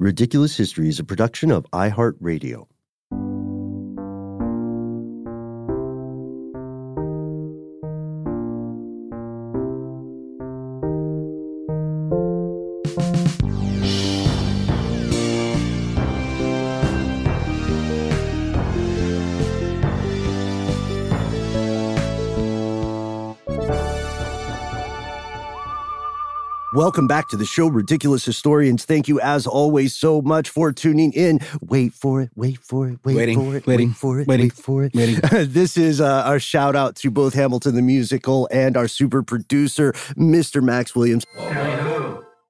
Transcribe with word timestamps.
Ridiculous 0.00 0.56
History 0.56 0.88
is 0.88 0.98
a 0.98 1.04
production 1.04 1.50
of 1.50 1.66
iHeartRadio. 1.74 2.68
Welcome 26.72 27.08
back 27.08 27.26
to 27.30 27.36
the 27.36 27.44
show, 27.46 27.66
Ridiculous 27.66 28.24
Historians. 28.24 28.84
Thank 28.84 29.08
you, 29.08 29.18
as 29.20 29.44
always, 29.44 29.96
so 29.96 30.22
much 30.22 30.50
for 30.50 30.70
tuning 30.70 31.12
in. 31.14 31.40
Wait 31.60 31.92
for 31.92 32.22
it, 32.22 32.30
wait 32.36 32.58
for 32.58 32.86
it, 32.88 33.00
wait 33.04 33.16
Waiting, 33.16 33.38
for 33.40 33.56
it, 33.56 33.66
waiting, 33.66 33.88
wait 33.88 33.96
for 33.96 34.20
it, 34.20 34.28
waiting, 34.28 34.46
wait 34.46 34.52
for 34.52 34.84
it. 34.84 34.94
waiting. 34.94 35.20
this 35.52 35.76
is 35.76 36.00
uh, 36.00 36.22
our 36.22 36.38
shout 36.38 36.76
out 36.76 36.94
to 36.96 37.10
both 37.10 37.34
Hamilton 37.34 37.74
the 37.74 37.82
Musical 37.82 38.48
and 38.52 38.76
our 38.76 38.86
super 38.86 39.20
producer, 39.24 39.92
Mr. 40.16 40.62
Max 40.62 40.94
Williams. 40.94 41.24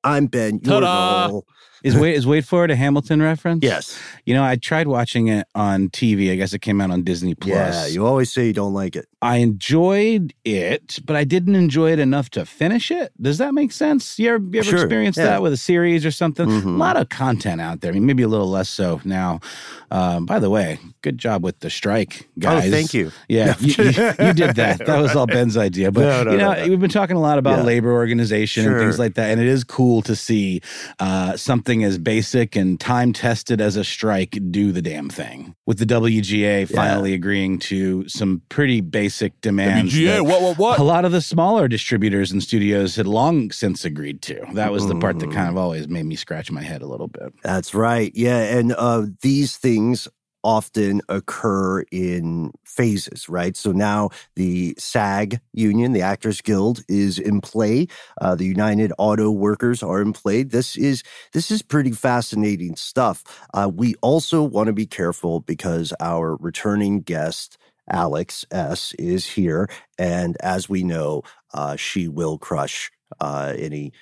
I'm 0.04 0.26
Ben. 0.26 0.60
You're 0.62 0.80
Ta-da! 0.82 1.28
Noel. 1.28 1.46
Is 1.82 1.96
wait 1.96 2.14
is 2.14 2.26
wait 2.26 2.44
for 2.44 2.64
it 2.64 2.70
a 2.70 2.76
Hamilton 2.76 3.22
reference? 3.22 3.62
Yes. 3.64 3.98
You 4.26 4.34
know, 4.34 4.44
I 4.44 4.56
tried 4.56 4.86
watching 4.88 5.28
it 5.28 5.46
on 5.54 5.88
TV. 5.90 6.30
I 6.32 6.36
guess 6.36 6.52
it 6.52 6.60
came 6.60 6.80
out 6.80 6.90
on 6.90 7.02
Disney 7.02 7.34
Plus. 7.34 7.52
Yeah, 7.54 7.86
you 7.86 8.06
always 8.06 8.32
say 8.32 8.46
you 8.46 8.52
don't 8.52 8.74
like 8.74 8.96
it. 8.96 9.06
I 9.22 9.36
enjoyed 9.38 10.32
it, 10.44 10.98
but 11.04 11.14
I 11.16 11.24
didn't 11.24 11.54
enjoy 11.54 11.92
it 11.92 11.98
enough 11.98 12.30
to 12.30 12.44
finish 12.46 12.90
it. 12.90 13.12
Does 13.20 13.38
that 13.38 13.52
make 13.54 13.70
sense? 13.72 14.18
You 14.18 14.30
ever, 14.34 14.44
you 14.52 14.60
ever 14.60 14.68
Sure, 14.70 14.78
experienced 14.80 15.18
yeah. 15.18 15.26
that 15.26 15.42
with 15.42 15.52
a 15.52 15.56
series 15.58 16.04
or 16.06 16.10
something? 16.10 16.48
Mhm. 16.48 16.64
A 16.64 16.68
lot 16.78 16.96
of 16.96 17.08
content 17.10 17.60
out 17.60 17.80
there. 17.82 17.90
I 17.90 17.94
mean, 17.94 18.06
maybe 18.06 18.22
a 18.22 18.28
little 18.28 18.48
less 18.50 18.68
so 18.68 19.00
now. 19.04 19.40
Um, 19.90 20.24
by 20.26 20.38
the 20.38 20.48
way, 20.50 20.78
good 21.02 21.18
job 21.18 21.44
with 21.44 21.60
the 21.60 21.68
strike, 21.70 22.28
guys. 22.38 22.68
Oh, 22.68 22.70
thank 22.70 22.94
you. 22.94 23.10
Yeah, 23.28 23.54
you, 23.60 23.74
you, 23.84 23.84
you 24.26 24.32
did 24.32 24.56
that. 24.56 24.84
That 24.86 25.00
was 25.00 25.14
all 25.14 25.26
Ben's 25.26 25.56
idea. 25.56 25.90
But 25.92 26.00
No, 26.02 26.22
no, 26.24 26.30
you 26.32 26.38
know, 26.38 26.52
no, 26.54 26.62
no. 26.64 26.68
we've 26.68 26.80
been 26.80 26.90
talking 26.90 27.16
a 27.16 27.20
lot 27.20 27.38
about 27.38 27.58
Yeah. 27.58 27.64
labor 27.64 27.92
organization 27.92 28.66
and 28.66 28.76
things 28.78 28.98
like 28.98 29.14
that, 29.14 29.30
and 29.30 29.40
it 29.40 29.46
is 29.46 29.64
cool 29.64 30.02
to 30.02 30.16
see 30.16 30.60
uh, 30.98 31.36
something 31.36 31.69
as 31.84 31.96
basic 31.98 32.56
and 32.56 32.78
time 32.80 33.12
tested 33.12 33.60
as 33.60 33.76
a 33.76 33.84
strike 33.84 34.38
do 34.50 34.72
the 34.72 34.82
damn 34.82 35.08
thing. 35.08 35.54
With 35.66 35.78
the 35.78 35.86
WGA 35.86 36.68
finally 36.68 37.14
agreeing 37.14 37.58
to 37.60 38.08
some 38.08 38.42
pretty 38.48 38.80
basic 38.80 39.40
demands. 39.40 39.94
WGA, 39.94 40.22
what, 40.26 40.42
what, 40.42 40.58
what? 40.58 40.78
A 40.78 40.82
lot 40.82 41.04
of 41.04 41.12
the 41.12 41.20
smaller 41.20 41.68
distributors 41.68 42.32
and 42.32 42.42
studios 42.42 42.96
had 42.96 43.06
long 43.06 43.50
since 43.52 43.84
agreed 43.84 44.20
to. 44.22 44.44
That 44.54 44.72
was 44.72 44.86
the 44.88 44.96
part 44.96 45.18
that 45.20 45.30
Mm. 45.30 45.34
kind 45.34 45.48
of 45.48 45.56
always 45.56 45.86
made 45.88 46.06
me 46.06 46.16
scratch 46.16 46.50
my 46.50 46.62
head 46.62 46.82
a 46.82 46.86
little 46.86 47.08
bit. 47.08 47.32
That's 47.44 47.72
right. 47.74 48.10
Yeah. 48.14 48.58
And 48.58 48.72
uh, 48.76 49.06
these 49.22 49.56
things 49.56 50.08
often 50.44 51.00
occur 51.08 51.82
in 51.90 52.52
phases, 52.64 53.28
right? 53.28 53.56
So 53.56 53.72
now 53.72 54.10
the 54.36 54.74
SAG 54.78 55.40
union, 55.52 55.92
the 55.92 56.02
Actors 56.02 56.40
Guild, 56.40 56.84
is 56.88 57.18
in 57.18 57.40
play. 57.40 57.86
Uh, 58.20 58.34
the 58.34 58.46
United 58.46 58.92
Auto 58.98 59.30
Workers 59.30 59.82
are 59.82 60.00
in 60.02 60.12
play. 60.12 60.42
This 60.42 60.76
is 60.76 61.02
this 61.32 61.50
is 61.50 61.62
pretty 61.62 61.92
fascinating 61.92 62.76
stuff. 62.76 63.24
Uh, 63.54 63.70
we 63.72 63.94
also 64.02 64.42
want 64.42 64.68
to 64.68 64.72
be 64.72 64.86
careful 64.86 65.40
because 65.40 65.92
our 66.00 66.36
returning 66.36 67.00
guest. 67.00 67.58
Alex 67.92 68.44
S 68.52 68.94
is 69.00 69.26
here, 69.26 69.68
and 69.98 70.36
as 70.42 70.68
we 70.68 70.84
know, 70.84 71.22
uh, 71.54 71.74
she 71.74 72.06
will 72.06 72.38
crush 72.38 72.90
uh, 73.20 73.54
any 73.58 73.92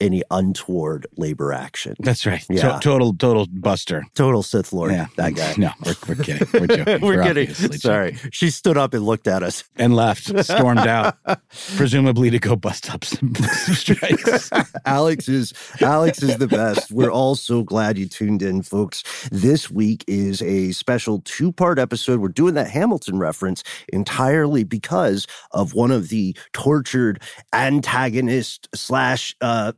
any 0.00 0.22
untoward 0.30 1.06
labor 1.16 1.52
action. 1.52 1.94
That's 2.00 2.26
right. 2.26 2.44
Yeah. 2.50 2.74
To- 2.74 2.80
total, 2.80 3.14
total 3.14 3.46
buster. 3.50 4.04
Total 4.14 4.42
Sith 4.42 4.72
Lord, 4.72 4.92
Yeah. 4.92 5.06
that 5.16 5.34
guy. 5.34 5.54
No, 5.58 5.70
we're, 5.84 5.94
we're 6.08 6.14
kidding. 6.22 6.48
We're 6.52 6.66
joking. 6.66 7.00
We're 7.06 7.22
kidding. 7.22 7.54
Sorry. 7.54 8.12
joking. 8.12 8.30
She 8.32 8.50
stood 8.50 8.76
up 8.76 8.92
and 8.94 9.04
looked 9.04 9.26
at 9.26 9.42
us. 9.42 9.64
And 9.76 9.94
left, 9.96 10.24
stormed 10.44 10.86
out, 10.86 11.16
presumably 11.76 12.30
to 12.30 12.38
go 12.38 12.56
bust 12.56 12.92
up 12.92 13.04
some, 13.04 13.34
some 13.34 13.74
strikes. 13.74 14.50
Alex 14.84 15.28
is 15.28 15.52
Alex 15.80 16.22
is 16.22 16.36
the 16.38 16.46
best. 16.46 16.90
We're 16.92 17.10
all 17.10 17.34
so 17.34 17.62
glad 17.62 17.96
you 17.98 18.06
tuned 18.06 18.42
in, 18.42 18.62
folks. 18.62 19.02
This 19.32 19.70
week 19.70 20.04
is 20.06 20.42
a 20.42 20.72
special 20.72 21.20
two-part 21.24 21.78
episode. 21.78 22.20
We're 22.20 22.28
doing 22.28 22.54
that 22.54 22.68
Hamilton 22.70 23.18
reference 23.18 23.62
entirely 23.92 24.64
because 24.64 25.26
of 25.52 25.74
one 25.74 25.90
of 25.90 26.08
the 26.08 26.36
tortured 26.52 27.22
antagonist 27.54 28.68
slash 28.74 29.34
uh 29.40 29.72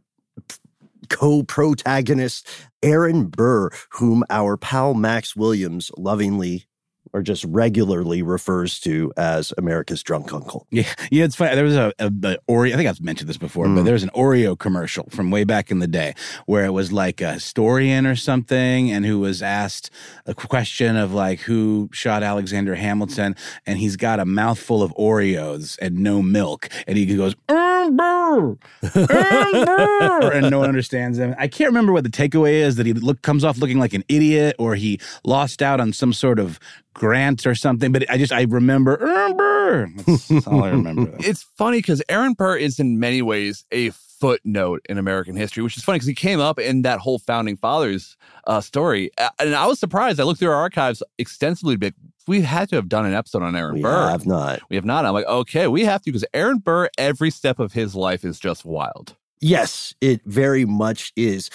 co-protagonist 1.08 2.48
Aaron 2.82 3.26
Burr, 3.26 3.70
whom 3.92 4.24
our 4.30 4.56
pal 4.56 4.94
Max 4.94 5.34
Williams 5.34 5.90
lovingly 5.96 6.66
or 7.12 7.22
just 7.22 7.44
regularly 7.44 8.22
refers 8.22 8.80
to 8.80 9.12
as 9.16 9.52
America's 9.58 10.02
drunk 10.02 10.32
uncle. 10.32 10.66
Yeah, 10.70 10.84
yeah, 11.10 11.24
it's 11.24 11.34
funny. 11.36 11.54
There 11.54 11.64
was 11.64 11.76
a, 11.76 11.92
a, 11.98 12.06
a 12.06 12.36
Oreo. 12.48 12.72
I 12.72 12.76
think 12.76 12.88
I've 12.88 13.00
mentioned 13.00 13.28
this 13.28 13.36
before, 13.36 13.64
but 13.68 13.82
Mm. 13.82 13.84
there 13.84 13.92
was 13.94 14.02
an 14.02 14.10
Oreo 14.14 14.58
commercial 14.58 15.08
from 15.10 15.30
way 15.30 15.44
back 15.44 15.70
in 15.70 15.78
the 15.78 15.86
day 15.86 16.14
where 16.46 16.64
it 16.64 16.70
was 16.72 16.92
like 16.92 17.20
a 17.20 17.34
historian 17.34 18.06
or 18.06 18.16
something, 18.16 18.90
and 18.90 19.04
who 19.06 19.20
was 19.20 19.42
asked 19.42 19.90
a 20.26 20.34
question 20.34 20.96
of 20.96 21.12
like 21.12 21.40
who 21.40 21.88
shot 21.92 22.22
Alexander 22.22 22.74
Hamilton, 22.74 23.34
and 23.66 23.78
he's 23.78 23.96
got 23.96 24.20
a 24.20 24.24
mouthful 24.24 24.82
of 24.82 24.92
Oreos 24.96 25.78
and 25.80 25.98
no 25.98 26.22
milk, 26.22 26.68
and 26.86 26.96
he 26.98 27.06
goes. 27.16 27.34
"Aaron 27.48 27.96
Burr, 27.96 28.56
Aaron 28.82 29.64
Burr," 29.64 30.32
and 30.32 30.50
no 30.50 30.58
one 30.58 30.68
understands 30.68 31.18
him. 31.18 31.34
I 31.38 31.48
can't 31.48 31.68
remember 31.68 31.92
what 31.92 32.04
the 32.04 32.10
takeaway 32.10 32.54
is 32.54 32.76
that 32.76 32.86
he 32.86 32.92
look 32.92 33.22
comes 33.22 33.44
off 33.44 33.58
looking 33.58 33.78
like 33.78 33.94
an 33.94 34.04
idiot 34.08 34.56
or 34.58 34.74
he 34.74 35.00
lost 35.24 35.62
out 35.62 35.80
on 35.80 35.92
some 35.92 36.12
sort 36.12 36.38
of 36.38 36.58
grant 36.98 37.46
or 37.46 37.54
something. 37.54 37.92
But 37.92 38.10
I 38.10 38.18
just 38.18 38.32
I 38.32 38.42
remember 38.42 38.98
Aaron 39.00 39.36
Burr. 39.36 39.88
That's 40.06 40.46
all 40.46 40.64
I 40.64 40.70
remember. 40.70 41.14
It's 41.20 41.42
funny 41.42 41.78
because 41.78 42.02
Aaron 42.08 42.34
Burr 42.34 42.56
is 42.56 42.78
in 42.78 42.98
many 42.98 43.22
ways 43.22 43.64
a 43.72 43.90
footnote 43.90 44.84
in 44.88 44.98
American 44.98 45.36
history, 45.36 45.62
which 45.62 45.76
is 45.76 45.84
funny 45.84 45.96
because 45.96 46.08
he 46.08 46.14
came 46.14 46.40
up 46.40 46.58
in 46.58 46.82
that 46.82 46.98
whole 46.98 47.18
founding 47.20 47.56
fathers 47.56 48.16
uh, 48.46 48.60
story. 48.60 49.10
And 49.38 49.54
I 49.54 49.66
was 49.66 49.78
surprised. 49.78 50.18
I 50.20 50.24
looked 50.24 50.40
through 50.40 50.50
our 50.50 50.56
archives 50.56 51.02
extensively, 51.18 51.76
but 51.76 51.94
we 52.26 52.40
had 52.42 52.68
to 52.70 52.76
have 52.76 52.88
done 52.88 53.06
an 53.06 53.14
episode 53.14 53.42
on 53.42 53.54
Aaron 53.54 53.74
We 53.74 53.82
Burr. 53.82 54.06
We 54.06 54.10
have 54.10 54.26
not. 54.26 54.60
We 54.70 54.76
have 54.76 54.84
not. 54.84 55.06
I'm 55.06 55.14
like, 55.14 55.26
okay, 55.26 55.68
we 55.68 55.84
have 55.84 56.02
to 56.02 56.10
because 56.10 56.24
Aaron 56.34 56.58
Burr, 56.58 56.88
every 56.98 57.30
step 57.30 57.58
of 57.60 57.72
his 57.72 57.94
life 57.94 58.24
is 58.24 58.38
just 58.40 58.64
wild. 58.64 59.14
Yes, 59.40 59.94
it 60.00 60.20
very 60.24 60.64
much 60.64 61.12
is. 61.14 61.48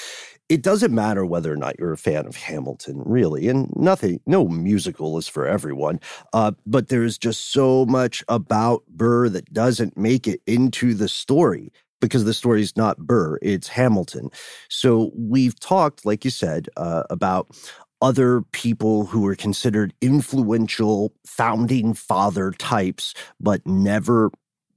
It 0.50 0.62
doesn't 0.62 0.94
matter 0.94 1.26
whether 1.26 1.52
or 1.52 1.58
not 1.58 1.80
you're 1.80 1.94
a 1.94 1.98
fan 1.98 2.26
of 2.26 2.36
Hamilton, 2.36 3.02
really, 3.06 3.48
and 3.48 3.72
nothing, 3.76 4.20
no 4.28 4.48
musical 4.48 5.18
is 5.18 5.28
for 5.28 5.48
everyone. 5.48 6.00
Uh, 6.34 6.52
but 6.66 6.90
there's 6.90 7.18
just 7.18 7.52
so 7.52 7.86
much 7.86 8.24
about 8.28 8.84
Burr 8.88 9.30
that 9.30 9.52
doesn't 9.54 9.98
make 9.98 10.28
it 10.28 10.42
into 10.46 10.94
the 10.94 11.08
story 11.08 11.72
because 12.02 12.26
the 12.26 12.34
story 12.34 12.62
is 12.62 12.76
not 12.76 12.98
Burr, 12.98 13.40
it's 13.42 13.70
Hamilton. 13.70 14.30
So 14.70 15.12
we've 15.16 15.58
talked, 15.58 16.06
like 16.06 16.26
you 16.26 16.32
said, 16.32 16.68
uh, 16.76 17.04
about 17.10 17.48
other 18.02 18.42
people 18.52 19.06
who 19.06 19.22
were 19.22 19.36
considered 19.36 19.94
influential 20.02 21.14
founding 21.26 21.94
father 21.94 22.52
types, 22.52 23.14
but 23.40 23.66
never 23.66 24.30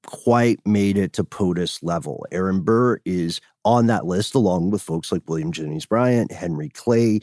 quite 0.06 0.64
made 0.64 0.96
it 0.96 1.12
to 1.14 1.24
POTUS 1.24 1.82
level. 1.82 2.24
Aaron 2.30 2.60
Burr 2.60 3.00
is 3.04 3.40
on 3.66 3.88
that 3.88 4.06
list, 4.06 4.34
along 4.34 4.70
with 4.70 4.80
folks 4.80 5.10
like 5.12 5.28
William 5.28 5.52
Jennings 5.52 5.84
Bryan, 5.84 6.28
Henry 6.30 6.70
Clay. 6.70 7.20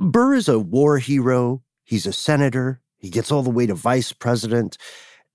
Burr 0.00 0.34
is 0.34 0.48
a 0.48 0.58
war 0.58 0.98
hero. 0.98 1.62
He's 1.84 2.06
a 2.06 2.12
senator. 2.12 2.80
He 2.96 3.10
gets 3.10 3.30
all 3.30 3.42
the 3.42 3.50
way 3.50 3.66
to 3.66 3.74
vice 3.74 4.12
president. 4.12 4.78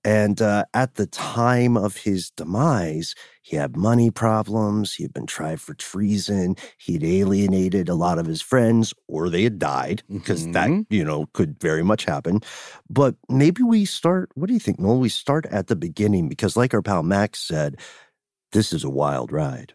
And 0.06 0.41
uh, 0.41 0.65
at 0.74 0.95
the 0.95 1.06
time 1.06 1.77
of 1.77 1.95
his 1.95 2.30
demise, 2.31 3.15
he 3.41 3.56
had 3.56 3.77
money 3.77 4.12
problems. 4.12 4.94
He 4.94 5.03
had 5.03 5.13
been 5.13 5.27
tried 5.27 5.62
for 5.62 5.75
treason. 5.75 6.57
He 6.77 6.94
had 6.94 7.06
alienated 7.06 7.88
a 7.88 7.95
lot 7.95 8.19
of 8.19 8.25
his 8.25 8.41
friends, 8.41 8.94
or 9.07 9.30
they 9.30 9.44
had 9.44 9.59
died, 9.59 10.03
because 10.12 10.44
mm-hmm. 10.44 10.51
that, 10.53 10.85
you 10.89 11.06
know, 11.06 11.27
could 11.33 11.57
very 11.62 11.83
much 11.83 12.03
happen. 12.03 12.41
But 12.89 13.15
maybe 13.30 13.63
we 13.63 13.85
start, 13.85 14.30
what 14.35 14.47
do 14.47 14.53
you 14.53 14.59
think, 14.59 14.77
Noel? 14.77 15.00
We 15.00 15.07
start 15.07 15.45
at 15.45 15.68
the 15.68 15.75
beginning, 15.77 16.27
because 16.27 16.57
like 16.57 16.74
our 16.74 16.81
pal 16.81 17.03
Max 17.03 17.39
said, 17.39 17.80
this 18.51 18.74
is 18.74 18.83
a 18.83 18.89
wild 18.89 19.31
ride. 19.31 19.74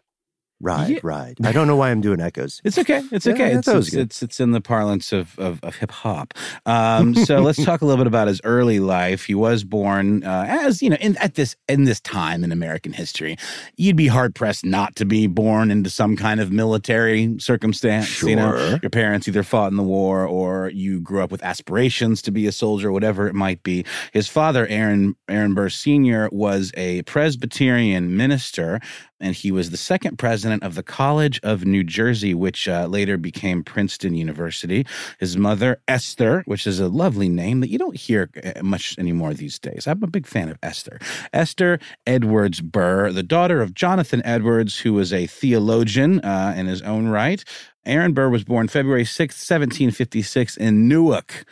Ride, 0.61 0.89
yeah. 0.89 0.99
ride. 1.03 1.37
I 1.43 1.53
don't 1.53 1.67
know 1.67 1.77
why 1.77 1.89
I'm 1.89 2.01
doing 2.01 2.19
echoes. 2.19 2.61
It's 2.65 2.77
okay. 2.77 3.01
It's 3.11 3.25
okay. 3.25 3.51
Yeah, 3.51 3.59
it's, 3.59 3.67
it's, 3.67 3.93
it's, 3.93 4.21
it's 4.21 4.39
in 4.41 4.51
the 4.51 4.59
parlance 4.59 5.13
of 5.13 5.37
of, 5.39 5.63
of 5.63 5.75
hip 5.75 5.91
hop. 5.91 6.33
Um, 6.65 7.15
so 7.15 7.39
let's 7.39 7.63
talk 7.63 7.81
a 7.81 7.85
little 7.85 8.03
bit 8.03 8.07
about 8.07 8.27
his 8.27 8.41
early 8.43 8.79
life. 8.79 9.25
He 9.25 9.33
was 9.33 9.63
born 9.63 10.23
uh, 10.23 10.45
as 10.47 10.81
you 10.81 10.89
know 10.89 10.97
in 10.97 11.17
at 11.17 11.35
this 11.35 11.55
in 11.67 11.85
this 11.85 11.99
time 12.01 12.43
in 12.43 12.51
American 12.51 12.93
history. 12.93 13.37
You'd 13.77 13.95
be 13.95 14.07
hard 14.07 14.35
pressed 14.35 14.65
not 14.65 14.95
to 14.97 15.05
be 15.05 15.27
born 15.27 15.71
into 15.71 15.89
some 15.89 16.15
kind 16.15 16.39
of 16.39 16.51
military 16.51 17.35
circumstance. 17.39 18.05
Sure. 18.05 18.29
You 18.29 18.35
know, 18.35 18.79
your 18.81 18.89
parents 18.89 19.27
either 19.27 19.41
fought 19.41 19.71
in 19.71 19.77
the 19.77 19.83
war 19.83 20.25
or 20.25 20.69
you 20.69 20.99
grew 20.99 21.23
up 21.23 21.31
with 21.31 21.43
aspirations 21.43 22.21
to 22.23 22.31
be 22.31 22.45
a 22.45 22.51
soldier, 22.51 22.91
whatever 22.91 23.27
it 23.27 23.35
might 23.35 23.63
be. 23.63 23.85
His 24.11 24.27
father, 24.27 24.67
Aaron 24.67 25.15
Aaron 25.27 25.53
Burr 25.53 25.69
Sr., 25.69 26.29
was 26.31 26.71
a 26.75 27.01
Presbyterian 27.03 28.15
minister 28.15 28.79
and 29.19 29.35
he 29.35 29.51
was 29.51 29.71
the 29.71 29.77
second 29.77 30.17
president 30.17 30.63
of 30.63 30.75
the 30.75 30.83
College 30.83 31.39
of 31.43 31.65
New 31.65 31.83
Jersey, 31.83 32.33
which 32.33 32.67
uh, 32.67 32.85
later 32.85 33.17
became 33.17 33.63
Princeton 33.63 34.15
University. 34.15 34.85
His 35.19 35.37
mother, 35.37 35.81
Esther, 35.87 36.43
which 36.45 36.65
is 36.65 36.79
a 36.79 36.87
lovely 36.87 37.29
name 37.29 37.59
that 37.59 37.69
you 37.69 37.77
don't 37.77 37.95
hear 37.95 38.29
uh, 38.43 38.63
much 38.63 38.97
anymore 38.97 39.33
these 39.33 39.59
days. 39.59 39.87
I'm 39.87 40.03
a 40.03 40.07
big 40.07 40.27
fan 40.27 40.49
of 40.49 40.57
Esther. 40.63 40.99
Esther 41.33 41.79
Edwards 42.05 42.61
Burr, 42.61 43.11
the 43.11 43.23
daughter 43.23 43.61
of 43.61 43.73
Jonathan 43.73 44.21
Edwards, 44.25 44.79
who 44.79 44.93
was 44.93 45.11
a 45.11 45.27
theologian 45.27 46.19
uh, 46.21 46.53
in 46.55 46.67
his 46.67 46.81
own 46.81 47.07
right. 47.07 47.43
Aaron 47.85 48.13
Burr 48.13 48.29
was 48.29 48.43
born 48.43 48.67
February 48.67 49.05
6, 49.05 49.35
1756, 49.35 50.57
in 50.57 50.87
Newark, 50.87 51.45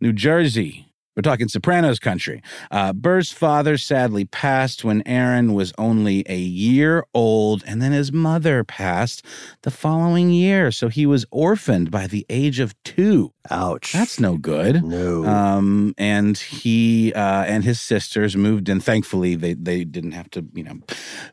New 0.00 0.12
Jersey. 0.12 0.93
We're 1.16 1.22
talking 1.22 1.48
Sopranos 1.48 2.00
country. 2.00 2.42
Uh, 2.72 2.92
Burr's 2.92 3.30
father 3.30 3.78
sadly 3.78 4.24
passed 4.24 4.84
when 4.84 5.00
Aaron 5.06 5.54
was 5.54 5.72
only 5.78 6.24
a 6.28 6.36
year 6.36 7.04
old, 7.14 7.62
and 7.66 7.80
then 7.80 7.92
his 7.92 8.12
mother 8.12 8.64
passed 8.64 9.24
the 9.62 9.70
following 9.70 10.30
year. 10.30 10.72
So 10.72 10.88
he 10.88 11.06
was 11.06 11.24
orphaned 11.30 11.92
by 11.92 12.08
the 12.08 12.26
age 12.28 12.58
of 12.58 12.74
two. 12.82 13.32
Ouch. 13.48 13.92
That's 13.92 14.18
no 14.18 14.36
good. 14.38 14.82
No. 14.82 15.24
Um, 15.24 15.94
and 15.98 16.36
he 16.36 17.12
uh, 17.14 17.44
and 17.44 17.62
his 17.62 17.80
sisters 17.80 18.36
moved 18.36 18.68
in. 18.68 18.80
Thankfully, 18.80 19.36
they 19.36 19.54
they 19.54 19.84
didn't 19.84 20.12
have 20.12 20.30
to, 20.30 20.44
you 20.52 20.64
know, 20.64 20.80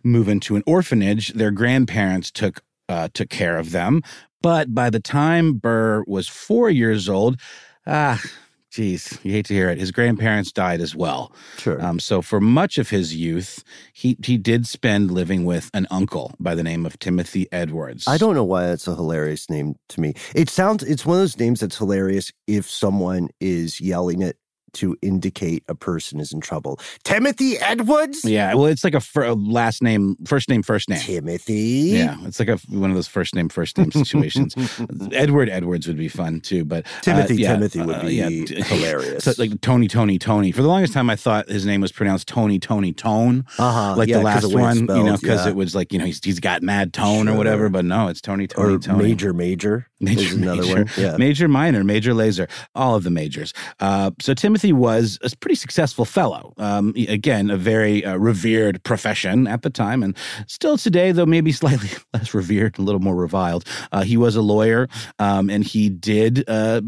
move 0.03 0.27
into 0.27 0.55
an 0.55 0.63
orphanage. 0.67 1.29
Their 1.33 1.51
grandparents 1.51 2.29
took 2.29 2.61
uh, 2.87 3.07
took 3.13 3.29
care 3.29 3.57
of 3.57 3.71
them. 3.71 4.03
But 4.43 4.75
by 4.75 4.91
the 4.91 4.99
time 4.99 5.53
Burr 5.53 6.03
was 6.05 6.27
four 6.27 6.69
years 6.69 7.09
old, 7.09 7.39
ah 7.87 8.21
Geez, 8.71 9.19
you 9.21 9.33
hate 9.33 9.45
to 9.47 9.53
hear 9.53 9.69
it. 9.69 9.77
His 9.77 9.91
grandparents 9.91 10.53
died 10.53 10.79
as 10.79 10.95
well. 10.95 11.33
Sure. 11.57 11.83
Um, 11.83 11.99
so 11.99 12.21
for 12.21 12.39
much 12.39 12.77
of 12.77 12.89
his 12.89 13.13
youth, 13.13 13.65
he 13.91 14.15
he 14.23 14.37
did 14.37 14.65
spend 14.65 15.11
living 15.11 15.43
with 15.43 15.69
an 15.73 15.87
uncle 15.91 16.33
by 16.39 16.55
the 16.55 16.63
name 16.63 16.85
of 16.85 16.97
Timothy 16.97 17.51
Edwards. 17.51 18.07
I 18.07 18.17
don't 18.17 18.33
know 18.33 18.45
why 18.45 18.67
that's 18.67 18.87
a 18.87 18.95
hilarious 18.95 19.49
name 19.49 19.75
to 19.89 19.99
me. 19.99 20.13
It 20.33 20.49
sounds 20.49 20.83
it's 20.83 21.05
one 21.05 21.17
of 21.17 21.21
those 21.21 21.37
names 21.37 21.59
that's 21.59 21.77
hilarious 21.77 22.31
if 22.47 22.69
someone 22.69 23.27
is 23.41 23.81
yelling 23.81 24.21
it 24.21 24.37
to 24.73 24.97
indicate 25.01 25.63
a 25.67 25.75
person 25.75 26.19
is 26.19 26.31
in 26.31 26.41
trouble. 26.41 26.79
Timothy 27.03 27.57
Edwards? 27.59 28.23
Yeah, 28.25 28.53
well, 28.53 28.65
it's 28.65 28.83
like 28.83 28.93
a, 28.93 28.99
fir- 28.99 29.25
a 29.25 29.33
last 29.33 29.81
name, 29.81 30.17
first 30.25 30.49
name, 30.49 30.63
first 30.63 30.89
name. 30.89 30.99
Timothy? 30.99 31.53
Yeah, 31.53 32.17
it's 32.23 32.39
like 32.39 32.49
a, 32.49 32.57
one 32.69 32.89
of 32.89 32.95
those 32.95 33.07
first 33.07 33.35
name, 33.35 33.49
first 33.49 33.77
name 33.77 33.91
situations. 33.91 34.55
Edward 35.11 35.49
Edwards 35.49 35.87
would 35.87 35.97
be 35.97 36.07
fun 36.07 36.41
too, 36.41 36.65
but 36.65 36.85
uh, 36.85 37.01
Timothy, 37.01 37.33
uh, 37.33 37.37
yeah, 37.37 37.53
Timothy 37.53 37.81
would 37.81 37.95
uh, 37.95 38.01
be 38.01 38.15
yeah. 38.15 38.63
hilarious. 38.63 39.23
so, 39.25 39.33
like 39.37 39.59
Tony, 39.61 39.87
Tony, 39.87 40.17
Tony. 40.17 40.51
For 40.51 40.61
the 40.61 40.67
longest 40.67 40.93
time, 40.93 41.09
I 41.09 41.15
thought 41.15 41.49
his 41.49 41.65
name 41.65 41.81
was 41.81 41.91
pronounced 41.91 42.27
Tony, 42.27 42.59
Tony, 42.59 42.93
Tone. 42.93 43.45
Uh-huh. 43.57 43.95
Like 43.95 44.09
yeah, 44.09 44.17
the 44.17 44.23
last 44.23 44.53
one, 44.53 44.83
spelled, 44.83 44.97
you 44.97 45.03
know, 45.05 45.17
because 45.17 45.45
it 45.45 45.55
was 45.55 45.75
like, 45.75 45.93
you 45.93 45.99
know, 45.99 46.05
he's, 46.05 46.23
he's 46.23 46.39
got 46.39 46.61
mad 46.61 46.93
tone 46.93 47.25
sure. 47.25 47.35
or 47.35 47.37
whatever, 47.37 47.69
but 47.69 47.85
no, 47.85 48.07
it's 48.07 48.21
Tony, 48.21 48.47
Tony, 48.47 48.75
or 48.75 48.79
Tony. 48.79 49.03
Major, 49.03 49.33
Major. 49.33 49.87
Major, 50.01 50.35
another 50.35 50.61
major, 50.61 50.73
one. 50.73 50.89
Yeah. 50.97 51.17
Major, 51.17 51.47
minor, 51.47 51.83
major, 51.83 52.13
laser, 52.13 52.47
all 52.75 52.95
of 52.95 53.03
the 53.03 53.11
majors. 53.11 53.53
Uh, 53.79 54.11
so 54.19 54.33
Timothy 54.33 54.73
was 54.73 55.19
a 55.23 55.35
pretty 55.37 55.55
successful 55.55 56.05
fellow. 56.05 56.53
Um, 56.57 56.93
again, 57.07 57.49
a 57.49 57.57
very 57.57 58.03
uh, 58.03 58.17
revered 58.17 58.83
profession 58.83 59.47
at 59.47 59.61
the 59.61 59.69
time, 59.69 60.03
and 60.03 60.17
still 60.47 60.77
today, 60.77 61.11
though 61.11 61.25
maybe 61.25 61.51
slightly 61.61 61.89
less 62.13 62.33
revered, 62.33 62.79
a 62.79 62.81
little 62.81 63.01
more 63.01 63.15
reviled. 63.15 63.65
Uh, 63.91 64.01
he 64.01 64.17
was 64.17 64.35
a 64.35 64.41
lawyer, 64.41 64.87
um, 65.19 65.49
and 65.49 65.63
he 65.63 65.89
did 65.89 66.43
uh, 66.47 66.81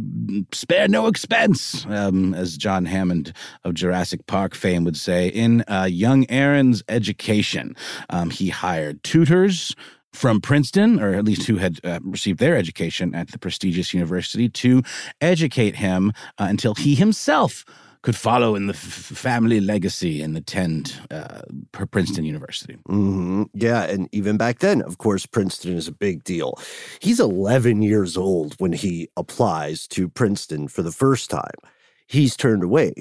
spare 0.52 0.88
no 0.88 1.08
expense, 1.08 1.86
um, 1.90 2.34
as 2.34 2.58
John 2.58 2.86
Hammond 2.86 3.34
of 3.64 3.74
Jurassic 3.74 4.26
Park 4.26 4.56
fame 4.56 4.84
would 4.84 4.98
say, 4.98 5.28
in 5.28 5.64
uh, 5.68 5.88
young 5.90 6.30
Aaron's 6.30 6.84
education. 6.90 7.76
Um, 8.10 8.30
he 8.30 8.50
hired 8.50 9.04
tutors 9.04 9.76
from 10.14 10.40
Princeton, 10.40 11.00
or 11.00 11.14
at 11.14 11.26
least 11.26 11.48
who 11.48 11.58
had 11.58 11.80
uh, 11.84 12.00
received 12.04 12.40
their 12.40 12.56
education 12.56 13.14
at 13.16 13.32
the 13.32 13.40
prestigious 13.40 13.94
university, 13.94 14.48
to 14.50 14.84
educate 15.20 15.76
him 15.76 16.14
uh, 16.38 16.46
until 16.50 16.76
he 16.76 16.96
himself 16.96 17.66
could 18.04 18.16
follow 18.16 18.54
in 18.56 18.68
the 18.68 18.74
f- 18.74 18.80
family 18.80 19.60
legacy 19.60 20.22
and 20.22 20.36
attend 20.38 20.94
uh, 21.10 21.42
Princeton 21.72 22.26
University. 22.26 22.78
Mm-hmm. 22.88 23.44
Yeah, 23.54 23.84
and 23.84 24.10
even 24.12 24.38
back 24.38 24.60
then, 24.60 24.82
of 24.82 24.98
course, 24.98 25.26
Princeton 25.26 25.76
is 25.76 25.88
a 25.88 25.94
big 25.94 26.24
deal. 26.24 26.60
He's 27.00 27.20
11 27.20 27.82
years 27.82 28.18
old 28.18 28.56
when 28.60 28.74
he 28.74 29.10
applies 29.18 29.88
to 29.90 30.10
Princeton 30.10 30.68
for 30.68 30.84
the 30.84 30.92
first 30.92 31.30
time. 31.30 31.56
He's 32.06 32.36
turned 32.36 32.62
away 32.62 32.94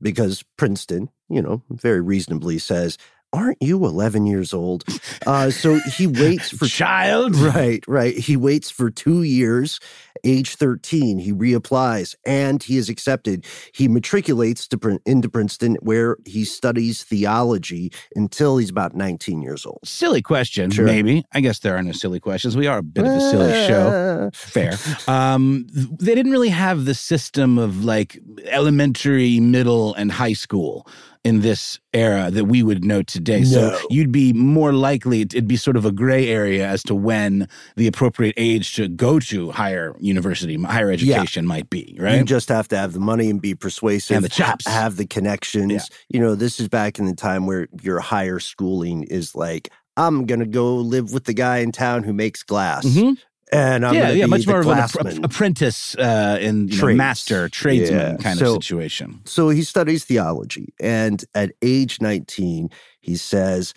because 0.00 0.44
Princeton, 0.56 1.10
you 1.28 1.42
know, 1.42 1.62
very 1.70 2.00
reasonably 2.00 2.58
says, 2.58 2.96
aren't 3.32 3.58
you 3.60 3.84
11 3.84 4.26
years 4.26 4.54
old? 4.54 4.84
Uh, 5.26 5.50
so 5.50 5.78
he 5.96 6.06
waits 6.06 6.50
for 6.50 6.66
child. 6.66 7.36
Right, 7.36 7.84
right. 7.86 8.16
He 8.16 8.36
waits 8.36 8.70
for 8.70 8.90
two 8.90 9.22
years. 9.22 9.80
Age 10.24 10.56
13, 10.56 11.18
he 11.18 11.32
reapplies 11.32 12.16
and 12.26 12.60
he 12.60 12.76
is 12.76 12.88
accepted. 12.88 13.46
He 13.72 13.86
matriculates 13.86 14.66
to, 14.68 14.98
into 15.06 15.28
Princeton 15.28 15.76
where 15.80 16.16
he 16.24 16.44
studies 16.44 17.04
theology 17.04 17.92
until 18.16 18.56
he's 18.56 18.70
about 18.70 18.94
19 18.96 19.42
years 19.42 19.64
old. 19.64 19.78
Silly 19.84 20.20
question, 20.20 20.70
sure. 20.70 20.84
maybe. 20.84 21.24
I 21.32 21.40
guess 21.40 21.60
there 21.60 21.76
are 21.76 21.82
no 21.82 21.92
silly 21.92 22.18
questions. 22.18 22.56
We 22.56 22.66
are 22.66 22.78
a 22.78 22.82
bit 22.82 23.06
of 23.06 23.12
a 23.12 23.20
silly 23.20 23.52
show. 23.68 24.30
Fair. 24.32 24.74
Um, 25.06 25.66
they 25.70 26.16
didn't 26.16 26.32
really 26.32 26.48
have 26.48 26.84
the 26.84 26.94
system 26.94 27.58
of 27.58 27.84
like 27.84 28.18
elementary, 28.44 29.38
middle, 29.40 29.94
and 29.94 30.10
high 30.10 30.32
school 30.32 30.86
in 31.24 31.40
this 31.40 31.78
era 31.92 32.30
that 32.30 32.44
we 32.44 32.62
would 32.62 32.84
know 32.84 33.02
today. 33.02 33.40
No. 33.40 33.46
So 33.46 33.80
you'd 33.90 34.12
be 34.12 34.32
more 34.32 34.72
likely, 34.72 35.22
it'd 35.22 35.48
be 35.48 35.56
sort 35.56 35.76
of 35.76 35.84
a 35.84 35.92
gray 35.92 36.28
area 36.28 36.66
as 36.66 36.82
to 36.84 36.94
when 36.94 37.48
the 37.76 37.86
appropriate 37.86 38.34
age 38.36 38.74
to 38.76 38.88
go 38.88 39.18
to 39.20 39.50
higher 39.50 39.94
university, 39.98 40.60
higher 40.62 40.90
education 40.90 41.44
yeah. 41.44 41.48
might 41.48 41.70
be, 41.70 41.96
right? 41.98 42.18
You 42.18 42.24
just 42.24 42.48
have 42.48 42.68
to 42.68 42.76
have 42.76 42.92
the 42.92 43.00
money 43.00 43.30
and 43.30 43.40
be 43.40 43.54
persuasive. 43.54 44.16
And 44.16 44.24
the 44.24 44.28
chops. 44.28 44.66
Have 44.66 44.96
the 44.96 45.06
connections. 45.06 45.72
Yeah. 45.72 45.80
You 46.08 46.20
know, 46.20 46.34
this 46.34 46.60
is 46.60 46.68
back 46.68 46.98
in 46.98 47.06
the 47.06 47.14
time 47.14 47.46
where 47.46 47.68
your 47.82 48.00
higher 48.00 48.38
schooling 48.38 49.04
is 49.04 49.34
like, 49.34 49.70
I'm 49.96 50.26
going 50.26 50.40
to 50.40 50.46
go 50.46 50.76
live 50.76 51.12
with 51.12 51.24
the 51.24 51.34
guy 51.34 51.58
in 51.58 51.72
town 51.72 52.04
who 52.04 52.12
makes 52.12 52.42
glass. 52.42 52.84
Mm-hmm 52.84 53.14
and 53.52 53.86
I'm 53.86 53.94
yeah, 53.94 54.10
yeah, 54.10 54.26
much 54.26 54.46
more 54.46 54.60
of 54.60 54.66
an 54.66 55.24
apprentice 55.24 55.96
uh, 55.96 56.38
in 56.40 56.66
know, 56.66 56.94
master 56.94 57.48
tradesman 57.48 58.16
yeah. 58.16 58.16
kind 58.16 58.38
so, 58.38 58.56
of 58.56 58.64
situation. 58.64 59.20
So 59.24 59.48
he 59.48 59.62
studies 59.62 60.04
theology, 60.04 60.74
and 60.80 61.24
at 61.34 61.52
age 61.62 62.00
19, 62.00 62.70
he 63.00 63.16
says, 63.16 63.74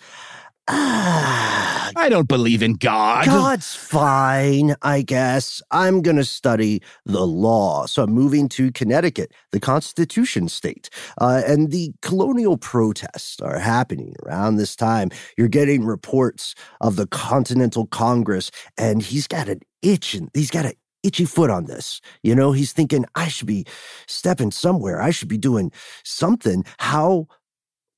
I 0.68 2.06
don't 2.08 2.28
believe 2.28 2.62
in 2.62 2.74
God. 2.74 3.26
God's 3.26 3.74
fine, 3.74 4.76
I 4.82 5.02
guess. 5.02 5.60
I'm 5.72 6.02
going 6.02 6.16
to 6.16 6.24
study 6.24 6.80
the 7.04 7.26
law. 7.26 7.86
So 7.86 8.04
I'm 8.04 8.12
moving 8.12 8.48
to 8.50 8.70
Connecticut, 8.70 9.32
the 9.50 9.58
Constitution 9.58 10.48
state. 10.48 10.88
Uh, 11.20 11.42
and 11.46 11.72
the 11.72 11.92
colonial 12.00 12.56
protests 12.56 13.40
are 13.40 13.58
happening 13.58 14.14
around 14.24 14.56
this 14.56 14.76
time. 14.76 15.10
You're 15.36 15.48
getting 15.48 15.84
reports 15.84 16.54
of 16.80 16.96
the 16.96 17.08
Continental 17.08 17.86
Congress, 17.86 18.50
and 18.78 19.02
he's 19.02 19.26
got 19.26 19.48
an 19.48 19.60
itch, 19.82 20.14
and 20.14 20.30
he's 20.32 20.50
got 20.50 20.64
an 20.64 20.74
itchy 21.02 21.24
foot 21.24 21.50
on 21.50 21.66
this. 21.66 22.00
You 22.22 22.34
know, 22.34 22.52
he's 22.52 22.72
thinking, 22.72 23.04
I 23.16 23.28
should 23.28 23.48
be 23.48 23.66
stepping 24.06 24.52
somewhere. 24.52 25.02
I 25.02 25.10
should 25.10 25.28
be 25.28 25.38
doing 25.38 25.72
something. 26.04 26.64
How 26.78 27.26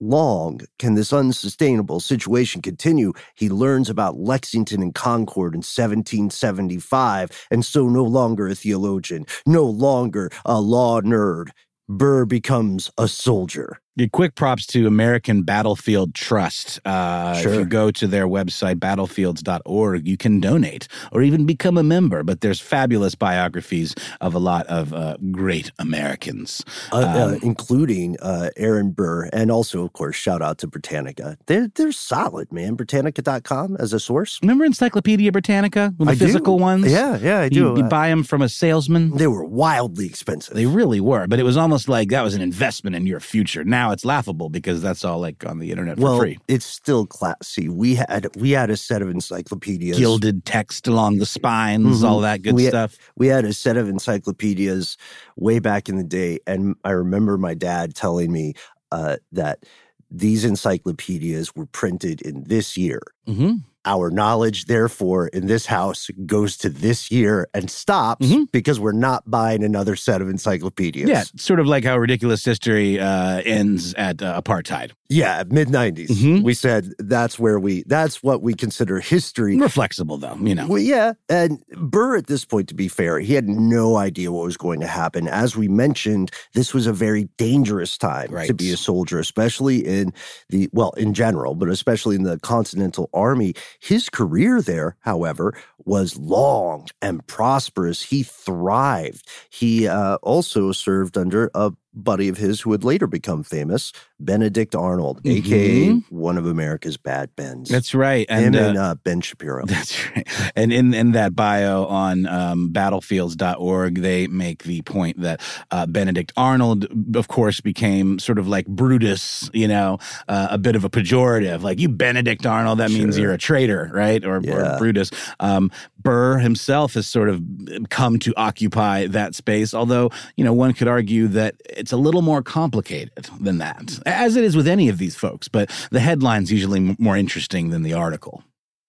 long 0.05 0.61
can 0.79 0.95
this 0.95 1.13
unsustainable 1.13 2.01
situation 2.01 2.63
continue? 2.63 3.13
He 3.35 3.49
learns 3.49 3.89
about 3.89 4.19
Lexington 4.19 4.83
and 4.83 4.95
Concord 4.95 5.55
in 5.55 5.59
1775, 5.59 7.47
and 7.51 7.65
so 7.65 7.89
no 7.89 8.05
longer 8.05 8.49
a 8.49 8.55
theologian, 8.55 9.27
no 9.47 9.65
longer 9.65 10.31
a 10.45 10.61
law 10.61 11.01
nerd. 11.01 11.49
Burr 11.89 12.25
becomes 12.25 12.91
a 12.99 13.09
soldier. 13.09 13.81
Quick 14.13 14.35
props 14.35 14.67
to 14.67 14.89
American 14.89 15.43
Battlefield 15.43 16.15
Trust. 16.15 16.81
Uh, 16.85 17.35
Sure. 17.41 17.53
If 17.53 17.59
you 17.61 17.65
go 17.65 17.91
to 17.93 18.07
their 18.09 18.27
website, 18.27 18.77
battlefields.org, 18.81 20.07
you 20.07 20.17
can 20.17 20.41
donate 20.41 20.89
or 21.13 21.23
even 21.23 21.47
become 21.47 21.79
a 21.79 21.83
member. 21.85 22.23
But 22.25 22.41
there's 22.41 22.61
fabulous 22.61 23.15
biographies 23.15 23.95
of 24.21 24.35
a 24.35 24.39
lot 24.41 24.67
of 24.67 24.93
uh, 24.93 25.17
great 25.31 25.71
Americans. 25.79 26.65
uh, 26.93 26.97
uh, 26.97 27.25
Um, 27.35 27.39
including 27.43 28.17
uh, 28.21 28.51
Aaron 28.57 28.91
Burr, 28.91 29.29
and 29.33 29.51
also, 29.51 29.85
of 29.85 29.93
course, 29.93 30.17
shout 30.17 30.43
out 30.43 30.59
to 30.59 30.67
Britannica. 30.67 31.37
They're 31.47 31.69
they're 31.75 31.93
solid, 31.93 32.53
man. 32.53 32.75
Britannica.com 32.75 33.77
as 33.79 33.93
a 33.93 34.01
source. 34.01 34.41
Remember 34.43 34.65
Encyclopedia 34.65 35.31
Britannica, 35.31 35.95
the 35.99 36.07
I 36.11 36.15
do. 36.15 36.27
physical 36.27 36.59
ones? 36.59 36.91
Yeah, 36.91 37.17
yeah, 37.19 37.41
I 37.41 37.49
do. 37.49 37.75
you 37.77 37.85
Uh, 37.85 37.89
buy 37.89 38.09
them 38.09 38.25
from 38.25 38.43
a 38.43 38.49
salesman. 38.49 39.17
they 39.17 39.29
were 39.29 39.45
wildly 39.45 40.07
expensive. 40.07 40.55
They 40.55 40.67
really 40.67 41.01
were, 41.01 41.27
but 41.29 41.39
it 41.39 41.45
was 41.45 41.57
almost 41.57 41.89
like 41.89 42.09
that 42.11 42.23
was 42.25 42.35
an 42.35 42.43
investment 42.43 42.97
in 42.97 43.07
your 43.07 43.21
future. 43.21 43.63
Now 43.65 43.84
it's 43.93 44.05
laughable 44.05 44.49
because 44.51 44.81
that's 44.83 45.05
all 45.05 45.19
like 45.21 45.45
on 45.47 45.59
the 45.59 45.71
internet 45.71 45.97
for 45.97 46.03
well, 46.05 46.19
free. 46.19 46.39
it's 46.49 46.67
still 46.67 47.07
classy. 47.07 47.69
We 47.69 47.95
had 47.97 48.29
we 48.37 48.51
had 48.51 48.71
a 48.71 48.77
set 48.77 49.03
of 49.03 49.09
encyclopedias. 49.09 49.99
Gilded 49.99 50.45
text 50.45 50.87
along 50.89 51.19
the 51.19 51.27
spines, 51.27 52.03
Mhm. 52.03 52.09
all 52.09 52.21
that 52.21 52.43
good 52.43 52.55
We- 52.55 52.67
stuff. 52.69 52.97
We 53.17 53.27
had 53.29 53.45
a 53.45 53.53
set 53.53 53.77
of 53.77 53.89
encyclopedias 53.89 54.97
way 55.37 55.59
back 55.59 55.89
in 55.89 55.97
the 55.97 56.05
day, 56.05 56.39
and 56.47 56.75
I 56.85 56.91
remember 56.91 57.39
my 57.39 57.55
dad 57.55 57.95
telling 57.95 58.33
me 58.33 58.55
uh, 58.93 59.17
that 59.33 59.65
these 60.11 60.45
encyclopedias 60.45 61.57
were 61.57 61.67
printed 61.67 62.21
in 62.23 62.45
this 62.45 62.77
year. 62.77 63.01
hmm 63.27 63.55
Our 63.87 64.11
knowledge, 64.11 64.65
therefore, 64.67 65.29
in 65.29 65.47
this 65.47 65.67
house 65.67 66.09
goes 66.27 66.57
to 66.59 66.69
this 66.69 67.11
year 67.11 67.49
and 67.55 67.71
stops 67.71 68.27
Mhm. 68.27 68.51
because 68.53 68.81
we're 68.81 68.93
not 68.93 69.31
buying 69.31 69.63
another 69.63 69.97
set 69.97 70.23
of 70.23 70.29
encyclopedias. 70.29 71.09
Yeah, 71.09 71.25
sort 71.37 71.61
of 71.61 71.67
like 71.67 71.85
how 71.85 71.99
ridiculous 71.99 72.45
history 72.45 72.99
uh, 72.99 73.43
ends 73.45 73.95
at 73.95 74.23
uh, 74.23 74.41
apartheid. 74.41 74.93
yeah, 75.09 75.45
mid 75.49 75.69
90s. 75.69 76.09
Mhm. 76.11 76.43
We 76.43 76.55
said 76.55 76.93
that's 76.99 77.39
where 77.39 77.59
we 77.61 77.85
that's 77.87 78.23
what 78.23 78.43
we 78.43 78.55
consider 78.55 79.01
history. 79.01 79.57
We're 79.57 79.69
flexible, 79.69 80.17
though. 80.19 80.37
You 80.43 80.55
know, 80.55 80.67
Well, 80.67 80.81
yeah. 80.81 81.13
And 81.29 81.63
Burr, 81.77 82.17
at 82.17 82.27
this 82.27 82.45
point, 82.45 82.69
to 82.69 82.75
be 82.75 82.89
fair, 82.89 83.19
he 83.21 83.35
had 83.35 83.49
no 83.49 83.97
idea 83.97 84.33
what 84.33 84.45
was 84.45 84.57
going 84.57 84.81
to 84.81 84.87
happen. 84.87 85.29
As 85.29 85.57
we 85.57 85.69
mentioned, 85.69 86.31
this 86.55 86.73
was 86.75 86.87
a 86.87 86.93
very 86.93 87.29
dangerous 87.39 87.97
time 87.99 88.31
to 88.47 88.55
be 88.55 88.73
a 88.73 88.77
soldier, 88.77 89.19
especially 89.19 89.79
in 89.87 90.13
the, 90.49 90.69
well, 90.73 90.91
in 90.97 91.13
general, 91.15 91.55
but 91.55 91.69
especially 91.69 92.17
in 92.17 92.23
the 92.23 92.39
Continental 92.39 93.11
Army. 93.13 93.55
His 93.81 94.09
career 94.09 94.63
there, 94.63 94.97
however, 95.01 95.55
was 95.85 96.17
long 96.17 96.89
and 97.03 97.27
prosperous. 97.27 98.03
He 98.05 98.23
thrived. 98.23 99.29
He 99.51 99.87
uh, 99.89 100.17
also 100.23 100.73
served 100.73 101.17
under 101.19 101.51
a 101.55 101.73
buddy 101.95 102.29
of 102.29 102.37
his 102.37 102.61
who 102.63 102.71
would 102.71 102.85
later 102.85 103.07
become 103.07 103.43
famous, 103.43 103.93
Benedict 104.21 104.75
Arnold, 104.75 105.21
aka 105.25 105.89
Mhm. 105.89 106.05
one 106.11 106.37
of 106.39 106.47
America's 106.47 106.97
bad 106.97 107.31
Bens. 107.37 107.69
that's 107.69 107.95
right. 107.95 108.29
Him 108.31 108.47
And, 108.47 108.57
uh, 108.57 108.59
and 108.61 108.79
uh, 108.79 108.95
Ben 109.05 109.21
Shapiro. 109.21 109.65
That's 109.75 110.11
right. 110.11 110.27
And 110.57 110.73
in, 110.73 110.95
in 110.95 111.13
that 111.13 111.35
bio 111.37 111.85
on 111.87 112.27
um, 112.27 112.71
battlefields.org, 112.73 113.97
they 114.01 114.27
make 114.27 114.65
the 114.65 114.83
point 114.83 115.21
that 115.21 115.41
uh, 115.71 115.87
Benedict 115.87 116.33
Arnold, 116.37 116.87
of 117.17 117.29
course, 117.29 117.61
became 117.61 118.19
sort 118.19 118.39
of 118.39 118.49
like 118.49 118.67
Brutus, 118.67 119.51
you 119.53 119.69
know, 119.69 119.99
uh, 120.29 120.49
a 120.51 120.59
bit 120.59 120.77
of 120.77 120.85
a 120.85 120.91
pejorative. 120.91 121.63
Like, 121.63 121.79
you 121.79 121.89
Benedict 121.89 122.47
Arnold, 122.47 122.79
that 122.79 122.91
means 122.91 123.19
you're 123.19 123.33
a 123.33 123.39
traitor, 123.39 123.91
right? 123.93 124.25
Or, 124.25 124.41
Yeah. 124.43 124.75
or 124.75 124.79
Brutus. 124.79 125.11
Um, 125.41 125.71
Burr 126.05 126.39
himself 126.39 126.95
has 126.95 127.07
sort 127.09 127.29
of 127.29 127.43
uh, 127.73 127.81
come 127.89 128.21
to 128.21 128.33
occupy 128.37 129.09
that 129.09 129.35
space, 129.35 129.75
although, 129.75 130.11
you 130.37 130.45
know, 130.45 130.53
one 130.53 130.73
could 130.75 130.87
argue 130.87 131.27
that 131.29 131.57
it's 131.69 131.93
a 131.93 131.97
little 131.97 132.23
more 132.23 132.43
complicated 132.43 133.29
than 133.41 133.59
that, 133.59 133.99
as 134.07 134.37
it 134.37 134.45
is 134.45 134.55
with 134.55 134.69
any 134.69 134.89
of 134.89 134.99
these 134.99 135.17
folks. 135.17 135.49
But 135.49 135.71
the 135.91 136.01
headline's 136.01 136.53
usually 136.53 136.95
more 136.99 137.17
interesting 137.17 137.71
than 137.71 137.83
the 137.83 137.95
article. 137.95 138.45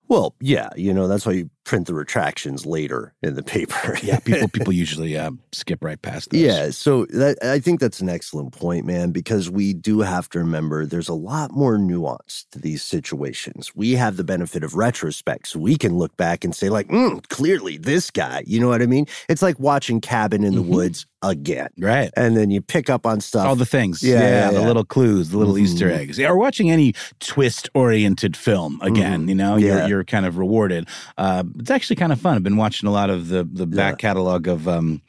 Well, 0.07 0.35
yeah, 0.39 0.69
you 0.75 0.93
know 0.93 1.07
that's 1.07 1.25
why 1.25 1.31
you 1.31 1.49
print 1.65 1.87
the 1.87 1.93
retractions 1.93 2.65
later 2.65 3.13
in 3.21 3.33
the 3.35 3.43
paper. 3.43 3.97
Yeah, 4.03 4.19
people 4.19 4.47
people 4.57 4.71
usually 4.73 5.17
uh, 5.17 5.31
skip 5.51 5.83
right 5.83 5.99
past 6.01 6.29
those. 6.29 6.39
Yeah, 6.41 6.69
so 6.69 7.05
that, 7.07 7.37
I 7.43 7.59
think 7.59 7.79
that's 7.79 7.99
an 7.99 8.07
excellent 8.09 8.53
point, 8.53 8.85
man, 8.85 9.09
because 9.11 9.49
we 9.49 9.73
do 9.73 10.01
have 10.01 10.29
to 10.29 10.39
remember 10.39 10.85
there's 10.85 11.09
a 11.09 11.13
lot 11.15 11.51
more 11.51 11.77
nuance 11.79 12.45
to 12.51 12.59
these 12.59 12.83
situations. 12.83 13.71
We 13.75 13.93
have 13.93 14.15
the 14.17 14.23
benefit 14.23 14.63
of 14.63 14.75
retrospect, 14.75 15.47
so 15.47 15.59
we 15.59 15.75
can 15.75 15.97
look 15.97 16.15
back 16.17 16.43
and 16.43 16.55
say, 16.55 16.69
like, 16.69 16.87
mm, 16.89 17.27
clearly 17.29 17.77
this 17.77 18.11
guy, 18.11 18.43
you 18.45 18.59
know 18.59 18.67
what 18.67 18.81
I 18.83 18.85
mean? 18.85 19.07
It's 19.27 19.41
like 19.41 19.59
watching 19.59 19.99
Cabin 20.01 20.43
in 20.43 20.53
the 20.55 20.61
Mhm. 20.61 20.67
Woods 20.69 21.05
again. 21.23 21.69
right. 21.79 22.11
And 22.15 22.37
then 22.37 22.51
you 22.51 22.61
pick 22.61 22.87
up 22.87 23.07
on 23.07 23.19
stuff. 23.19 23.47
All 23.47 23.55
the 23.55 23.65
things, 23.65 24.03
Yeah, 24.03 24.19
yeah, 24.19 24.21
yeah, 24.29 24.51
the 24.51 24.59
yeah. 24.59 24.67
little 24.67 24.85
clues, 24.85 25.29
the 25.29 25.39
little 25.39 25.55
Mhm. 25.55 25.61
Easter 25.61 25.89
eggs. 25.89 26.19
Yeah, 26.19 26.29
or 26.29 26.37
watching 26.37 26.69
any 26.69 26.93
twist-oriented 27.19 28.37
film 28.37 28.79
again, 28.81 29.27
you 29.27 29.35
know, 29.35 29.55
you're 29.57 29.87
you're 29.87 30.03
kind 30.03 30.25
of 30.25 30.37
rewarded. 30.37 30.87
Uh, 31.17 31.43
it's 31.59 31.71
actually 31.71 31.95
kind 31.97 32.11
of 32.11 32.19
fun. 32.21 32.35
I've 32.35 32.43
been 32.43 32.57
watching 32.57 32.87
a 32.87 32.91
lot 32.91 33.09
of 33.09 33.27
the 33.29 33.43
the 33.43 33.65
back 33.67 33.93
Yeah. 33.93 34.09
catalog 34.09 34.47
of 34.47 34.67
um, 34.67 35.01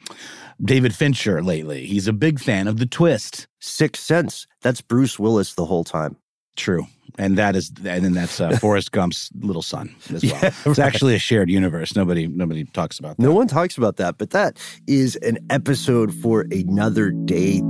David 0.61 0.93
Fincher 0.95 1.41
lately. 1.43 1.85
He's 1.85 2.07
a 2.07 2.13
big 2.13 2.39
fan 2.39 2.67
of 2.67 2.77
the 2.77 2.85
twist. 2.85 3.47
Sixth 3.59 4.03
Sense. 4.03 4.47
That's 4.61 4.81
Bruce 4.81 5.17
Willis 5.19 5.53
the 5.55 5.65
whole 5.65 5.83
time. 5.83 6.15
True. 6.55 6.87
And 7.19 7.37
that 7.37 7.55
is, 7.55 7.71
and 7.83 8.03
then 8.05 8.13
that's 8.13 8.39
uh, 8.39 8.57
Forrest 8.61 8.91
Gump's 8.91 9.29
little 9.39 9.61
son 9.63 9.95
as 10.13 10.23
well. 10.23 10.33
Yeah, 10.41 10.47
It's 10.65 10.65
right. 10.65 10.79
actually 10.79 11.15
a 11.15 11.19
shared 11.19 11.49
universe. 11.49 11.95
Nobody, 11.95 12.27
nobody 12.27 12.63
talks 12.65 12.99
about 12.99 13.17
that. 13.17 13.23
No 13.23 13.31
one 13.33 13.47
talks 13.47 13.77
about 13.77 13.97
that, 13.97 14.17
but 14.19 14.31
that 14.31 14.57
is 14.87 15.15
an 15.17 15.37
episode 15.49 16.13
for 16.13 16.45
another 16.51 17.09
day. 17.11 17.61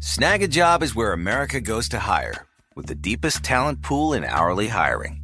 Snagajob 0.00 0.82
is 0.82 0.94
where 0.94 1.12
America 1.12 1.60
goes 1.60 1.88
to 1.90 1.98
hire, 1.98 2.46
with 2.74 2.86
the 2.86 2.94
deepest 2.94 3.42
talent 3.42 3.82
pool 3.82 4.12
in 4.12 4.24
hourly 4.24 4.68
hiring. 4.68 5.23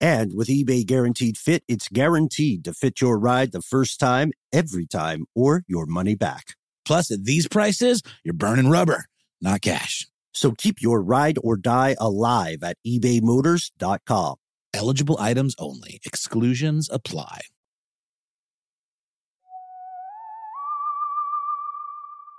And 0.00 0.32
with 0.34 0.48
eBay 0.48 0.86
Guaranteed 0.86 1.36
Fit, 1.36 1.64
it's 1.66 1.88
guaranteed 1.88 2.64
to 2.64 2.72
fit 2.72 3.00
your 3.00 3.18
ride 3.18 3.52
the 3.52 3.62
first 3.62 3.98
time, 3.98 4.32
every 4.52 4.86
time, 4.86 5.26
or 5.34 5.64
your 5.66 5.86
money 5.86 6.14
back. 6.14 6.54
Plus, 6.84 7.10
at 7.10 7.24
these 7.24 7.48
prices, 7.48 8.02
you're 8.24 8.34
burning 8.34 8.70
rubber, 8.70 9.06
not 9.40 9.60
cash. 9.60 10.06
So 10.32 10.52
keep 10.52 10.80
your 10.80 11.02
ride 11.02 11.36
or 11.42 11.56
die 11.56 11.96
alive 11.98 12.62
at 12.62 12.76
ebaymotors.com. 12.86 14.36
Eligible 14.72 15.16
items 15.18 15.56
only. 15.58 16.00
Exclusions 16.04 16.88
apply. 16.90 17.40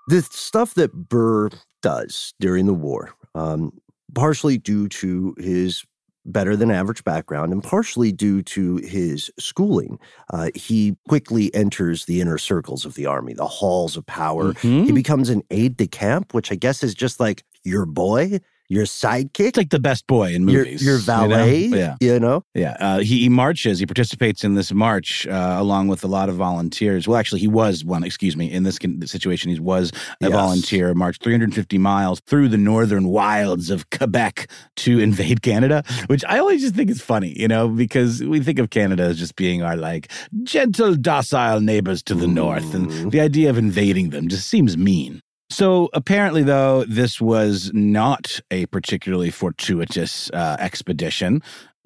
The 0.08 0.22
stuff 0.24 0.74
that 0.76 1.10
Burr 1.10 1.50
does 1.82 2.34
during 2.40 2.66
the 2.66 2.74
war, 2.74 3.14
um, 3.36 3.74
partially 4.16 4.58
due 4.58 4.88
to 4.90 5.36
his 5.38 5.84
better 6.32 6.56
than 6.56 6.72
average 6.72 7.04
background 7.04 7.52
and 7.52 7.64
partially 7.64 8.12
due 8.12 8.42
to 8.44 8.78
his 8.78 9.32
schooling, 9.40 10.00
uh, 10.32 10.50
he 10.56 10.96
quickly 11.08 11.54
enters 11.54 12.06
the 12.06 12.22
inner 12.22 12.38
circles 12.38 12.86
of 12.86 12.96
the 12.96 13.06
army, 13.06 13.34
the 13.34 13.48
halls 13.48 13.98
of 13.98 14.06
power. 14.06 14.54
Mhm. 14.54 14.86
He 14.86 14.92
becomes 14.92 15.30
an 15.30 15.44
aide 15.52 15.78
de 15.78 15.88
camp, 15.88 16.34
which 16.34 16.52
I 16.52 16.56
guess 16.56 16.84
is 16.84 16.94
just 16.94 17.20
like 17.20 17.44
your 17.64 17.86
boy, 17.86 18.40
your 18.70 18.86
sidekick, 18.86 19.48
It's 19.48 19.58
like 19.58 19.70
the 19.72 19.80
best 19.80 20.06
boy 20.08 20.34
in 20.34 20.48
your, 20.48 20.64
movies. 20.64 20.84
your 20.86 20.96
you 21.00 21.00
know? 21.00 21.28
valet. 21.28 21.66
Yeah. 21.68 21.96
You 22.00 22.20
know? 22.20 22.44
Yeah, 22.54 22.78
uh, 22.80 23.00
he, 23.00 23.22
he 23.22 23.30
marches. 23.30 23.80
He 23.80 23.86
participates 23.88 24.44
in 24.44 24.54
this 24.54 24.72
march 24.72 25.26
uh, 25.28 25.56
along 25.60 25.88
with 25.88 26.04
a 26.04 26.08
lot 26.08 26.30
of 26.30 26.36
volunteers. 26.36 27.08
Well, 27.08 27.18
actually, 27.18 27.40
he 27.42 27.48
was 27.48 27.84
one. 27.84 28.04
Excuse 28.04 28.38
me. 28.38 28.52
In 28.52 28.64
this 28.64 28.78
situation, 29.06 29.52
he 29.52 29.60
was 29.60 29.92
a 30.22 30.26
Yes. 30.30 30.32
volunteer. 30.32 30.94
Marched 30.94 31.24
350 31.24 31.78
miles 31.80 32.20
through 32.28 32.48
the 32.50 32.58
northern 32.58 33.08
wilds 33.08 33.70
of 33.72 33.90
Quebec 33.90 34.50
to 34.78 35.00
invade 35.08 35.42
Canada, 35.42 35.84
which 36.08 36.24
I 36.26 36.38
always 36.40 36.62
just 36.62 36.76
think 36.76 36.90
is 36.92 37.02
funny, 37.02 37.34
you 37.40 37.48
know, 37.48 37.68
because 37.70 38.22
we 38.24 38.40
think 38.40 38.60
of 38.60 38.70
Canada 38.70 39.04
as 39.04 39.18
just 39.18 39.36
being 39.36 39.64
our 39.64 39.76
like 39.76 40.12
gentle, 40.44 40.96
docile 40.96 41.60
neighbors 41.62 42.04
to 42.04 42.14
the 42.14 42.28
north, 42.28 42.74
and 42.76 43.12
the 43.12 43.20
idea 43.20 43.50
of 43.50 43.58
invading 43.58 44.12
them 44.12 44.28
just 44.28 44.48
seems 44.48 44.78
mean. 44.78 45.22
So 45.50 45.90
apparently, 45.94 46.44
though, 46.44 46.86
this 46.86 47.20
was 47.20 47.72
not 47.74 48.40
a 48.52 48.68
particularly 48.68 49.32
fortuitous 49.32 50.30
uh, 50.32 50.58
expedition 50.60 51.42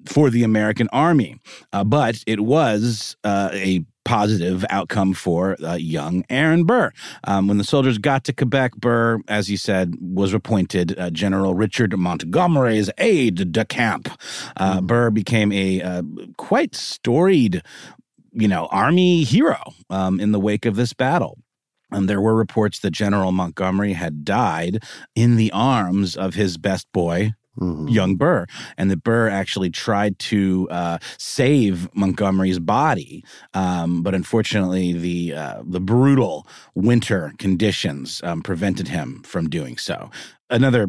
for 0.06 0.28
the 0.28 0.42
American 0.42 0.88
Army, 0.92 1.40
uh, 1.72 1.82
but 1.82 2.22
it 2.26 2.40
was 2.40 3.16
uh, 3.24 3.48
a 3.52 3.84
positive 4.04 4.66
outcome 4.68 5.14
for 5.14 5.56
uh, 5.64 5.74
young 5.74 6.24
Aaron 6.28 6.64
Burr. 6.64 6.92
Um, 7.26 7.48
when 7.48 7.56
the 7.56 7.64
soldiers 7.64 7.96
got 7.96 8.24
to 8.24 8.34
Quebec, 8.34 8.76
Burr, 8.76 9.20
as 9.28 9.48
he 9.48 9.56
said, 9.56 9.94
was 9.98 10.34
appointed 10.34 10.98
uh, 10.98 11.08
General 11.08 11.54
Richard 11.54 11.96
Montgomery's 11.98 12.90
aide 12.98 13.50
de 13.50 13.64
camp. 13.64 14.10
Uh, 14.58 14.82
Burr 14.82 15.10
became 15.10 15.52
a 15.52 15.80
uh, 15.80 16.02
quite 16.36 16.74
storied, 16.74 17.62
you 18.32 18.48
know, 18.48 18.66
army 18.66 19.24
hero 19.24 19.72
um, 19.88 20.20
in 20.20 20.32
the 20.32 20.40
wake 20.40 20.66
of 20.66 20.76
this 20.76 20.92
battle. 20.92 21.38
And 21.94 22.08
there 22.08 22.20
were 22.20 22.34
reports 22.34 22.80
that 22.80 22.90
General 22.90 23.32
Montgomery 23.32 23.92
had 23.94 24.24
died 24.24 24.82
in 25.14 25.36
the 25.36 25.50
arms 25.52 26.16
of 26.16 26.34
his 26.34 26.58
best 26.58 26.86
boy, 26.92 27.32
Mhm. 27.58 27.88
young 27.88 28.16
Burr, 28.16 28.46
and 28.76 28.90
that 28.90 29.04
Burr 29.04 29.28
actually 29.28 29.70
tried 29.70 30.18
to 30.30 30.66
uh, 30.72 30.98
save 31.18 31.88
Montgomery's 31.94 32.58
body, 32.58 33.24
um, 33.54 34.02
but 34.02 34.12
unfortunately, 34.12 34.92
the 34.92 35.34
uh, 35.34 35.62
the 35.64 35.78
brutal 35.80 36.48
winter 36.74 37.32
conditions 37.38 38.20
um, 38.24 38.42
prevented 38.42 38.88
him 38.88 39.22
from 39.24 39.48
doing 39.48 39.76
so. 39.78 40.10
Another 40.50 40.88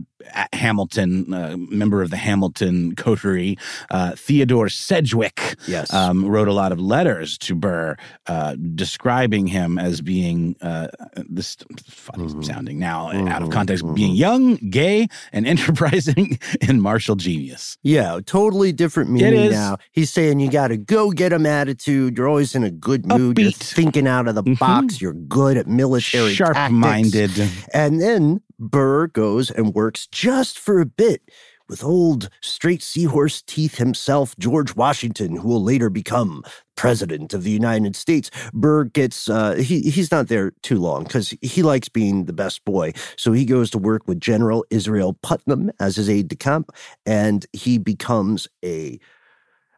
Hamilton 0.54 1.34
uh, 1.34 1.56
member 1.58 2.02
of 2.02 2.10
the 2.10 2.18
Hamilton 2.18 2.96
coterie, 2.96 3.58
uh, 3.91 4.12
Theodore 4.15 4.70
Sedgwick, 4.70 5.56
Yes. 5.68 5.94
um, 5.94 6.26
wrote 6.26 6.48
a 6.48 6.54
lot 6.54 6.72
of 6.72 6.80
letters 6.80 7.38
to 7.39 7.56
Burr 7.56 7.96
uh, 8.28 8.56
describing 8.76 9.48
him 9.48 9.78
as 9.78 10.02
being 10.02 10.56
uh, 10.62 10.88
this 11.30 11.58
funny 11.86 12.26
Mhm. 12.26 12.44
sounding 12.46 12.80
now 12.80 13.10
out 13.30 13.41
of 13.44 13.50
Mhm, 13.50 13.52
context, 13.52 13.84
mhm. 13.84 13.96
being 13.96 14.15
young, 14.15 14.56
gay, 14.70 15.08
and 15.32 15.46
enterprising 15.54 16.39
and 16.68 16.82
martial 16.82 17.15
genius. 17.15 17.78
Yeah, 17.84 18.20
totally 18.26 18.72
different 18.74 19.12
meaning 19.12 19.52
now. 19.52 19.78
He's 19.91 20.10
saying 20.12 20.39
you 20.39 20.50
got 20.50 20.70
to 20.70 20.78
go 20.78 21.12
get 21.12 21.32
him 21.32 21.46
attitude. 21.46 22.18
You're 22.18 22.28
always 22.28 22.56
in 22.56 22.63
a 22.63 22.72
good 22.72 23.06
mood. 23.06 23.38
You're 23.38 23.52
Upbeat. 23.52 23.56
thinking 23.56 24.08
out 24.08 24.28
of 24.28 24.36
the 24.36 24.44
Mhm. 24.44 24.60
box. 24.60 25.02
You're 25.02 25.13
good 25.13 25.58
at 25.58 25.68
military 25.68 26.34
sharp 26.34 26.72
minded, 26.72 27.32
And 27.74 28.02
then 28.02 28.41
Burr 28.60 29.08
goes 29.08 29.52
and 29.52 29.74
works 29.74 30.08
just 30.08 30.60
for 30.60 30.80
a 30.80 30.86
bit 30.86 31.22
with 31.68 31.84
old 31.84 32.30
straight 32.41 32.84
seahorse 32.84 33.41
teeth 33.41 33.78
himself, 33.78 34.38
George 34.38 34.76
Washington, 34.76 35.36
who 35.38 35.48
will 35.48 35.63
later 35.63 35.89
become 35.89 36.44
president 36.76 37.34
of 37.34 37.44
the 37.44 37.52
United 37.52 37.96
States. 37.96 38.30
Burr 38.54 38.86
gets 38.86 39.30
uh, 39.30 39.56
he 39.56 39.82
he's 39.82 40.12
not 40.12 40.28
there 40.28 40.52
too 40.62 40.78
long 40.78 41.04
because 41.04 41.34
he 41.41 41.63
likes 41.63 41.89
being 41.89 42.26
the 42.26 42.34
best 42.34 42.63
boy. 42.65 42.94
So 43.18 43.32
he 43.32 43.46
goes 43.46 43.70
to 43.72 43.78
work 43.78 44.08
with 44.08 44.20
General 44.20 44.65
Israel 44.70 45.13
Putnam 45.22 45.72
as 45.80 45.96
his 45.96 46.10
aide 46.10 46.28
de 46.28 46.36
camp, 46.36 46.72
and 47.06 47.46
he 47.54 47.78
becomes 47.78 48.48
a 48.63 49.00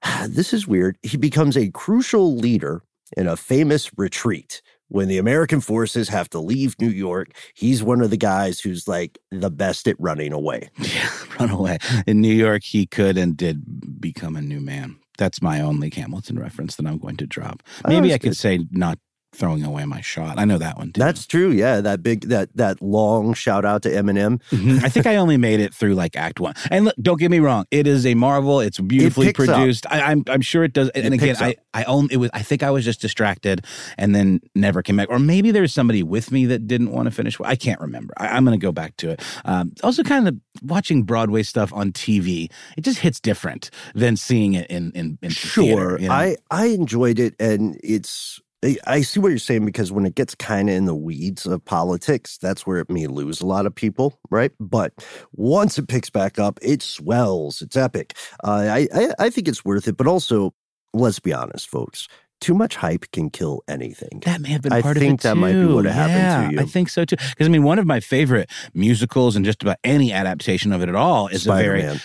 this 0.28 0.54
is 0.54 0.68
weird. 0.68 0.98
He 1.04 1.18
becomes 1.18 1.58
a 1.58 1.70
crucial 1.72 2.36
leader 2.36 2.82
in 3.16 3.28
a 3.28 3.38
famous 3.38 3.90
retreat. 3.98 4.62
When 4.89 5.08
the 5.08 5.17
American 5.17 5.60
forces 5.62 6.10
have 6.10 6.30
to 6.30 6.39
leave 6.39 6.76
New 6.80 6.89
York, 6.89 7.30
he's 7.54 7.84
one 7.84 8.02
of 8.02 8.10
the 8.10 8.17
guys 8.17 8.60
who's 8.60 8.88
like 8.88 9.17
the 9.32 9.52
best 9.52 9.88
at 9.88 9.95
running 10.00 10.32
away. 10.34 10.69
Yeah, 10.80 11.10
run 11.39 11.50
away. 11.50 11.78
In 12.08 12.21
New 12.21 12.34
York, 12.34 12.63
he 12.63 12.86
could 12.86 13.17
and 13.17 13.36
did 13.38 14.00
become 14.02 14.36
a 14.36 14.41
new 14.41 14.60
man. 14.62 14.97
That's 15.17 15.41
my 15.41 15.62
only 15.62 15.89
Hamilton 15.89 16.39
reference 16.39 16.76
that 16.78 16.86
I'm 16.88 16.97
going 17.00 17.17
to 17.17 17.28
drop. 17.28 17.62
Oh, 17.84 17.89
Maybe 17.89 18.10
that's 18.10 18.15
I 18.15 18.17
could 18.19 18.30
good. 18.30 18.38
say 18.38 18.60
not 18.71 18.97
throwing 19.38 19.63
away 19.63 19.86
my 19.86 20.02
shot. 20.02 20.39
I 20.39 20.45
know 20.45 20.58
that 20.58 20.78
one 20.78 20.91
too. 20.91 21.00
That's 21.00 21.26
true. 21.26 21.52
Yeah, 21.52 21.80
that 21.82 22.02
big 22.04 22.21
that 22.30 22.50
that 22.56 22.82
long 22.82 23.34
shout 23.34 23.63
out 23.65 23.84
to 23.84 23.89
Eminem. 23.89 24.41
Mhm. 24.50 24.84
I 24.84 24.89
think 24.89 25.06
I 25.06 25.15
only 25.17 25.38
made 25.38 25.60
it 25.60 25.73
through 25.73 25.95
like 25.95 26.15
Act 26.15 26.39
One. 26.39 26.54
And 26.71 26.86
look, 26.86 26.95
don't 27.02 27.19
get 27.19 27.32
me 27.32 27.39
wrong, 27.39 27.65
it 27.71 27.88
is 27.88 28.06
a 28.06 28.15
marvel. 28.15 28.60
It's 28.60 28.80
beautifully 28.80 29.30
up. 29.30 29.36
produced. 29.36 29.86
I, 29.89 30.02
I'm 30.02 30.23
I'm 30.28 30.41
sure 30.41 30.63
it 30.63 30.73
does. 30.73 30.89
And 30.89 31.06
It 31.08 31.13
again, 31.13 31.36
I. 31.39 31.56
I 31.73 31.84
own 31.84 32.08
it 32.10 32.17
was. 32.17 32.32
I 32.34 32.41
think 32.41 32.63
I 32.63 32.71
was 32.71 32.84
just 32.84 33.02
distracted 33.02 33.63
and 34.00 34.15
then 34.15 34.39
never 34.56 34.82
came 34.82 34.97
back. 34.97 35.10
Or 35.12 35.19
maybe 35.19 35.52
there's 35.52 35.71
somebody 35.71 36.02
with 36.02 36.32
me 36.32 36.47
that 36.47 36.65
didn't 36.67 36.91
want 36.91 37.06
to 37.06 37.12
finish. 37.12 37.38
I 37.43 37.56
can't 37.56 37.80
remember. 37.80 38.15
I, 38.17 38.30
I'm 38.30 38.43
going 38.45 38.60
to 38.60 38.63
go 38.63 38.71
back 38.71 38.97
to 38.97 39.12
it. 39.12 39.21
Um, 39.45 39.73
also, 39.84 40.02
kind 40.02 40.28
of 40.28 40.36
watching 40.63 41.04
Broadway 41.04 41.43
stuff 41.43 41.71
on 41.73 41.91
TV, 41.91 42.50
it 42.78 42.82
just 42.82 42.97
hits 42.97 43.19
different 43.19 43.69
than 43.93 44.17
seeing 44.17 44.56
it 44.56 44.67
in 44.71 44.91
in, 44.93 45.19
in 45.21 45.30
Sure, 45.30 45.63
theater, 45.65 45.97
you 46.02 46.08
know? 46.08 46.15
I 46.15 46.38
I 46.50 46.65
enjoyed 46.67 47.19
it, 47.19 47.36
and 47.39 47.80
it's. 47.84 48.41
I- 48.65 48.78
I 48.88 49.02
see 49.02 49.20
what 49.20 49.30
you're 49.30 49.38
saying 49.38 49.65
because 49.65 49.91
when 49.91 50.06
it 50.06 50.15
gets 50.15 50.34
kind 50.36 50.70
of 50.70 50.76
in 50.76 50.86
the 50.86 50.96
weeds 50.96 51.46
of 51.46 51.63
politics, 51.63 52.38
that's 52.41 52.65
where 52.65 52.80
it 52.80 52.89
may 52.89 53.08
lose 53.08 53.39
a 53.39 53.46
lot 53.46 53.65
of 53.65 53.76
people, 53.76 54.20
right? 54.32 54.52
But 54.60 54.93
once 55.34 55.78
it 55.78 55.88
picks 55.88 56.10
back 56.10 56.39
up, 56.39 56.58
it 56.62 56.82
swells. 56.82 57.62
It's 57.62 57.78
epic. 57.78 58.15
Uh, 58.43 58.67
I, 58.70 58.88
I 58.93 59.13
I 59.20 59.30
think 59.30 59.48
it's 59.48 59.63
worth 59.63 59.88
it, 59.88 59.96
but 59.96 60.08
also, 60.08 60.54
let's 60.93 61.20
be 61.20 61.34
honest, 61.34 61.70
folks. 61.70 62.08
Too 62.39 62.54
much 62.54 62.76
hype 62.76 63.12
can 63.12 63.32
kill 63.32 63.63
anything. 63.67 64.22
That 64.26 64.41
may 64.41 64.50
have 64.50 64.62
been 64.62 64.72
I 64.72 64.84
part 64.84 64.96
think 64.96 65.22
of 65.22 65.26
it 65.26 65.30
that 65.30 65.38
might 65.38 65.54
be 65.54 65.62
too. 65.62 65.74
what 65.74 65.86
happened 65.86 66.13
to 66.13 66.20
yeah, 66.20 66.50
you. 66.52 66.60
I 66.60 66.65
think 66.65 66.89
so 66.89 67.04
too. 67.04 67.15
Because 67.15 67.48
I 67.48 67.50
mean, 67.50 67.63
one 67.63 67.80
of 67.80 67.88
my 67.88 68.00
favorite 68.00 68.52
musicals 68.76 69.36
and 69.36 69.43
just 69.43 69.63
about 69.63 69.78
any 69.84 70.13
adaptation 70.13 70.72
of 70.72 70.84
it 70.84 70.89
at 70.89 70.93
all 70.93 71.28
is 71.30 71.48
a 71.48 71.54
very 71.54 71.82
Spider-Man. 71.82 72.02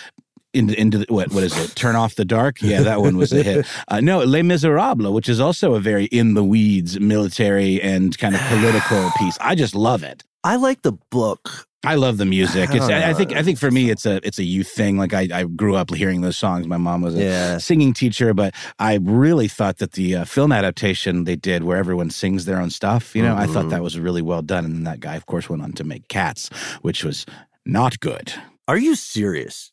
Into 0.55 0.79
into 0.79 0.99
the, 0.99 1.07
what 1.09 1.33
what 1.33 1.43
is 1.43 1.57
it? 1.57 1.75
Turn 1.75 1.97
off 1.97 2.15
the 2.15 2.25
dark. 2.25 2.61
Yeah, 2.63 2.83
that 2.83 3.01
one 3.01 3.17
was 3.17 3.33
a 3.33 3.43
hit. 3.43 3.67
Uh, 3.89 4.01
no, 4.01 4.19
Les 4.21 4.43
Miserables, 4.43 5.13
which 5.13 5.29
is 5.29 5.41
also 5.41 5.75
a 5.75 5.81
very 5.81 6.05
in 6.07 6.35
the 6.35 6.45
weeds 6.45 6.99
military 7.01 7.81
and 7.81 8.17
kind 8.19 8.35
of 8.35 8.41
political 8.43 9.11
piece. 9.19 9.37
I 9.41 9.55
just 9.55 9.75
love 9.75 10.03
it. 10.03 10.23
I 10.45 10.57
like 10.57 10.83
the 10.83 10.93
book. 11.11 11.67
I 11.85 11.97
love 11.97 12.17
the 12.17 12.27
music. 12.27 12.71
I 12.71 12.77
It's, 12.77 12.85
I, 12.85 13.11
I 13.11 13.15
think 13.15 13.33
I 13.33 13.43
think 13.43 13.59
for 13.59 13.71
me 13.71 13.91
it's 13.91 14.07
a 14.07 14.25
it's 14.27 14.39
a 14.39 14.45
youth 14.45 14.69
thing. 14.69 14.99
Like 14.99 15.13
I, 15.15 15.27
I 15.33 15.45
grew 15.45 15.75
up 15.75 15.93
hearing 15.93 16.21
those 16.21 16.37
songs. 16.39 16.69
My 16.69 16.77
mom 16.77 17.03
was 17.03 17.17
a 17.17 17.23
Yeah. 17.25 17.59
singing 17.59 17.93
teacher, 17.93 18.33
but 18.35 18.55
I 18.79 18.99
really 19.03 19.49
thought 19.49 19.79
that 19.79 19.93
the 19.93 20.17
uh, 20.17 20.25
film 20.25 20.53
adaptation 20.53 21.25
they 21.25 21.35
did, 21.35 21.65
where 21.65 21.77
everyone 21.79 22.11
sings 22.11 22.45
their 22.45 22.61
own 22.61 22.71
stuff, 22.71 23.17
you 23.17 23.23
know, 23.23 23.35
I 23.35 23.47
thought 23.47 23.65
Mhm. 23.67 23.71
that 23.71 23.83
was 23.83 23.99
really 23.99 24.23
well 24.23 24.43
done. 24.43 24.65
And 24.65 24.87
that 24.87 25.01
guy, 25.01 25.17
of 25.17 25.27
course, 25.27 25.49
went 25.51 25.63
on 25.63 25.73
to 25.73 25.83
make 25.85 26.07
Cats, 26.07 26.51
which 26.83 27.03
was 27.03 27.27
not 27.67 27.99
good. 27.99 28.33
Are 28.69 28.79
you 28.79 28.95
serious? 28.95 29.72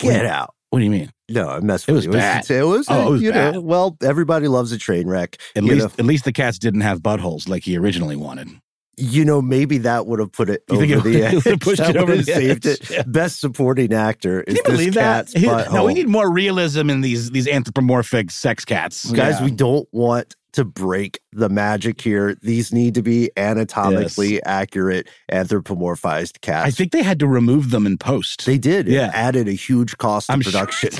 Get 0.00 0.26
out. 0.26 0.54
What 0.70 0.78
do 0.78 0.84
you 0.84 0.90
mean? 0.90 1.10
No, 1.28 1.48
I 1.48 1.60
messed 1.60 1.88
It 1.88 1.92
with 1.92 1.96
was 1.98 2.04
you. 2.06 2.12
bad. 2.12 2.48
It 2.50 2.62
was, 2.64 2.86
Oh, 2.88 3.08
it 3.08 3.10
was 3.10 3.22
you 3.22 3.32
bad. 3.32 3.54
know, 3.54 3.60
well, 3.60 3.96
everybody 4.02 4.46
loves 4.48 4.70
a 4.72 4.78
train 4.78 5.08
wreck. 5.08 5.36
At 5.56 5.64
least, 5.64 5.86
know. 5.86 5.92
at 5.98 6.04
least 6.04 6.24
the 6.24 6.32
cats 6.32 6.58
didn't 6.58 6.82
have 6.82 7.00
buttholes 7.00 7.48
like 7.48 7.64
he 7.64 7.76
originally 7.76 8.16
wanted. 8.16 8.48
you 8.96 9.24
know, 9.24 9.40
maybe 9.42 9.78
that 9.78 10.06
would 10.06 10.18
have 10.20 10.30
put 10.30 10.48
it 10.50 10.62
You 10.68 10.76
over 10.76 10.86
think 10.86 11.06
it 11.06 11.08
the 11.12 11.22
edge. 11.24 11.46
it 11.46 11.60
pushed 11.60 11.78
that 11.82 11.90
it 11.90 11.96
over 11.96 12.16
the 12.16 12.22
saved 12.22 12.66
edge, 12.66 12.80
it. 12.82 12.90
yeah. 12.90 13.02
Best 13.06 13.40
supporting 13.40 13.92
actor 13.92 14.42
is 14.42 14.54
Can 14.54 14.56
you 14.56 14.62
this 14.62 14.72
believe 14.72 14.94
that? 14.94 15.26
butthole. 15.28 15.72
No, 15.72 15.84
we 15.86 15.94
need 15.94 16.08
more 16.08 16.30
realism 16.30 16.88
in 16.90 17.00
these 17.00 17.30
these 17.30 17.48
anthropomorphic 17.48 18.30
sex 18.30 18.64
cats, 18.64 19.10
guys. 19.10 19.38
Yeah. 19.40 19.46
We 19.46 19.50
don't 19.52 19.88
want 19.92 20.34
to 20.52 20.64
break 20.64 21.20
the 21.32 21.48
magic 21.48 22.00
here. 22.00 22.36
These 22.42 22.72
need 22.72 22.94
to 22.94 23.02
be 23.02 23.30
anatomically 23.36 24.42
accurate, 24.44 25.08
anthropomorphized 25.32 26.40
cats. 26.40 26.66
I 26.66 26.70
think 26.70 26.92
they 26.92 27.02
had 27.02 27.18
to 27.20 27.26
remove 27.26 27.70
them 27.70 27.86
in 27.86 27.98
post. 27.98 28.46
They 28.46 28.58
did. 28.58 28.88
It 28.88 28.92
Yeah. 28.94 29.10
added 29.14 29.48
a 29.48 29.52
huge 29.52 29.98
cost 29.98 30.26
to 30.26 30.32
I'm 30.32 30.40
sure. 30.40 30.52
production. 30.52 30.90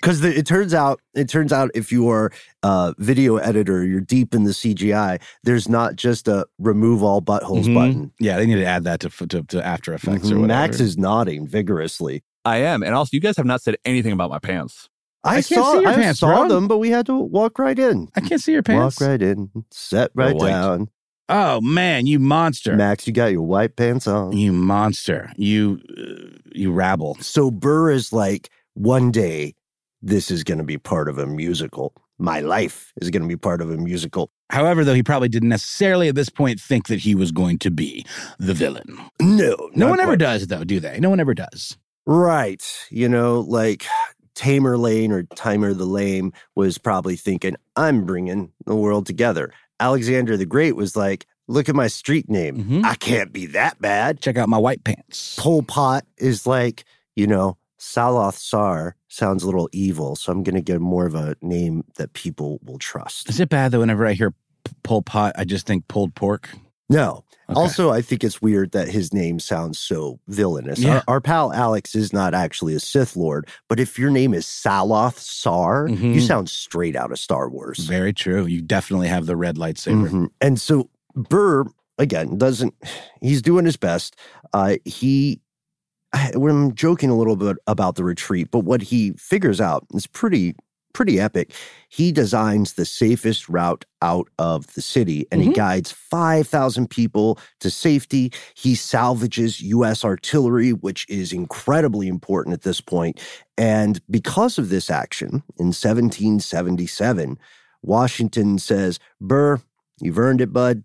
Because 0.00 0.22
it 0.24 0.46
turns 0.46 0.74
out, 0.74 1.00
it 1.14 1.28
turns 1.28 1.52
out, 1.52 1.70
if 1.74 1.92
you 1.92 2.08
are 2.08 2.32
a 2.62 2.94
video 2.98 3.36
editor, 3.36 3.84
you're 3.84 4.00
deep 4.00 4.34
in 4.34 4.44
the 4.44 4.52
CGI. 4.52 5.20
There's 5.44 5.68
not 5.68 5.96
just 5.96 6.28
a 6.28 6.46
remove 6.58 7.02
all 7.02 7.20
buttholes 7.22 7.64
Mhm. 7.66 7.74
button. 7.74 8.12
Yeah, 8.18 8.36
they 8.38 8.46
need 8.46 8.56
to 8.56 8.64
add 8.66 8.84
that 8.84 9.00
to 9.00 9.10
to, 9.28 9.42
to 9.42 9.66
After 9.66 9.92
Effects 9.94 10.30
or 10.30 10.34
Mhm. 10.36 10.40
whatever. 10.42 10.60
Max 10.60 10.80
is 10.80 10.96
nodding 10.98 11.46
vigorously. 11.46 12.22
I 12.44 12.58
am. 12.58 12.82
And 12.82 12.94
also, 12.94 13.10
you 13.12 13.20
guys 13.20 13.36
have 13.36 13.44
not 13.46 13.60
said 13.62 13.76
anything 13.84 14.12
about 14.12 14.30
my 14.30 14.38
pants. 14.38 14.88
I, 15.22 15.30
I 15.30 15.42
can't 15.42 15.46
saw, 15.46 15.78
I 15.80 15.94
pants, 15.94 16.20
saw 16.20 16.46
bro. 16.46 16.48
them, 16.48 16.68
but 16.68 16.78
we 16.78 16.90
had 16.90 17.06
to 17.06 17.14
walk 17.14 17.58
right 17.58 17.78
in. 17.78 18.08
I 18.16 18.20
can't 18.20 18.40
see 18.40 18.52
your 18.52 18.62
pants. 18.62 19.00
Walk 19.00 19.08
right 19.08 19.20
in, 19.20 19.50
set 19.70 20.10
right 20.14 20.38
down. 20.38 20.88
Oh 21.28 21.60
man, 21.60 22.06
you 22.06 22.18
monster! 22.18 22.74
Max, 22.74 23.06
you 23.06 23.12
got 23.12 23.26
your 23.30 23.42
white 23.42 23.76
pants 23.76 24.06
on. 24.06 24.36
You 24.36 24.52
monster! 24.52 25.32
You 25.36 25.80
uh, 25.96 26.38
you 26.52 26.72
rabble. 26.72 27.16
So 27.20 27.50
Burr 27.50 27.90
is 27.90 28.12
like, 28.12 28.50
one 28.74 29.10
day, 29.10 29.54
this 30.02 30.30
is 30.30 30.42
going 30.42 30.58
to 30.58 30.64
be 30.64 30.78
part 30.78 31.08
of 31.08 31.18
a 31.18 31.26
musical. 31.26 31.92
My 32.18 32.40
life 32.40 32.92
is 33.00 33.10
going 33.10 33.22
to 33.22 33.28
be 33.28 33.36
part 33.36 33.62
of 33.62 33.70
a 33.70 33.76
musical. 33.76 34.30
However, 34.50 34.84
though, 34.84 34.94
he 34.94 35.02
probably 35.02 35.28
didn't 35.28 35.48
necessarily 35.48 36.08
at 36.08 36.14
this 36.14 36.28
point 36.28 36.60
think 36.60 36.88
that 36.88 36.98
he 36.98 37.14
was 37.14 37.32
going 37.32 37.58
to 37.60 37.70
be 37.70 38.04
the 38.38 38.52
villain. 38.52 38.98
No, 39.20 39.70
No 39.74 39.88
one 39.88 40.00
ever 40.00 40.16
does, 40.16 40.48
though, 40.48 40.64
do 40.64 40.80
they? 40.80 40.98
No 41.00 41.08
one 41.08 41.20
ever 41.20 41.32
does. 41.32 41.78
Right. 42.06 42.62
You 42.90 43.08
know, 43.08 43.40
like 43.40 43.86
Tamerlane 44.34 45.10
or 45.10 45.22
Timur 45.34 45.74
the 45.74 45.84
Lame 45.86 46.32
was 46.54 46.78
probably 46.78 47.16
thinking, 47.16 47.56
I'm 47.76 48.04
bringing 48.04 48.52
the 48.66 48.76
world 48.76 49.06
together. 49.06 49.52
Alexander 49.78 50.36
the 50.36 50.46
Great 50.46 50.76
was 50.76 50.96
like, 50.96 51.26
look 51.48 51.68
at 51.68 51.74
my 51.74 51.86
street 51.88 52.28
name. 52.28 52.64
Mhm. 52.64 52.84
I 52.84 52.94
can't 52.94 53.32
be 53.32 53.46
that 53.46 53.80
bad. 53.80 54.20
Check 54.20 54.36
out 54.36 54.48
my 54.48 54.58
white 54.58 54.84
pants. 54.84 55.36
Pol 55.38 55.62
Pot 55.62 56.04
is 56.18 56.46
like, 56.46 56.84
you 57.16 57.26
know, 57.26 57.56
Saloth 57.78 58.36
Sar 58.38 58.94
sounds 59.08 59.42
a 59.42 59.46
little 59.46 59.68
evil, 59.72 60.14
so 60.14 60.30
I'm 60.30 60.42
going 60.42 60.54
to 60.54 60.60
get 60.60 60.80
more 60.80 61.06
of 61.06 61.14
a 61.14 61.34
name 61.40 61.82
that 61.96 62.12
people 62.12 62.60
will 62.62 62.78
trust. 62.78 63.28
Is 63.30 63.40
it 63.40 63.48
bad 63.48 63.72
that 63.72 63.78
whenever 63.78 64.06
I 64.06 64.12
hear 64.12 64.34
Pol 64.82 65.02
Pot, 65.02 65.32
I 65.36 65.44
just 65.44 65.66
think 65.66 65.88
pulled 65.88 66.14
pork? 66.14 66.50
No. 66.90 67.24
Okay. 67.50 67.60
Also, 67.60 67.90
I 67.90 68.00
think 68.02 68.22
it's 68.24 68.40
weird 68.40 68.72
that 68.72 68.88
his 68.88 69.12
name 69.12 69.38
sounds 69.40 69.78
so 69.78 70.18
villainous. 70.28 70.78
Yeah. 70.78 70.96
Our, 71.08 71.14
our 71.16 71.20
pal 71.20 71.52
Alex 71.52 71.94
is 71.94 72.12
not 72.12 72.32
actually 72.34 72.74
a 72.74 72.80
Sith 72.80 73.16
Lord, 73.16 73.48
but 73.68 73.80
if 73.80 73.98
your 73.98 74.10
name 74.10 74.34
is 74.34 74.46
Saloth 74.46 75.18
Sar, 75.18 75.88
you 75.88 75.96
Mhm. 76.20 76.26
sound 76.26 76.48
straight 76.48 76.96
out 76.96 77.10
of 77.12 77.18
Star 77.18 77.48
Wars. 77.48 77.78
very 77.80 78.12
true. 78.12 78.46
You 78.46 78.62
definitely 78.62 79.08
have 79.08 79.26
the 79.26 79.36
red 79.36 79.56
lightsaber. 79.56 80.08
Mhm. 80.08 80.28
And 80.40 80.60
so 80.60 80.88
Burr, 81.14 81.64
again, 81.98 82.38
doesn't, 82.38 82.74
he's 83.20 83.42
doing 83.42 83.64
his 83.64 83.76
best. 83.76 84.16
Uh, 84.52 84.76
he, 84.84 85.40
I'm 86.12 86.74
joking 86.74 87.10
a 87.10 87.16
little 87.16 87.36
bit 87.36 87.56
about 87.66 87.96
the 87.96 88.04
retreat, 88.04 88.48
but 88.50 88.60
what 88.60 88.82
he 88.82 89.12
figures 89.12 89.60
out 89.60 89.86
is 89.94 90.06
pretty, 90.06 90.54
pretty 90.92 91.20
epic. 91.20 91.52
He 91.88 92.12
designs 92.12 92.74
the 92.74 92.84
safest 92.84 93.48
route 93.48 93.84
out 94.02 94.28
of 94.38 94.72
the 94.74 94.82
city 94.82 95.26
and 95.30 95.42
he 95.42 95.48
Mhm. 95.48 95.54
guides 95.54 95.92
5,000 95.92 96.88
people 96.90 97.38
to 97.60 97.70
safety. 97.70 98.32
He 98.54 98.74
salvages 98.74 99.60
U.S. 99.60 100.04
artillery, 100.04 100.72
which 100.72 101.06
is 101.08 101.32
incredibly 101.32 102.08
important 102.08 102.54
at 102.54 102.62
this 102.62 102.80
point. 102.80 103.18
And 103.56 104.00
because 104.10 104.58
of 104.58 104.68
this 104.68 104.90
action 104.90 105.42
in 105.58 105.72
1777, 105.72 107.38
Washington 107.82 108.58
says, 108.58 108.98
Burr, 109.20 109.60
you've 110.00 110.18
earned 110.18 110.40
it, 110.40 110.52
bud. 110.52 110.82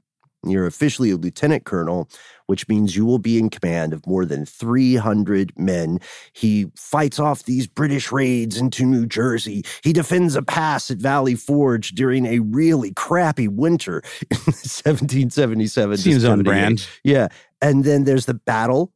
You're 0.49 0.65
officially 0.65 1.11
a 1.11 1.17
lieutenant 1.17 1.65
colonel, 1.65 2.09
which 2.47 2.67
means 2.67 2.95
you 2.95 3.05
will 3.05 3.19
be 3.19 3.37
in 3.37 3.49
command 3.49 3.93
of 3.93 4.05
more 4.05 4.25
than 4.25 4.45
300 4.45 5.51
men. 5.57 5.99
He 6.33 6.67
fights 6.75 7.19
off 7.19 7.43
these 7.43 7.67
British 7.67 8.11
raids 8.11 8.57
into 8.57 8.85
New 8.85 9.05
Jersey. 9.05 9.63
He 9.83 9.93
defends 9.93 10.35
a 10.35 10.41
pass 10.41 10.91
at 10.91 10.97
Valley 10.97 11.35
Forge 11.35 11.91
during 11.91 12.25
a 12.25 12.39
really 12.39 12.93
crappy 12.93 13.47
winter 13.47 13.99
in 14.31 14.37
1777. 14.37 15.97
Seems 15.97 16.23
on 16.23 16.43
brand. 16.43 16.87
Yeah. 17.03 17.27
And 17.61 17.83
then 17.83 18.03
there's 18.03 18.25
the 18.25 18.33
Battle 18.33 18.93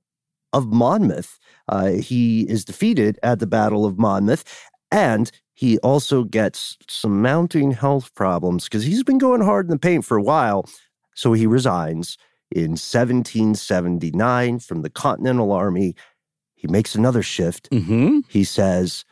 of 0.53 0.67
Monmouth. 0.67 1.39
Uh, 1.67 1.91
he 1.91 2.41
is 2.49 2.65
defeated 2.65 3.19
at 3.23 3.39
the 3.39 3.47
Battle 3.47 3.85
of 3.85 3.99
Monmouth. 3.99 4.43
And 4.91 5.31
he 5.53 5.77
also 5.79 6.23
gets 6.23 6.77
some 6.87 7.21
mounting 7.21 7.71
health 7.71 8.13
problems 8.15 8.63
because 8.63 8.83
he's 8.83 9.03
been 9.03 9.17
going 9.17 9.41
hard 9.41 9.65
in 9.65 9.71
the 9.71 9.77
paint 9.77 10.05
for 10.05 10.17
a 10.17 10.23
while. 10.23 10.65
So 11.19 11.33
he 11.33 11.45
resigns 11.45 12.17
in 12.49 12.77
1779 12.77 14.59
from 14.59 14.83
the 14.83 14.89
Continental 14.89 15.51
Army. 15.51 15.93
He 16.55 16.65
makes 16.69 16.95
another 16.95 17.21
shift. 17.21 17.69
Mm-hmm. 17.71 18.19
He 18.29 18.45
says, 18.45 19.03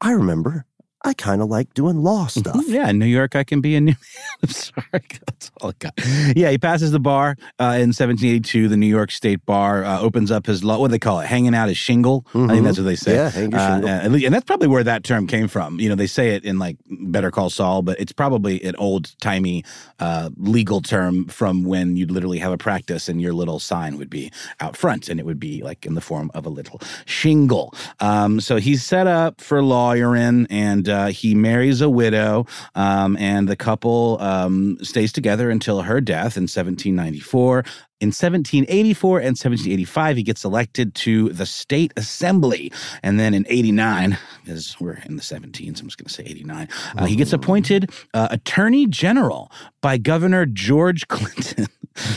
I 0.00 0.12
remember 0.12 0.64
I 1.04 1.14
kind 1.14 1.42
of 1.42 1.48
like 1.48 1.74
doing 1.74 2.02
law 2.02 2.26
stuff. 2.28 2.62
Yeah, 2.68 2.88
in 2.88 2.98
New 2.98 3.06
York, 3.06 3.34
I 3.34 3.42
can 3.44 3.60
be 3.60 3.74
a 3.74 3.80
new. 3.80 3.94
I'm 4.42 4.48
sorry, 4.50 4.82
that's 4.92 5.50
all 5.60 5.70
I 5.70 5.72
got. 5.78 5.92
Yeah, 6.36 6.50
he 6.50 6.58
passes 6.58 6.92
the 6.92 7.00
bar 7.00 7.36
uh, 7.58 7.74
in 7.82 7.90
1782. 7.90 8.68
The 8.68 8.76
New 8.76 8.86
York 8.86 9.10
State 9.10 9.44
Bar 9.44 9.84
uh, 9.84 10.00
opens 10.00 10.30
up 10.30 10.46
his 10.46 10.62
law. 10.62 10.78
What 10.78 10.88
do 10.88 10.92
they 10.92 10.98
call 11.00 11.18
it? 11.20 11.26
Hanging 11.26 11.54
out 11.54 11.68
his 11.68 11.76
shingle. 11.76 12.24
I 12.28 12.32
think 12.32 12.50
Mhm. 12.50 12.64
that's 12.64 12.78
what 12.78 12.84
they 12.84 12.94
say. 12.96 13.14
Yeah, 13.16 13.30
hang 13.30 13.52
Uh, 13.54 13.74
shingle. 13.74 13.88
and, 13.90 14.14
and 14.24 14.34
that's 14.34 14.44
probably 14.44 14.68
where 14.68 14.84
that 14.84 15.02
term 15.02 15.26
came 15.26 15.48
from. 15.48 15.80
You 15.80 15.88
know, 15.88 15.94
they 15.96 16.06
say 16.06 16.30
it 16.36 16.44
in 16.44 16.58
like 16.60 16.76
Better 16.88 17.30
Call 17.32 17.50
Saul, 17.50 17.82
but 17.82 17.98
it's 17.98 18.12
probably 18.12 18.62
an 18.62 18.76
old 18.76 19.10
timey 19.20 19.64
uh, 19.98 20.30
legal 20.36 20.80
term 20.80 21.26
from 21.26 21.64
when 21.64 21.96
you'd 21.96 22.10
literally 22.12 22.38
have 22.38 22.52
a 22.52 22.58
practice 22.58 23.08
and 23.08 23.20
your 23.20 23.32
little 23.32 23.58
sign 23.58 23.98
would 23.98 24.10
be 24.10 24.30
out 24.60 24.76
front 24.76 25.08
and 25.08 25.18
it 25.18 25.26
would 25.26 25.40
be 25.40 25.62
like 25.62 25.84
in 25.84 25.94
the 25.94 26.00
form 26.00 26.30
of 26.34 26.46
a 26.46 26.48
little 26.48 26.80
shingle. 27.06 27.74
Um, 28.00 28.40
so 28.40 28.56
he's 28.56 28.84
set 28.84 29.06
up 29.08 29.40
for 29.40 29.62
lawyering 29.62 30.46
and 30.50 30.88
uh, 30.92 31.06
he 31.06 31.34
marries 31.34 31.80
a 31.80 31.90
widow 31.90 32.46
um, 32.74 33.16
and 33.16 33.48
the 33.48 33.56
couple 33.56 34.18
um, 34.20 34.78
stays 34.82 35.12
together 35.12 35.50
until 35.50 35.82
her 35.82 36.00
death 36.00 36.36
in 36.36 36.44
1794. 36.44 37.64
In 38.00 38.08
1784 38.08 39.18
and 39.18 39.26
1785, 39.28 40.16
he 40.16 40.22
gets 40.24 40.44
elected 40.44 40.92
to 40.96 41.28
the 41.28 41.46
state 41.46 41.92
assembly. 41.96 42.72
And 43.04 43.20
then 43.20 43.32
in 43.32 43.46
89, 43.48 44.18
because 44.44 44.76
we're 44.80 44.98
in 45.06 45.14
the 45.14 45.22
17s, 45.22 45.80
I'm 45.80 45.86
just 45.86 45.98
going 45.98 46.08
to 46.08 46.12
say 46.12 46.24
89, 46.24 46.68
uh, 46.96 47.06
he 47.06 47.14
gets 47.14 47.32
appointed 47.32 47.92
uh, 48.12 48.26
attorney 48.32 48.88
general 48.88 49.52
by 49.82 49.98
Governor 49.98 50.46
George 50.46 51.06
Clinton, 51.08 51.68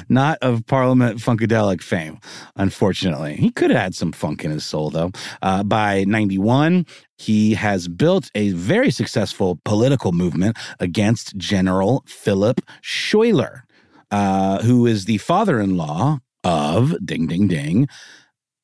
not 0.10 0.38
of 0.42 0.66
Parliament 0.66 1.20
Funkadelic 1.20 1.82
fame, 1.82 2.20
unfortunately. 2.56 3.36
He 3.36 3.52
could 3.52 3.72
have 3.72 3.80
had 3.80 3.96
some 3.96 4.12
funk 4.12 4.44
in 4.44 4.52
his 4.52 4.66
soul, 4.66 4.90
though. 4.90 5.12
Uh, 5.42 5.64
by 5.64 6.04
91, 6.06 6.86
he 7.18 7.54
has 7.54 7.88
built 7.88 8.30
a 8.36 8.52
very 8.52 8.92
successful 8.92 9.60
political 9.66 10.12
movement 10.12 10.58
against 10.80 11.38
General 11.38 12.04
Philip 12.08 12.62
Schuyler 12.82 13.66
uh, 14.12 14.62
who 14.62 14.86
is 14.86 15.06
the 15.06 15.18
father 15.18 15.60
in 15.60 15.78
law 15.78 16.20
of 16.44 16.96
ding, 17.06 17.28
ding, 17.28 17.48
ding, 17.48 17.88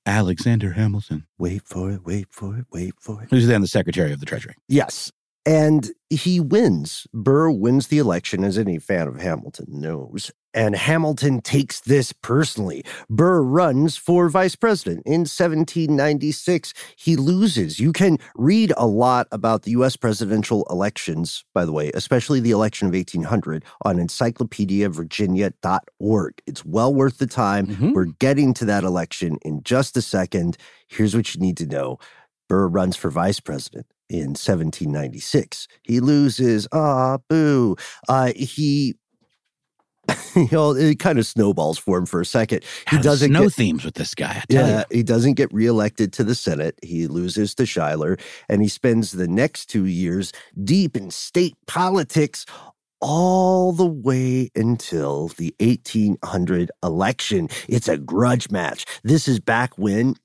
Alexander 0.06 0.74
Hamilton, 0.74 1.26
Wait 1.38 1.62
for 1.66 1.92
it, 1.92 2.04
wait 2.06 2.28
for 2.32 2.58
it, 2.58 2.66
wait 2.72 2.94
for 3.00 3.22
it. 3.22 3.30
who's 3.30 3.48
then 3.48 3.62
the 3.62 3.68
Secretary 3.68 4.12
of 4.12 4.20
the 4.20 4.26
Treasury. 4.26 4.56
Yes. 4.68 5.12
And 5.46 5.92
he 6.10 6.40
wins. 6.40 7.08
Burr 7.14 7.50
wins 7.52 7.88
the 7.88 7.98
election, 7.98 8.44
as 8.44 8.58
any 8.58 8.78
fan 8.80 9.08
of 9.08 9.20
Hamilton 9.20 9.66
knows. 9.70 10.32
And 10.54 10.76
Hamilton 10.76 11.42
takes 11.42 11.80
this 11.82 12.12
personally. 12.12 12.84
Burr 13.10 13.42
runs 13.42 13.96
for 13.96 14.28
vice 14.30 14.56
president 14.56 15.04
in 15.06 15.22
1796. 15.22 16.74
He 16.98 17.16
loses. 17.16 17.80
You 17.80 17.94
can 17.94 18.18
read 18.36 18.74
a 18.76 18.86
lot 18.86 19.28
about 19.32 19.64
the 19.64 19.72
US 19.72 19.96
presidential 19.96 20.66
elections, 20.70 21.46
by 21.54 21.64
the 21.66 21.72
way, 21.72 21.90
especially 21.94 22.40
the 22.42 22.52
election 22.52 22.88
of 22.88 22.94
1800, 22.94 23.64
on 23.86 23.98
encyclopediavirginia.org. 23.98 26.42
It's 26.46 26.66
well 26.66 26.94
worth 26.94 27.18
the 27.18 27.28
time. 27.28 27.68
Mhm. 27.68 27.94
We're 27.94 28.06
getting 28.06 28.54
to 28.56 28.66
that 28.66 28.84
election 28.84 29.38
in 29.44 29.64
just 29.64 29.96
a 29.98 30.02
second. 30.02 30.58
Here's 30.88 31.16
what 31.16 31.34
you 31.34 31.40
need 31.42 31.58
to 31.58 31.66
know 31.66 31.98
Burr 32.50 32.68
runs 32.68 32.98
for 32.98 33.10
vice 33.10 33.40
president 33.40 33.86
in 34.10 34.36
1796. 34.36 35.68
He 35.84 36.02
loses. 36.02 36.68
Ah, 36.74 37.18
boo. 37.30 37.78
Uh, 38.10 38.34
he, 38.36 38.96
you 40.36 40.48
know, 40.52 40.72
it 40.76 41.00
kind 41.00 41.20
of 41.20 41.26
snowballs 41.26 41.78
for 41.78 41.98
him 41.98 42.06
for 42.06 42.22
a 42.22 42.26
second. 42.26 42.64
He 42.90 42.98
Has 42.98 43.06
doesn't 43.06 43.32
no 43.32 43.50
themes 43.50 43.86
with 43.86 43.96
this 43.96 44.14
guy. 44.16 44.42
I 44.42 44.44
tell 44.50 44.68
yeah, 44.68 44.84
you. 44.90 44.98
he 44.98 45.04
doesn't 45.04 45.34
get 45.34 45.54
reelected 45.54 46.14
to 46.14 46.24
the 46.24 46.36
Senate. 46.36 46.78
He 46.84 47.08
loses 47.08 47.56
to 47.56 47.66
Schuyler, 47.66 48.18
and 48.50 48.62
he 48.62 48.68
spends 48.68 49.12
the 49.12 49.28
next 49.28 49.68
two 49.68 49.86
years 49.86 50.32
deep 50.64 50.96
in 50.98 51.12
state 51.12 51.56
politics 51.68 52.46
all 53.02 53.72
the 53.72 53.86
way 53.86 54.50
until 54.56 55.30
the 55.30 55.54
1800 55.60 56.72
election. 56.84 57.50
It's 57.68 57.88
a 57.88 57.98
grudge 57.98 58.52
match. 58.52 58.86
This 59.04 59.28
is 59.28 59.40
back 59.40 59.78
when, 59.78 60.16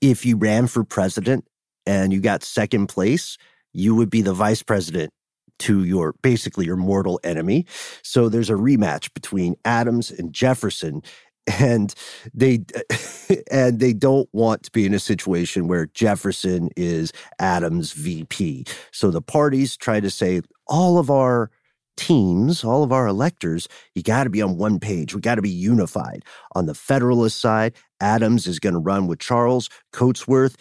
if 0.00 0.24
you 0.24 0.36
ran 0.36 0.66
for 0.66 0.84
president 0.84 1.46
and 1.86 2.12
you 2.12 2.20
got 2.20 2.42
second 2.42 2.86
place, 2.88 3.36
you 3.72 3.94
would 3.94 4.10
be 4.10 4.22
the 4.22 4.34
vice 4.34 4.62
president 4.62 5.12
to 5.60 5.84
your 5.84 6.14
basically 6.22 6.66
your 6.66 6.76
mortal 6.76 7.20
enemy. 7.24 7.66
So 8.02 8.28
there's 8.28 8.50
a 8.50 8.54
rematch 8.54 9.12
between 9.14 9.56
Adams 9.64 10.10
and 10.10 10.32
Jefferson 10.32 11.02
and 11.46 11.94
they 12.32 12.64
and 13.50 13.80
they 13.80 13.92
don't 13.92 14.28
want 14.32 14.62
to 14.64 14.70
be 14.70 14.86
in 14.86 14.94
a 14.94 14.98
situation 14.98 15.68
where 15.68 15.86
Jefferson 15.86 16.70
is 16.76 17.12
Adams 17.38 17.92
VP. 17.92 18.64
So 18.92 19.10
the 19.10 19.22
parties 19.22 19.76
try 19.76 20.00
to 20.00 20.10
say 20.10 20.42
all 20.66 20.98
of 20.98 21.10
our 21.10 21.50
teams, 21.96 22.64
all 22.64 22.82
of 22.82 22.92
our 22.92 23.06
electors, 23.06 23.68
you 23.94 24.02
got 24.02 24.24
to 24.24 24.30
be 24.30 24.42
on 24.42 24.56
one 24.56 24.80
page. 24.80 25.14
We 25.14 25.20
got 25.20 25.34
to 25.34 25.42
be 25.42 25.50
unified. 25.50 26.24
On 26.54 26.66
the 26.66 26.74
Federalist 26.74 27.40
side, 27.40 27.74
Adams 28.00 28.46
is 28.46 28.58
going 28.58 28.72
to 28.72 28.78
run 28.80 29.06
with 29.06 29.18
Charles 29.18 29.68
Cotesworth, 29.92 30.56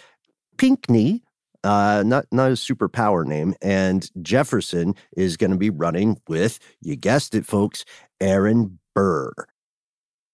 Pinckney, 0.57 1.23
uh, 1.63 2.03
not 2.05 2.25
not 2.31 2.49
a 2.49 2.53
superpower 2.55 3.25
name, 3.25 3.53
and 3.61 4.09
Jefferson 4.21 4.95
is 5.15 5.37
going 5.37 5.51
to 5.51 5.57
be 5.57 5.69
running 5.69 6.17
with, 6.27 6.59
you 6.81 6.95
guessed 6.95 7.35
it, 7.35 7.45
folks, 7.45 7.85
Aaron 8.19 8.79
Burr. 8.95 9.31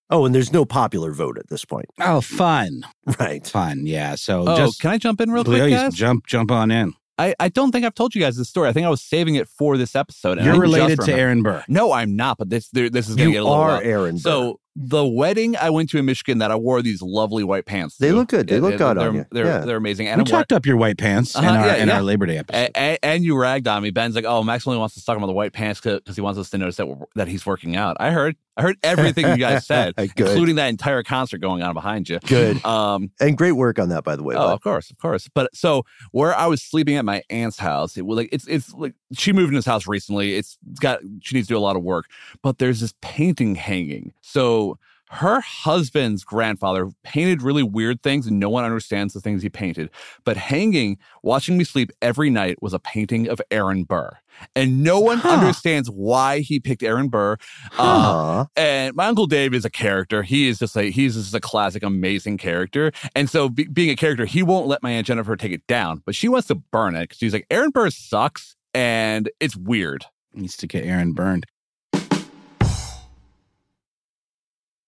Oh, 0.09 0.25
and 0.25 0.33
there's 0.33 0.53
no 0.53 0.63
popular 0.63 1.11
vote 1.11 1.37
at 1.37 1.49
this 1.49 1.65
point, 1.65 1.87
Oh, 1.99 2.21
fun. 2.21 2.83
right? 3.19 3.45
Fun. 3.45 3.85
Yeah. 3.85 4.15
So 4.15 4.45
Oh, 4.47 4.55
just 4.55 4.79
can 4.79 4.91
I 4.91 4.97
jump 4.97 5.19
in 5.19 5.31
real 5.31 5.43
quick, 5.43 5.61
please 5.63 5.73
guys? 5.75 5.93
jump 5.93 6.25
jump 6.27 6.49
on 6.51 6.71
in. 6.71 6.93
I, 7.19 7.33
I 7.39 7.49
don't 7.49 7.71
think 7.71 7.83
I've 7.83 7.95
told 7.95 8.13
you 8.13 8.21
guys 8.21 8.37
this 8.37 8.47
story. 8.47 8.69
I 8.69 8.73
think 8.73 8.85
I 8.85 8.89
was 8.89 9.01
saving 9.01 9.35
it 9.35 9.49
for 9.49 9.75
this 9.75 9.95
episode. 9.95 10.37
and 10.37 10.45
You're 10.45 10.55
I 10.55 10.59
related 10.59 11.01
to. 11.01 11.13
Aaron 11.13 11.41
Burr. 11.41 11.63
No, 11.67 11.91
I'm 11.91 12.15
not. 12.15 12.37
But 12.37 12.49
this 12.51 12.69
there, 12.69 12.91
this 12.91 13.09
is 13.09 13.15
going 13.15 13.29
to 13.29 13.33
get 13.33 13.41
a 13.41 13.43
little. 13.43 13.57
You 13.57 13.63
little 13.65 13.79
are. 13.79 13.83
Aaron 13.83 14.15
Burr. 14.15 14.21
So 14.21 14.59
the 14.79 15.03
wedding 15.07 15.57
I 15.57 15.71
went 15.71 15.89
to 15.89 15.97
in 15.97 16.05
Michigan 16.05 16.37
that 16.37 16.51
I 16.51 16.55
wore 16.55 16.83
these 16.83 17.01
lovely 17.01 17.43
white 17.43 17.65
pants. 17.65 17.97
They 17.97 18.09
to. 18.09 18.15
look 18.15 18.27
good. 18.29 18.47
They 18.47 18.59
look 18.59 18.77
good 18.77 18.97
they're, 18.97 19.09
on 19.09 19.15
you. 19.15 19.25
They're, 19.31 19.45
Yeah. 19.45 19.57
they're 19.61 19.77
amazing. 19.77 20.05
We 20.05 20.11
And 20.11 20.21
I'm 20.21 20.25
wearing- 20.25 20.41
talked 20.43 20.51
up 20.53 20.67
your 20.67 20.77
white 20.77 20.99
pants 20.99 21.35
in, 21.35 21.43
Uh-huh, 21.43 21.57
our, 21.61 21.65
yeah, 21.65 21.75
in 21.77 21.87
yeah. 21.87 21.95
our 21.95 22.03
Labor 22.03 22.27
Day 22.27 22.37
episode. 22.37 22.71
A- 22.75 22.79
a- 22.93 22.99
and 23.05 23.23
you 23.23 23.35
ragged 23.35 23.67
on 23.67 23.81
me. 23.81 23.89
Ben's 23.89 24.13
like, 24.13 24.25
"Oh, 24.25 24.43
Max 24.43 24.67
only 24.67 24.77
wants 24.77 24.93
to 24.93 25.03
talk 25.03 25.17
about 25.17 25.25
the 25.27 25.33
white 25.33 25.51
pants 25.53 25.81
because 25.81 26.15
he 26.15 26.21
wants 26.21 26.39
us 26.39 26.51
to 26.51 26.59
notice 26.59 26.75
that 26.75 26.87
we're, 26.87 26.97
that 27.15 27.27
he's 27.27 27.43
working 27.43 27.75
out." 27.75 27.97
I 27.99 28.11
heard, 28.11 28.35
I 28.57 28.63
heard 28.63 28.77
everything 28.83 29.27
you 29.27 29.37
guys 29.37 29.65
said, 29.67 29.93
including 29.97 30.55
that 30.55 30.67
entire 30.67 31.03
concert 31.03 31.37
going 31.37 31.61
on 31.61 31.73
behind 31.73 32.09
you. 32.09 32.19
Good. 32.25 32.63
Um, 32.65 33.11
And 33.19 33.37
great 33.37 33.51
work 33.53 33.77
on 33.79 33.89
that, 33.89 34.03
by 34.03 34.15
the 34.15 34.23
way. 34.23 34.35
oh, 34.35 34.39
bud. 34.39 34.53
of 34.53 34.61
course, 34.61 34.89
of 34.89 34.97
course. 34.97 35.29
But 35.33 35.55
so 35.55 35.83
where 36.11 36.35
I 36.35 36.47
was 36.47 36.61
sleeping 36.61 36.95
at 36.95 37.05
my 37.05 37.21
aunt's 37.29 37.59
house, 37.59 37.97
it 37.97 38.05
was 38.05 38.17
like 38.17 38.29
it's 38.31 38.47
it's 38.47 38.73
like 38.73 38.95
she 39.13 39.31
moved 39.31 39.49
in 39.49 39.55
this 39.55 39.65
house 39.65 39.87
recently. 39.87 40.35
It's 40.35 40.57
got 40.81 40.99
she 41.21 41.35
needs 41.35 41.47
to 41.47 41.53
do 41.53 41.57
a 41.57 41.59
lot 41.61 41.75
of 41.75 41.83
work, 41.83 42.05
but 42.41 42.57
there's 42.57 42.79
this 42.79 42.93
painting 43.01 43.55
hanging. 43.55 44.13
So 44.21 44.79
her 45.09 45.39
husband's 45.41 46.23
grandfather 46.23 46.89
painted 47.03 47.41
really 47.41 47.63
weird 47.63 48.01
things, 48.03 48.27
and 48.27 48.39
no 48.39 48.49
one 48.49 48.63
understands 48.65 49.13
the 49.13 49.21
things 49.21 49.41
he 49.41 49.49
painted. 49.49 49.89
But 50.25 50.37
hanging, 50.37 50.97
watching 51.23 51.57
me 51.57 51.63
sleep 51.63 51.91
every 52.01 52.29
night 52.29 52.61
was 52.61 52.73
a 52.73 52.79
painting 52.79 53.29
of 53.29 53.41
Aaron 53.49 53.83
Burr, 53.83 54.11
and 54.55 54.83
no 54.83 54.99
one 54.99 55.19
Huh. 55.19 55.29
understands 55.29 55.89
why 55.89 56.39
he 56.39 56.59
picked 56.59 56.83
Aaron 56.83 57.07
Burr. 57.09 57.37
Uh, 57.77 58.45
and 58.55 58.95
my 58.95 59.07
uncle 59.07 59.27
Dave 59.27 59.53
is 59.53 59.63
a 59.65 59.69
character. 59.69 60.23
He 60.23 60.47
is 60.49 60.59
just 60.59 60.75
like 60.75 60.93
he's 60.93 61.15
just 61.15 61.33
a 61.33 61.39
classic, 61.39 61.83
amazing 61.83 62.37
character. 62.37 62.91
And 63.15 63.29
so, 63.29 63.49
be, 63.49 63.65
being 63.65 63.89
a 63.89 63.95
character, 63.95 64.25
he 64.25 64.43
won't 64.43 64.67
let 64.67 64.83
my 64.83 64.91
aunt 64.91 65.07
Jennifer 65.07 65.35
take 65.35 65.51
it 65.53 65.65
down, 65.67 66.01
but 66.05 66.15
she 66.15 66.27
wants 66.27 66.47
to 66.49 66.55
burn 66.55 66.95
it 66.95 67.03
because 67.03 67.17
she's 67.19 67.33
like, 67.33 67.47
Aaron 67.49 67.69
Burr 67.71 67.89
sucks, 67.89 68.55
and 68.73 69.29
it's 69.39 69.55
weird. 69.55 70.05
Needs 70.33 70.57
to 70.57 70.67
get 70.67 70.85
Aaron 70.85 71.13
burned. 71.13 71.45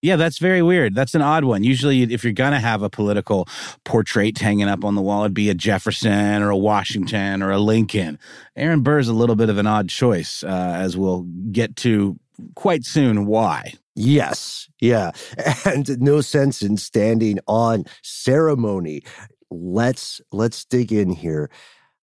Yeah, 0.02 0.16
that's 0.16 0.38
very 0.38 0.62
weird. 0.62 0.96
That's 0.96 1.14
an 1.14 1.22
odd 1.22 1.44
one. 1.44 1.64
Usually, 1.64 2.04
if 2.04 2.24
you're 2.24 2.32
going 2.34 2.54
to 2.54 2.60
have 2.60 2.82
a 2.82 2.90
political 2.90 3.48
portrait 3.84 4.38
hanging 4.38 4.70
up 4.70 4.86
on 4.86 4.96
the 4.96 5.02
wall, 5.02 5.24
it'd 5.24 5.34
be 5.34 5.50
a 5.50 5.54
Jefferson 5.54 6.42
or 6.42 6.50
a 6.50 6.58
Washington 6.58 7.44
or 7.44 7.52
a 7.52 7.60
Lincoln. 7.60 8.18
Aaron 8.56 8.82
Burr's 8.82 9.10
a 9.10 9.14
little 9.14 9.36
bit 9.36 9.50
of 9.50 9.58
an 9.58 9.68
odd 9.68 9.90
choice, 9.90 10.44
uh, 10.44 10.48
as 10.76 10.96
we'll 10.96 11.24
get 11.52 11.76
to 11.78 12.18
quite 12.56 12.86
soon 12.86 13.26
why. 13.26 13.74
Yes, 13.96 14.70
yeah. 14.80 15.12
And 15.66 16.00
no 16.00 16.22
sense 16.22 16.62
in 16.62 16.78
standing 16.78 17.40
on 17.48 17.84
ceremony. 18.02 19.04
Let's 19.52 20.22
let's 20.32 20.64
dig 20.64 20.94
in 20.94 21.10
here. 21.10 21.50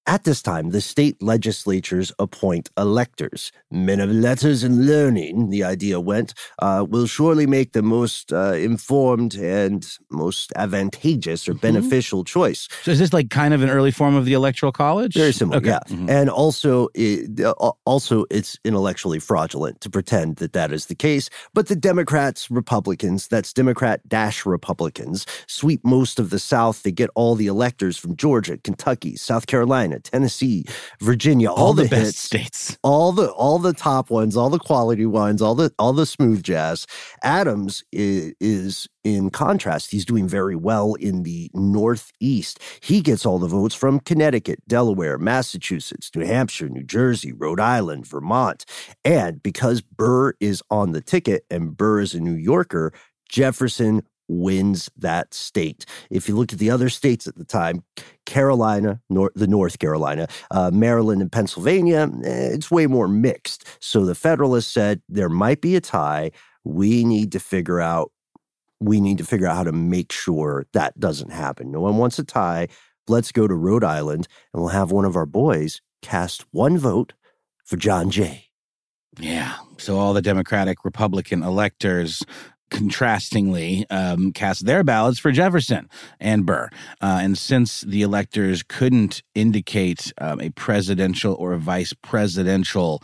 At 0.09 0.23
this 0.23 0.41
time, 0.41 0.71
the 0.71 0.81
state 0.81 1.21
legislatures 1.21 2.13
appoint 2.21 2.71
electors. 2.79 3.51
Men 3.73 3.99
of 3.99 4.09
letters 4.09 4.63
and 4.63 4.87
learning, 4.87 5.51
the 5.51 5.65
idea 5.65 5.99
went, 5.99 6.33
uh, 6.61 6.87
will 6.89 7.07
surely 7.09 7.45
make 7.45 7.73
the 7.73 7.83
most 7.83 8.33
uh, 8.33 8.53
informed 8.53 9.35
and 9.35 9.85
most 10.11 10.53
advantageous 10.55 11.49
or 11.49 11.55
Mhm. 11.55 11.61
beneficial 11.61 12.23
choice. 12.23 12.69
So 12.85 12.93
is 12.93 13.01
this 13.01 13.13
like 13.13 13.31
kind 13.31 13.53
of 13.53 13.63
an 13.63 13.69
early 13.71 13.91
form 13.91 14.15
of 14.15 14.27
the 14.27 14.33
electoral 14.35 14.71
college? 14.71 15.15
Very 15.15 15.33
similar, 15.33 15.57
Okay. 15.59 15.71
yeah. 15.71 15.81
Mhm. 15.89 16.09
And 16.09 16.31
also, 16.31 16.87
it, 16.95 17.41
uh, 17.41 17.53
also, 17.85 18.27
it's 18.31 18.57
intellectually 18.65 19.19
fraudulent 19.19 19.81
to 19.81 19.91
pretend 19.91 20.37
that 20.37 20.53
that 20.53 20.71
is 20.71 20.87
the 20.87 20.95
case. 20.95 21.29
But 21.53 21.67
the 21.67 21.75
Democrats, 21.75 22.49
Republicans, 22.49 23.27
that's 23.27 23.53
Democrat 23.53 24.09
dash 24.09 24.47
Republicans, 24.47 25.27
sweep 25.49 25.81
most 25.85 26.21
of 26.21 26.31
the 26.31 26.39
South. 26.39 26.85
They 26.85 26.93
get 26.93 27.11
all 27.17 27.35
the 27.35 27.49
electors 27.49 27.97
from 27.97 28.15
Georgia, 28.15 28.57
Kentucky, 28.59 29.17
South 29.17 29.47
Carolina, 29.49 29.96
Tennessee, 30.05 30.65
Virginia, 31.01 31.51
all, 31.51 31.67
all, 31.67 31.73
the, 31.73 31.89
best 31.89 32.05
hits, 32.05 32.19
states. 32.19 32.79
all 32.83 33.13
the 33.13 33.31
all 33.33 33.59
the 33.59 33.73
top 33.73 34.11
ones, 34.11 34.37
all 34.37 34.51
the 34.51 34.59
quality 34.59 35.07
ones, 35.07 35.43
all 35.43 35.55
the 35.55 35.73
all 35.79 35.93
the 35.93 36.07
smooth 36.07 36.43
jazz. 36.43 36.87
Adams 37.23 37.85
is, 37.93 38.35
is 38.41 38.89
in 39.07 39.31
contrast, 39.31 39.93
he's 39.93 40.05
doing 40.05 40.27
very 40.27 40.57
well 40.57 40.95
in 40.95 41.23
the 41.23 41.49
Northeast. 41.55 42.59
He 42.81 43.01
gets 43.01 43.25
all 43.25 43.39
the 43.39 43.47
votes 43.47 43.75
from 43.75 44.01
Connecticut, 44.01 44.67
Delaware, 44.67 45.17
Massachusetts, 45.17 46.11
New 46.15 46.27
Hampshire, 46.27 46.69
New 46.69 46.83
Jersey, 46.83 47.33
Rhode 47.33 47.61
Island, 47.61 48.07
Vermont. 48.07 48.65
And 49.05 49.41
because 49.43 49.81
Burr 49.81 50.35
is 50.41 50.61
on 50.71 50.91
the 50.91 51.01
ticket 51.01 51.45
and 51.51 51.77
Burr 51.77 52.01
is 52.01 52.15
a 52.15 52.21
New 52.21 52.35
Yorker, 52.35 52.93
Jefferson 53.29 54.03
wins 54.29 54.91
that 54.97 55.33
state. 55.35 55.85
If 56.11 56.29
you 56.29 56.37
look 56.37 56.53
at 56.53 56.59
the 56.59 56.71
other 56.71 56.89
states 56.89 57.27
at 57.27 57.37
the 57.37 57.45
time, 57.45 57.85
Carolina, 58.25 59.01
nor- 59.09 59.33
the 59.35 59.47
North 59.47 59.79
Carolina, 59.79 60.27
uh, 60.51 60.71
Maryland, 60.73 61.23
and 61.23 61.31
Pennsylvania, 61.31 62.11
eh, 62.25 62.51
it's 62.53 62.71
way 62.71 62.87
more 62.87 63.09
mixed. 63.09 63.67
So 63.81 64.05
the 64.05 64.15
Federalists 64.15 64.73
said 64.73 65.01
there 65.09 65.29
might 65.29 65.61
be 65.61 65.77
a 65.77 65.81
tie. 65.81 66.31
We 66.65 67.05
need 67.05 67.33
to 67.33 67.41
figure 67.41 67.81
out. 67.81 68.13
We 68.79 69.01
need 69.01 69.17
to 69.19 69.25
figure 69.25 69.47
out 69.47 69.57
how 69.57 69.65
to 69.65 69.73
make 69.73 70.13
sure 70.13 70.67
that 70.75 71.01
doesn't 71.01 71.33
happen. 71.33 71.71
No 71.71 71.81
one 71.81 71.97
wants 71.97 72.19
a 72.19 72.25
tie. 72.25 72.69
Let's 73.09 73.33
go 73.33 73.49
to 73.49 73.55
Rhode 73.55 73.85
Island 73.85 74.29
and 74.53 74.61
we'll 74.61 74.71
have 74.71 74.91
one 74.91 75.07
of 75.07 75.17
our 75.17 75.25
boys 75.25 75.81
cast 76.03 76.45
one 76.51 76.77
vote 76.77 77.15
for 77.65 77.77
John 77.77 78.11
Jay. 78.11 78.47
Yeah. 79.19 79.55
So 79.79 79.99
all 79.99 80.13
the 80.13 80.23
Democratic 80.23 80.85
Republican 80.85 81.43
electors 81.43 82.23
contrastingly 82.71 83.85
um, 83.91 84.33
cast 84.33 84.67
their 84.67 84.83
ballots 84.85 85.19
for 85.19 85.31
Jefferson 85.33 85.89
and 86.21 86.45
Burr. 86.47 86.69
Uh, 87.01 87.19
and 87.23 87.39
since 87.39 87.83
the 87.83 88.03
electors 88.03 88.63
couldn't 88.63 89.23
indicate 89.35 90.13
um, 90.19 90.41
a 90.41 90.51
presidential 90.51 91.35
or 91.35 91.53
a 91.53 91.59
vice 91.59 91.93
presidential 92.03 93.03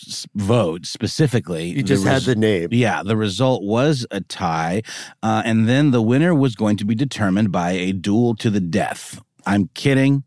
s- 0.00 0.26
vote 0.34 0.86
specifically, 0.86 1.68
You 1.68 1.82
just 1.82 2.04
had 2.04 2.14
res- 2.14 2.26
the 2.26 2.36
name. 2.36 2.68
Yeah, 2.72 3.02
the 3.02 3.16
result 3.16 3.62
was 3.62 4.06
a 4.10 4.20
tie. 4.20 4.82
Uh, 5.22 5.42
and 5.44 5.68
then 5.68 5.90
the 5.90 6.02
winner 6.02 6.34
was 6.34 6.54
going 6.54 6.76
to 6.78 6.84
be 6.84 6.94
determined 6.94 7.52
by 7.52 7.72
a 7.72 7.92
duel 7.92 8.34
to 8.36 8.50
the 8.50 8.60
death. 8.60 9.20
I'm 9.46 9.68
kidding. 9.74 10.24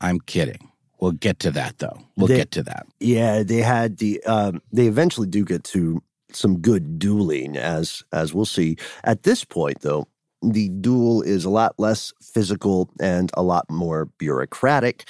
I'm 0.00 0.20
kidding. 0.20 0.70
We'll 1.00 1.12
get 1.12 1.38
to 1.40 1.50
that, 1.50 1.78
though. 1.78 1.98
We'll 2.16 2.28
They- 2.28 2.36
get 2.36 2.50
to 2.52 2.62
that. 2.62 2.86
Yeah, 3.00 3.42
they 3.42 3.58
had 3.58 3.98
the. 3.98 4.22
Um, 4.24 4.62
they 4.72 4.86
eventually 4.86 5.26
do 5.26 5.44
get 5.44 5.64
to 5.64 6.02
some 6.36 6.58
good 6.58 6.98
dueling, 6.98 7.56
as 7.56 8.02
as 8.12 8.34
we'll 8.34 8.44
see. 8.44 8.76
At 9.04 9.22
this 9.22 9.44
point, 9.44 9.80
though, 9.80 10.06
the 10.42 10.68
duel 10.68 11.22
is 11.22 11.44
a 11.44 11.50
lot 11.50 11.74
less 11.78 12.12
physical 12.22 12.90
and 13.00 13.30
a 13.34 13.42
lot 13.42 13.70
more 13.70 14.06
bureaucratic. 14.18 15.08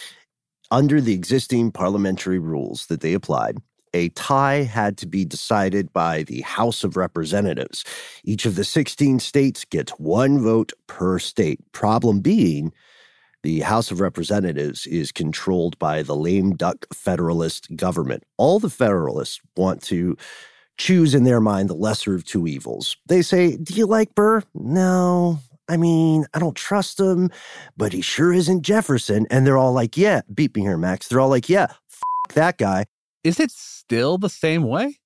Under 0.71 1.01
the 1.01 1.15
existing 1.15 1.73
parliamentary 1.73 2.39
rules 2.39 2.87
that 2.87 3.01
they 3.01 3.15
applied, 3.15 3.59
a 3.93 4.09
tie 4.11 4.63
had 4.63 4.97
to 4.99 5.07
be 5.07 5.25
decided 5.25 5.93
by 5.93 6.25
the 6.25 6.41
House 6.41 6.83
of 6.83 6.97
Representatives. 6.97 7.85
Each 8.25 8.45
of 8.45 8.57
the 8.57 8.65
16 8.65 9.21
states 9.21 9.65
gets 9.65 9.93
one 9.93 10.43
vote 10.43 10.73
per 10.89 11.19
state. 11.21 11.61
Problem 11.73 12.21
being, 12.21 12.73
the 13.45 13.61
House 13.61 13.91
of 13.91 14.01
Representatives 14.01 14.87
is 14.87 15.13
controlled 15.13 15.79
by 15.79 16.03
the 16.03 16.17
lame 16.17 16.57
duck 16.57 16.87
federalist 16.93 17.69
government. 17.77 18.25
All 18.37 18.59
the 18.59 18.71
federalists 18.71 19.41
want 19.57 19.83
to 19.85 20.17
choose 20.77 21.15
in 21.15 21.25
their 21.25 21.41
mind 21.41 21.71
the 21.71 21.75
lesser 21.75 22.15
of 22.15 22.25
two 22.25 22.47
evils. 22.47 22.97
They 23.07 23.23
say, 23.23 23.57
Do 23.57 23.75
you 23.75 23.87
like 23.87 24.15
Burr? 24.15 24.43
No. 24.55 25.39
I 25.69 25.77
mean, 25.79 26.27
I 26.35 26.39
don't 26.41 26.57
trust 26.57 27.01
him, 27.01 27.31
but 27.77 27.93
he 27.95 28.03
sure 28.03 28.33
isn't 28.33 28.63
Jefferson. 28.63 29.27
And 29.31 29.47
they're 29.47 29.57
all 29.57 29.73
like, 29.73 29.97
Yeah, 29.97 30.21
beat 30.33 30.55
me 30.57 30.63
here, 30.63 30.77
Max. 30.77 31.09
They're 31.09 31.21
all 31.21 31.29
like, 31.31 31.49
Yeah, 31.49 31.69
f- 31.71 32.35
that 32.35 32.59
guy. 32.59 32.85
Is 33.23 33.41
it 33.41 33.51
still 33.51 34.19
the 34.19 34.29
same 34.29 34.65
way? 34.65 34.99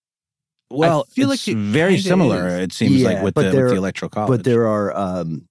Well, 0.71 1.07
I 1.09 1.13
feel 1.13 1.31
it's 1.31 1.47
like 1.47 1.57
it 1.57 1.61
very 1.61 1.99
similar. 1.99 2.47
is. 2.49 2.65
It 2.65 2.73
seems 2.73 2.97
Yeah, 3.01 3.09
like 3.09 3.23
with 3.23 3.35
but 3.35 3.51
the, 3.53 3.57
with 3.57 3.71
the 3.71 3.77
electoral 3.77 4.11
college. 4.11 4.29
But 4.29 4.45
there 4.45 4.67
are, 4.67 4.95
um, 4.97 5.49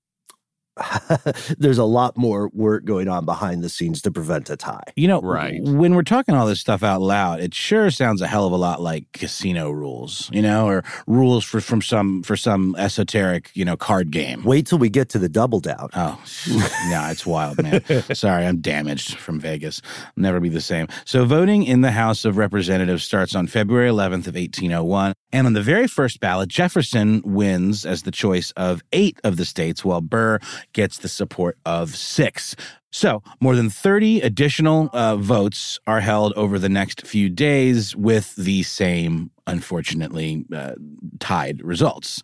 there's 1.57 1.77
a 1.77 1.83
lot 1.83 2.17
more 2.17 2.49
work 2.53 2.85
going 2.85 3.07
on 3.07 3.25
behind 3.25 3.63
the 3.63 3.69
scenes 3.69 4.01
to 4.03 4.11
prevent 4.11 4.49
a 4.49 4.57
tie. 4.57 4.83
you 4.95 5.07
know, 5.07 5.21
Right. 5.21 5.61
when 5.63 5.95
we're 5.95 6.03
talking 6.03 6.35
all 6.35 6.45
this 6.47 6.59
stuff 6.59 6.83
out 6.83 7.01
loud, 7.01 7.39
it 7.39 7.53
sure 7.53 7.89
sounds 7.91 8.21
a 8.21 8.27
hell 8.27 8.45
of 8.45 8.51
a 8.51 8.57
lot 8.57 8.81
like 8.81 9.05
casino 9.13 9.71
rules, 9.71 10.29
you 10.31 10.41
know, 10.41 10.67
or 10.67 10.83
rules 11.07 11.43
for 11.43 11.59
from 11.61 11.81
some 11.81 12.23
for 12.23 12.35
some 12.37 12.75
esoteric, 12.77 13.51
you 13.53 13.65
know, 13.65 13.75
card 13.77 14.11
game. 14.11 14.43
Wait 14.43 14.67
till 14.67 14.77
we 14.77 14.89
get 14.89 15.09
to 15.09 15.19
the 15.19 15.29
double 15.29 15.59
down. 15.59 15.89
Oh, 15.95 16.19
no, 16.89 17.07
it's 17.09 17.25
wild, 17.25 17.61
man. 17.61 17.83
Sorry, 18.13 18.45
I'm 18.45 18.59
damaged 18.61 19.15
from 19.17 19.39
Vegas. 19.39 19.81
Never 20.15 20.39
be 20.39 20.49
the 20.49 20.61
same. 20.61 20.87
So, 21.05 21.25
voting 21.25 21.63
in 21.63 21.81
the 21.81 21.91
House 21.91 22.25
of 22.25 22.37
Representatives 22.37 23.03
starts 23.03 23.35
on 23.35 23.47
February 23.47 23.89
11th 23.89 24.27
of 24.27 24.35
1801, 24.35 25.13
and 25.31 25.45
on 25.45 25.53
the 25.53 25.61
very 25.61 25.87
first 25.87 26.19
ballot, 26.19 26.49
Jefferson 26.49 27.21
wins 27.25 27.85
as 27.85 28.03
the 28.03 28.11
choice 28.11 28.51
of 28.51 28.81
eight 28.93 29.19
of 29.23 29.37
the 29.37 29.45
states, 29.45 29.83
while 29.83 30.01
Burr 30.01 30.39
gets 30.73 30.99
the 30.99 31.09
support 31.09 31.57
of 31.65 31.95
six. 31.95 32.55
So, 32.91 33.21
more 33.41 33.55
than 33.55 33.69
30 33.69 34.21
additional 34.21 34.89
uh, 34.93 35.17
votes 35.17 35.79
are 35.85 35.99
held 35.99 36.33
over 36.33 36.57
the 36.57 36.69
next 36.69 37.05
few 37.05 37.29
days 37.29 37.95
with 37.95 38.35
the 38.35 38.63
same, 38.63 39.29
unfortunately, 39.45 40.45
uh, 40.55 40.75
tied 41.19 41.61
results. 41.61 42.23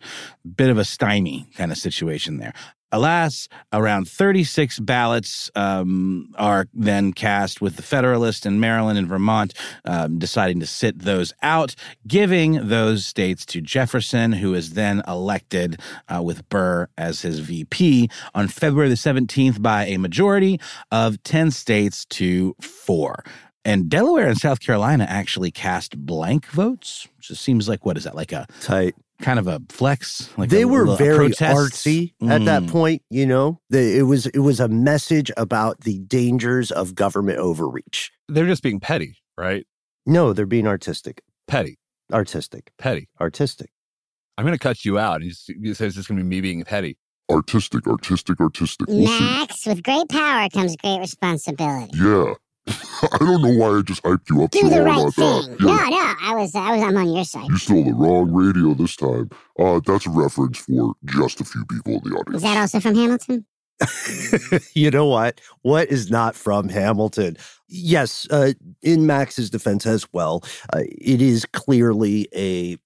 Bit 0.56 0.70
of 0.70 0.78
a 0.78 0.84
stymie 0.84 1.46
kind 1.54 1.70
of 1.70 1.76
situation 1.76 2.38
there. 2.38 2.54
Alas, 2.94 3.48
around 3.72 4.08
36 4.08 4.78
ballots 4.78 5.50
um, 5.56 6.32
are 6.38 6.68
then 6.72 7.12
cast 7.12 7.60
with 7.60 7.74
the 7.74 7.82
Federalists 7.82 8.46
in 8.46 8.60
Maryland 8.60 8.96
and 8.96 9.08
Vermont 9.08 9.52
um, 9.84 10.20
deciding 10.20 10.60
to 10.60 10.66
sit 10.66 11.00
those 11.00 11.32
out, 11.42 11.74
giving 12.06 12.68
those 12.68 13.04
states 13.04 13.44
to 13.46 13.60
Jefferson, 13.60 14.30
who 14.30 14.54
is 14.54 14.74
then 14.74 15.02
elected 15.08 15.80
uh, 16.08 16.22
with 16.22 16.48
Burr 16.48 16.86
as 16.96 17.22
his 17.22 17.40
VP 17.40 18.08
on 18.32 18.46
February 18.46 18.88
the 18.88 18.94
17th 18.94 19.60
by 19.60 19.86
a 19.86 19.98
majority 19.98 20.60
of 20.92 21.20
10 21.24 21.50
states 21.50 22.04
to 22.06 22.54
four. 22.60 23.24
And 23.64 23.88
Delaware 23.88 24.28
and 24.28 24.38
South 24.38 24.60
Carolina 24.60 25.04
actually 25.08 25.50
cast 25.50 25.98
blank 25.98 26.46
votes, 26.46 27.08
which 27.16 27.36
seems 27.36 27.68
like 27.68 27.84
what 27.84 27.96
is 27.96 28.04
that? 28.04 28.14
Like 28.14 28.30
a 28.30 28.46
Tight. 28.60 28.94
Kind 29.20 29.38
of 29.38 29.46
a 29.46 29.60
flex. 29.68 30.28
Like 30.36 30.50
they 30.50 30.62
a- 30.62 30.68
were 30.68 30.84
a- 30.86 30.90
a 30.92 30.96
very 30.96 31.28
protest? 31.28 31.56
artsy 31.56 32.12
at 32.28 32.44
that 32.46 32.62
Mm. 32.64 32.70
point 32.70 33.02
you 33.10 33.26
know 33.26 33.60
the, 33.70 33.98
it 33.98 34.02
was 34.02 34.26
it 34.26 34.40
was 34.40 34.60
a 34.60 34.68
message 34.68 35.30
about 35.36 35.80
the 35.82 35.98
dangers 36.00 36.70
of 36.72 36.94
government 36.94 37.38
overreach 37.38 38.10
They're 38.28 38.46
just 38.46 38.62
being 38.62 38.80
petty, 38.80 39.16
right? 39.38 39.66
no 40.06 40.32
they're 40.32 40.46
being 40.46 40.66
artistic 40.66 41.22
Petty, 41.46 41.78
artistic 42.12 42.72
petty. 42.78 43.08
artistic 43.20 43.70
I'm 44.36 44.44
going 44.44 44.54
to 44.54 44.58
cut 44.58 44.84
you 44.84 44.98
out. 44.98 45.16
And 45.16 45.24
you, 45.26 45.30
just, 45.30 45.48
you 45.48 45.74
say 45.74 45.86
it's 45.86 45.94
just 45.94 46.08
going 46.08 46.18
to 46.18 46.24
be 46.24 46.28
me 46.28 46.40
being 46.40 46.64
petty. 46.64 46.96
Artistic, 47.30 47.86
artistic, 47.86 48.40
artistic. 48.40 48.88
We'll 48.88 49.06
see. 49.06 49.20
Max, 49.20 49.64
with 49.64 49.82
great 49.84 50.08
power 50.08 50.48
comes 50.48 50.74
great 50.74 50.98
responsibility. 50.98 51.92
Yeah. 51.96 52.34
I 53.12 53.18
don't 53.18 53.42
know 53.42 53.54
why 53.54 53.78
I 53.78 53.82
just 53.82 54.02
hyped 54.02 54.30
you 54.30 54.42
up 54.44 54.50
Do 54.50 54.60
so 54.60 54.68
the 54.68 54.74
hard 54.76 54.86
right 54.86 55.00
about 55.00 55.14
thing. 55.14 55.50
that. 55.52 55.60
No, 55.60 55.74
no, 55.74 56.14
I 56.22 56.34
was, 56.34 56.54
I 56.54 56.74
was, 56.74 56.82
I'm 56.82 56.96
on 56.96 57.12
your 57.12 57.24
side. 57.24 57.48
you 57.48 57.56
stole 57.58 57.84
the 57.84 57.92
wrong 57.94 58.32
radio 58.32 58.72
this 58.74 58.96
time. 58.96 59.28
Uh, 59.58 59.80
that's 59.84 60.06
a 60.06 60.10
reference 60.10 60.58
for 60.58 60.94
just 61.04 61.40
a 61.40 61.44
few 61.44 61.64
people 61.66 61.94
in 61.94 62.10
the 62.10 62.16
audience. 62.16 62.36
Is 62.36 62.42
that 62.42 62.56
also 62.56 62.80
from 62.80 62.94
Hamilton? 62.94 63.44
you 64.74 64.88
know 64.88 65.04
what 65.06 65.40
what 65.62 65.88
is 65.90 66.08
not 66.08 66.36
from 66.36 66.68
hamilton 66.68 67.36
yes 67.68 68.24
uh, 68.30 68.52
in 68.82 69.04
max's 69.04 69.50
defense 69.50 69.84
as 69.84 70.06
well 70.12 70.44
uh, 70.72 70.82
it 70.82 71.20
is 71.20 71.44
clearly 71.46 72.28
a 72.36 72.76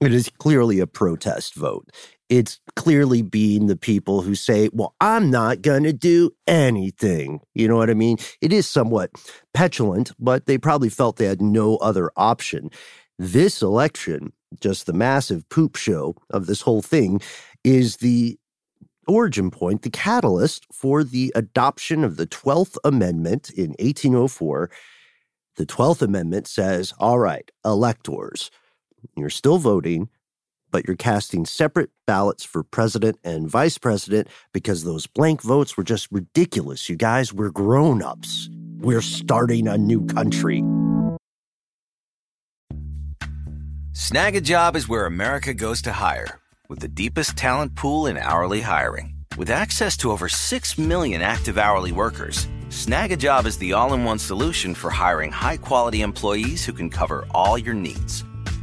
it 0.00 0.14
is 0.14 0.30
clearly 0.38 0.78
a 0.78 0.86
protest 0.86 1.56
vote 1.56 1.90
it's 2.28 2.60
clearly 2.74 3.22
being 3.22 3.66
the 3.66 3.76
people 3.76 4.22
who 4.22 4.34
say 4.34 4.68
well 4.72 4.94
i'm 5.00 5.30
not 5.30 5.62
going 5.62 5.84
to 5.84 5.92
do 5.92 6.30
anything. 6.46 7.40
You 7.54 7.68
know 7.68 7.76
what 7.76 7.90
i 7.90 7.94
mean? 7.94 8.18
It 8.40 8.52
is 8.52 8.66
somewhat 8.66 9.10
petulant 9.54 10.12
but 10.18 10.46
they 10.46 10.58
probably 10.58 10.88
felt 10.88 11.16
they 11.16 11.26
had 11.26 11.42
no 11.42 11.76
other 11.76 12.10
option. 12.16 12.70
This 13.18 13.62
election 13.62 14.32
just 14.60 14.86
the 14.86 14.92
massive 14.92 15.48
poop 15.48 15.76
show 15.76 16.16
of 16.30 16.46
this 16.46 16.62
whole 16.62 16.82
thing, 16.82 17.20
is 17.64 17.98
the 17.98 18.38
origin 19.06 19.50
point, 19.50 19.82
the 19.82 19.90
catalyst 19.90 20.66
for 20.72 21.04
the 21.04 21.32
adoption 21.34 22.04
of 22.04 22.16
the 22.16 22.26
12th 22.26 22.76
Amendment 22.84 23.50
in 23.50 23.70
1804. 23.78 24.70
The 25.56 25.66
12th 25.66 26.02
Amendment 26.02 26.46
says, 26.46 26.92
all 26.98 27.18
right, 27.18 27.50
electors, 27.64 28.50
you're 29.16 29.30
still 29.30 29.58
voting, 29.58 30.08
but 30.76 30.86
you're 30.86 30.94
casting 30.94 31.46
separate 31.46 31.88
ballots 32.06 32.44
for 32.44 32.62
president 32.62 33.18
and 33.24 33.48
vice 33.48 33.78
president 33.78 34.28
because 34.52 34.84
those 34.84 35.06
blank 35.06 35.40
votes 35.40 35.74
were 35.74 35.82
just 35.82 36.06
ridiculous. 36.12 36.90
You 36.90 36.96
guys, 36.96 37.32
we're 37.32 37.48
grown 37.48 38.02
ups. 38.02 38.50
We're 38.80 39.00
starting 39.00 39.68
a 39.68 39.78
new 39.78 40.04
country. 40.04 40.62
Snagajob 43.94 44.76
is 44.76 44.86
where 44.86 45.06
America 45.06 45.54
goes 45.54 45.80
to 45.80 45.92
hire, 45.92 46.40
with 46.68 46.80
the 46.80 46.88
deepest 46.88 47.38
talent 47.38 47.74
pool 47.74 48.06
in 48.06 48.18
hourly 48.18 48.60
hiring. 48.60 49.14
With 49.38 49.48
access 49.48 49.96
to 49.98 50.10
over 50.12 50.28
6 50.28 50.76
million 50.76 51.22
active 51.22 51.56
hourly 51.56 51.92
workers, 51.92 52.48
Snagajob 52.68 53.46
is 53.46 53.56
the 53.56 53.72
all 53.72 53.94
in 53.94 54.04
one 54.04 54.18
solution 54.18 54.74
for 54.74 54.90
hiring 54.90 55.32
high 55.32 55.56
quality 55.56 56.02
employees 56.02 56.66
who 56.66 56.74
can 56.74 56.90
cover 56.90 57.24
all 57.30 57.56
your 57.56 57.72
needs. 57.72 58.25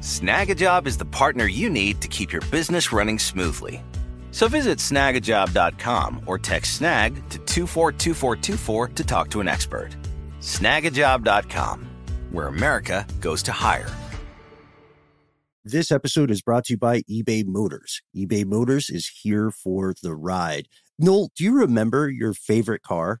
Snagajob 0.00 0.86
is 0.86 0.98
the 0.98 1.04
partner 1.04 1.46
you 1.46 1.70
need 1.70 2.02
to 2.02 2.08
keep 2.08 2.32
your 2.32 2.42
business 2.50 2.92
running 2.92 3.18
smoothly. 3.18 3.82
So 4.30 4.48
visit 4.48 4.78
snagajob.com 4.78 6.22
or 6.26 6.38
text 6.38 6.76
snag 6.76 7.14
to 7.30 7.38
242424 7.38 8.88
to 8.88 9.04
talk 9.04 9.30
to 9.30 9.40
an 9.40 9.48
expert. 9.48 9.96
Snagajob.com, 10.40 11.86
where 12.30 12.48
America 12.48 13.06
goes 13.20 13.42
to 13.44 13.52
hire. 13.52 13.90
This 15.64 15.90
episode 15.90 16.30
is 16.30 16.42
brought 16.42 16.66
to 16.66 16.74
you 16.74 16.78
by 16.78 17.00
eBay 17.10 17.44
Motors. 17.46 18.02
eBay 18.14 18.44
Motors 18.44 18.90
is 18.90 19.10
here 19.22 19.50
for 19.50 19.94
the 20.02 20.14
ride. 20.14 20.68
Noel, 20.98 21.30
do 21.34 21.42
you 21.42 21.58
remember 21.58 22.08
your 22.08 22.34
favorite 22.34 22.82
car? 22.82 23.20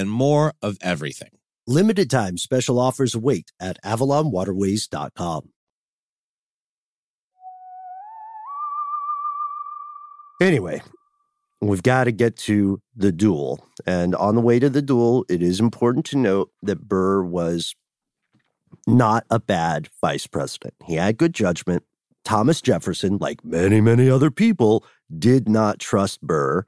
and 0.00 0.10
more 0.10 0.54
of 0.62 0.78
everything. 0.80 1.28
Limited 1.66 2.10
time 2.10 2.38
special 2.38 2.80
offers 2.80 3.14
await 3.14 3.52
at 3.60 3.76
avalonwaterways.com. 3.84 5.50
Anyway, 10.40 10.80
we've 11.60 11.82
got 11.82 12.04
to 12.04 12.12
get 12.12 12.34
to 12.34 12.80
the 12.96 13.12
duel. 13.12 13.66
And 13.86 14.14
on 14.14 14.36
the 14.36 14.40
way 14.40 14.58
to 14.58 14.70
the 14.70 14.80
duel, 14.80 15.26
it 15.28 15.42
is 15.42 15.60
important 15.60 16.06
to 16.06 16.16
note 16.16 16.50
that 16.62 16.88
Burr 16.88 17.22
was 17.22 17.74
not 18.86 19.24
a 19.28 19.38
bad 19.38 19.90
vice 20.00 20.26
president. 20.26 20.74
He 20.86 20.94
had 20.94 21.18
good 21.18 21.34
judgment. 21.34 21.84
Thomas 22.24 22.62
Jefferson, 22.62 23.18
like 23.18 23.44
many, 23.44 23.82
many 23.82 24.08
other 24.08 24.30
people, 24.30 24.82
did 25.18 25.46
not 25.46 25.78
trust 25.78 26.22
Burr 26.22 26.64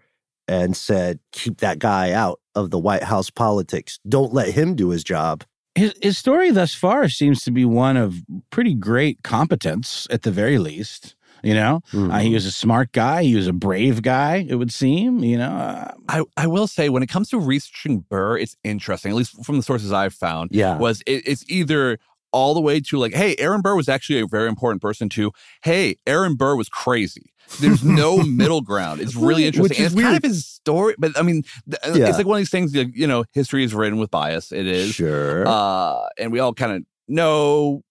and 0.47 0.77
said, 0.77 1.19
keep 1.33 1.59
that 1.59 1.79
guy 1.79 2.13
out. 2.13 2.42
Of 2.55 2.71
the 2.71 2.79
White 2.79 3.05
House 3.05 3.31
politics. 3.31 3.99
Don't 4.09 4.33
let 4.33 4.51
him 4.51 4.75
do 4.75 4.91
his 4.91 5.05
job. 5.05 5.45
His, 5.75 5.95
his 6.03 6.19
story 6.19 6.51
thus 6.51 6.75
far 6.75 7.09
seems 7.09 7.43
to 7.45 7.51
be 7.51 7.65
one 7.65 7.97
of 7.97 8.17
pretty 8.51 8.75
great 8.75 9.23
competence, 9.23 10.07
at 10.11 10.23
the 10.23 10.31
very 10.31 10.59
least. 10.59 11.15
You 11.43 11.55
know, 11.55 11.81
uh, 11.93 12.21
he 12.21 12.33
was 12.33 12.47
a 12.47 12.53
smart 12.53 12.93
guy. 12.93 13.25
He 13.25 13.35
was 13.35 13.49
a 13.49 13.53
brave 13.53 14.03
guy. 14.03 14.47
It 14.49 14.55
would 14.55 14.73
seem. 14.73 15.25
You 15.25 15.39
know, 15.39 15.51
uh, 15.51 15.93
I, 16.09 16.23
I 16.37 16.47
will 16.47 16.69
say 16.69 16.89
when 16.89 17.03
it 17.03 17.09
comes 17.09 17.31
to 17.31 17.41
researching 17.41 18.05
Burr, 18.09 18.39
it's 18.39 18.57
interesting, 18.63 19.11
at 19.11 19.17
least 19.17 19.45
from 19.45 19.57
the 19.57 19.63
sources 19.65 19.91
I've 19.91 20.15
found. 20.15 20.51
Yeah. 20.53 20.79
Was 20.79 21.03
it, 21.05 21.27
it's 21.27 21.45
either 21.49 21.99
all 22.33 22.55
the 22.55 22.61
way 22.61 22.81
to 22.81 22.97
like, 22.97 23.13
hey, 23.13 23.35
Aaron 23.39 23.61
Burr 23.61 23.75
was 23.75 23.89
actually 23.89 24.21
a 24.21 24.27
very 24.27 24.49
important 24.49 24.81
person 24.81 25.09
to, 25.09 25.33
hey, 25.65 25.97
Aaron 26.07 26.37
Burr 26.37 26.55
was 26.55 26.69
crazy. 26.69 27.32
There's 27.61 27.85
no 28.03 28.19
middle 28.23 28.61
ground. 28.61 29.01
It's 29.01 29.15
really 29.15 29.45
Which 29.45 29.57
interesting. 29.57 29.85
is 29.87 29.93
and 29.93 30.01
it's 30.01 30.07
kind 30.07 30.17
of 30.17 30.23
his 30.23 30.47
story, 30.47 30.95
but 30.99 31.19
I 31.19 31.23
mean, 31.23 31.43
th- 31.71 31.97
Yeah. 31.97 32.09
it's 32.09 32.17
like 32.19 32.27
one 32.27 32.37
of 32.37 32.41
these 32.41 32.51
things, 32.51 32.75
you 32.75 33.07
know, 33.07 33.25
history 33.33 33.65
is 33.65 33.75
written 33.75 33.99
with 33.99 34.11
bias. 34.11 34.53
It 34.53 34.67
is. 34.67 34.95
Sure. 34.95 35.47
Uh, 35.47 36.07
and 36.19 36.33
we 36.33 36.39
all 36.41 36.55
kind 36.55 36.73
of 36.73 36.83
know 37.09 37.83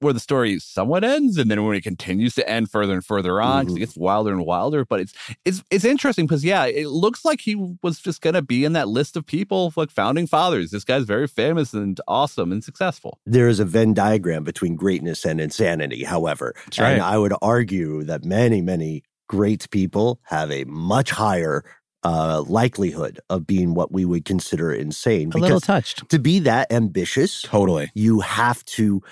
where 0.00 0.12
the 0.12 0.20
story 0.20 0.58
somewhat 0.58 1.04
ends, 1.04 1.38
and 1.38 1.50
then 1.50 1.64
when 1.64 1.76
it 1.76 1.82
continues 1.82 2.34
to 2.34 2.48
end 2.48 2.70
further 2.70 2.94
and 2.94 3.04
further 3.04 3.40
on, 3.40 3.66
Mhm. 3.66 3.76
it 3.76 3.78
gets 3.80 3.96
wilder 3.96 4.32
and 4.32 4.44
wilder. 4.44 4.84
But 4.84 5.00
it's 5.00 5.12
it's 5.44 5.62
it's 5.70 5.84
interesting 5.84 6.26
because 6.26 6.44
yeah, 6.44 6.64
it 6.66 6.88
looks 6.88 7.24
like 7.24 7.40
he 7.40 7.54
was 7.82 8.00
just 8.00 8.20
gonna 8.20 8.42
be 8.42 8.64
in 8.64 8.72
that 8.72 8.88
list 8.88 9.16
of 9.16 9.26
people 9.26 9.72
like 9.76 9.90
founding 9.90 10.26
fathers. 10.26 10.70
This 10.70 10.84
guy's 10.84 11.04
very 11.04 11.26
famous 11.28 11.72
and 11.74 12.00
awesome 12.08 12.50
and 12.52 12.64
successful. 12.64 13.18
there 13.26 13.48
is 13.48 13.60
a 13.60 13.64
Venn 13.64 13.94
diagram 13.94 14.42
between 14.44 14.74
greatness 14.74 15.24
and 15.24 15.40
insanity, 15.40 16.04
however. 16.04 16.54
Right. 16.78 16.92
And 16.94 17.02
I 17.02 17.16
would 17.18 17.34
argue 17.42 18.02
that 18.04 18.24
many, 18.24 18.60
many 18.62 19.02
great 19.28 19.70
people 19.70 20.18
have 20.24 20.50
a 20.50 20.64
much 20.64 21.10
higher 21.10 21.62
uh, 22.02 22.42
likelihood 22.48 23.20
of 23.28 23.46
being 23.46 23.74
what 23.74 23.92
we 23.92 24.06
would 24.06 24.24
consider 24.24 24.72
insane. 24.72 25.30
a 25.34 25.38
little 25.38 25.60
touched. 25.60 26.08
to 26.08 26.18
be 26.18 26.38
that 26.38 26.72
ambitious, 26.72 27.42
Totally. 27.42 27.90
you 27.94 28.20
have 28.20 28.64
to 28.64 29.02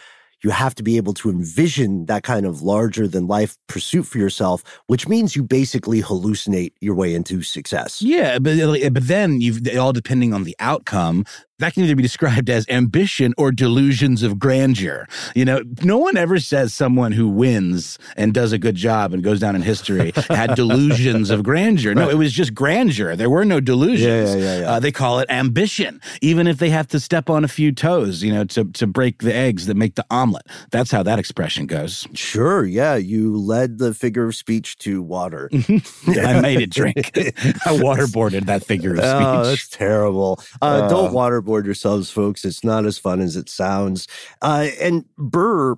you 0.43 0.51
have 0.51 0.74
to 0.76 0.82
be 0.82 0.97
able 0.97 1.14
to 1.14 1.30
envision 1.30 2.07
that 2.07 2.22
kind 2.22 2.47
of 2.47 2.62
larger 2.62 3.09
than 3.09 3.26
life 3.26 3.57
pursuit 3.66 4.05
for 4.05 4.18
yourself, 4.18 4.62
which 4.86 5.09
means 5.09 5.34
you 5.34 5.43
basically 5.43 6.03
hallucinate 6.03 6.72
your 6.80 6.95
way 6.95 7.14
into 7.14 7.43
success. 7.43 8.01
Yeah, 8.01 8.39
but 8.39 8.57
but 8.93 9.07
then 9.07 9.41
you've 9.41 9.61
all 9.76 9.93
depending 9.93 10.32
on 10.32 10.45
the 10.45 10.57
outcome. 10.61 11.24
That 11.59 11.74
can 11.74 11.82
either 11.82 11.96
be 11.96 12.02
described 12.04 12.48
as 12.50 12.64
ambition 12.68 13.34
or 13.36 13.50
delusions 13.50 14.22
of 14.22 14.38
grandeur. 14.38 15.09
You 15.34 15.44
know, 15.44 15.62
no 15.82 15.98
one 15.98 16.16
ever 16.16 16.38
says 16.38 16.72
someone 16.72 17.11
who 17.11 17.28
wins 17.28 17.98
and 18.16 18.32
does 18.32 18.52
a 18.52 18.59
good 18.59 18.76
job 18.76 19.12
and 19.12 19.24
goes 19.24 19.40
down 19.40 19.56
in 19.56 19.62
history 19.62 20.12
had 20.28 20.54
delusions 20.54 21.30
of 21.30 21.42
grandeur. 21.42 21.94
No, 21.94 22.09
it 22.09 22.14
was 22.16 22.32
just 22.32 22.54
grandeur. 22.54 23.16
There 23.16 23.28
were 23.28 23.44
no 23.44 23.59
delusions. 23.59 24.34
Yeah, 24.36 24.40
yeah, 24.40 24.61
yeah. 24.61 24.70
Uh, 24.70 24.78
they 24.80 24.92
call 24.92 25.18
it 25.18 25.26
ambition, 25.30 26.00
even 26.22 26.46
if 26.46 26.59
they 26.59 26.70
have 26.70 26.86
to 26.88 27.00
step 27.00 27.28
on 27.28 27.42
a 27.42 27.48
few 27.48 27.72
toes, 27.72 28.22
you 28.22 28.32
know, 28.32 28.44
to, 28.44 28.64
to 28.74 28.86
break 28.86 29.22
the 29.22 29.34
eggs 29.34 29.66
that 29.66 29.76
make 29.76 29.96
the 29.96 30.06
omelet. 30.11 30.46
That's 30.70 30.92
how 30.92 31.02
that 31.02 31.18
expression 31.18 31.66
goes. 31.66 32.06
Sure, 32.14 32.64
yeah, 32.64 32.94
you 32.94 33.36
led 33.36 33.78
the 33.78 33.94
figure 33.94 34.26
of 34.28 34.36
speech 34.36 34.78
to 34.78 35.02
water. 35.02 35.50
I 36.06 36.40
made 36.40 36.61
it 36.61 36.70
drink. 36.70 36.98
I 37.16 37.74
waterboarded 37.74 38.46
that 38.46 38.64
figure 38.64 38.92
of 38.92 38.98
speech. 38.98 39.09
Oh, 39.11 39.44
that's 39.44 39.68
terrible. 39.68 40.40
Uh, 40.62 40.66
Uh. 40.84 40.88
don't 40.88 41.12
waterboard 41.12 41.47
yourselves, 41.64 42.11
folks. 42.11 42.44
It's 42.44 42.64
not 42.64 42.86
as 42.86 42.99
fun 42.99 43.20
as 43.20 43.36
it 43.36 43.49
sounds. 43.49 44.07
Uh, 44.42 44.68
and 44.80 45.05
Burr 45.16 45.74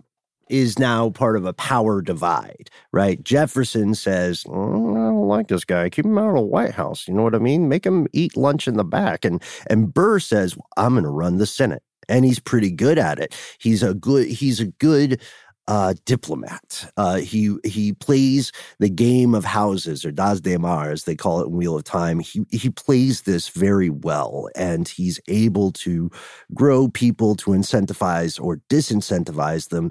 is 0.51 0.79
now 0.79 1.11
part 1.11 1.37
of 1.37 1.47
a 1.47 1.53
power 1.53 2.03
divide, 2.03 2.69
right? 2.93 3.23
Jefferson 3.23 3.95
says, 3.95 4.43
"Mm, 4.45 4.93
I 4.93 5.11
don't 5.11 5.29
like 5.29 5.49
this 5.49 5.65
guy. 5.65 5.89
Keep 5.89 6.07
him 6.07 6.19
out 6.19 6.31
of 6.31 6.35
the 6.35 6.41
White 6.43 6.73
House. 6.75 7.07
You 7.07 7.15
know 7.15 7.23
what 7.23 7.37
I 7.37 7.39
mean? 7.39 7.69
Make 7.69 7.87
him 7.87 8.07
eat 8.13 8.37
lunch 8.37 8.67
in 8.67 8.77
the 8.77 8.85
back. 8.85 9.25
And 9.25 9.43
and 9.69 9.95
Burr 9.95 10.19
says, 10.19 10.57
I'm 10.77 10.95
going 10.95 11.05
to 11.05 11.11
run 11.11 11.39
the 11.39 11.47
Senate. 11.47 11.83
And 12.09 12.25
he's 12.25 12.41
pretty 12.41 12.73
good 12.73 12.99
at 12.99 13.21
it. 13.21 13.35
He's 13.61 13.85
a 13.85 13.95
good, 13.95 14.27
he's 14.27 14.59
a 14.59 14.67
good 14.67 15.21
uh, 15.69 15.95
diplomat. 16.05 16.91
Uh, 16.97 17.17
he 17.17 17.57
he 17.65 17.93
plays 17.93 18.53
the 18.79 18.89
game 18.89 19.35
of 19.35 19.45
houses 19.45 20.05
or 20.05 20.11
Daes 20.11 20.41
Dae'mar, 20.41 20.91
as 20.91 21.05
they 21.05 21.15
call 21.15 21.41
it 21.41 21.47
in 21.47 21.57
Wheel 21.57 21.77
of 21.77 21.85
Time. 21.85 22.21
He 22.21 22.45
he 22.51 22.71
plays 22.71 23.23
this 23.23 23.49
very 23.49 23.91
well, 23.91 24.49
and 24.57 24.89
he's 24.89 25.21
able 25.29 25.73
to 25.73 26.11
grow 26.55 26.89
people 26.89 27.37
to 27.37 27.51
incentivize 27.51 28.43
or 28.43 28.61
disincentivize 28.69 29.69
them. 29.69 29.91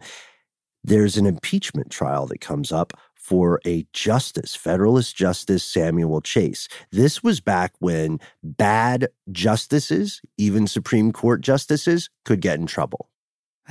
There's 0.83 1.17
an 1.17 1.25
impeachment 1.25 1.89
trial 1.91 2.25
that 2.27 2.39
comes 2.39 2.71
up 2.71 2.93
for 3.15 3.61
a 3.65 3.85
justice, 3.93 4.55
Federalist 4.55 5.15
Justice 5.15 5.63
Samuel 5.63 6.21
Chase. 6.21 6.67
This 6.91 7.21
was 7.21 7.39
back 7.39 7.73
when 7.79 8.19
bad 8.43 9.09
justices, 9.31 10.21
even 10.37 10.65
Supreme 10.65 11.11
Court 11.11 11.41
justices, 11.41 12.09
could 12.25 12.41
get 12.41 12.59
in 12.59 12.65
trouble. 12.65 13.08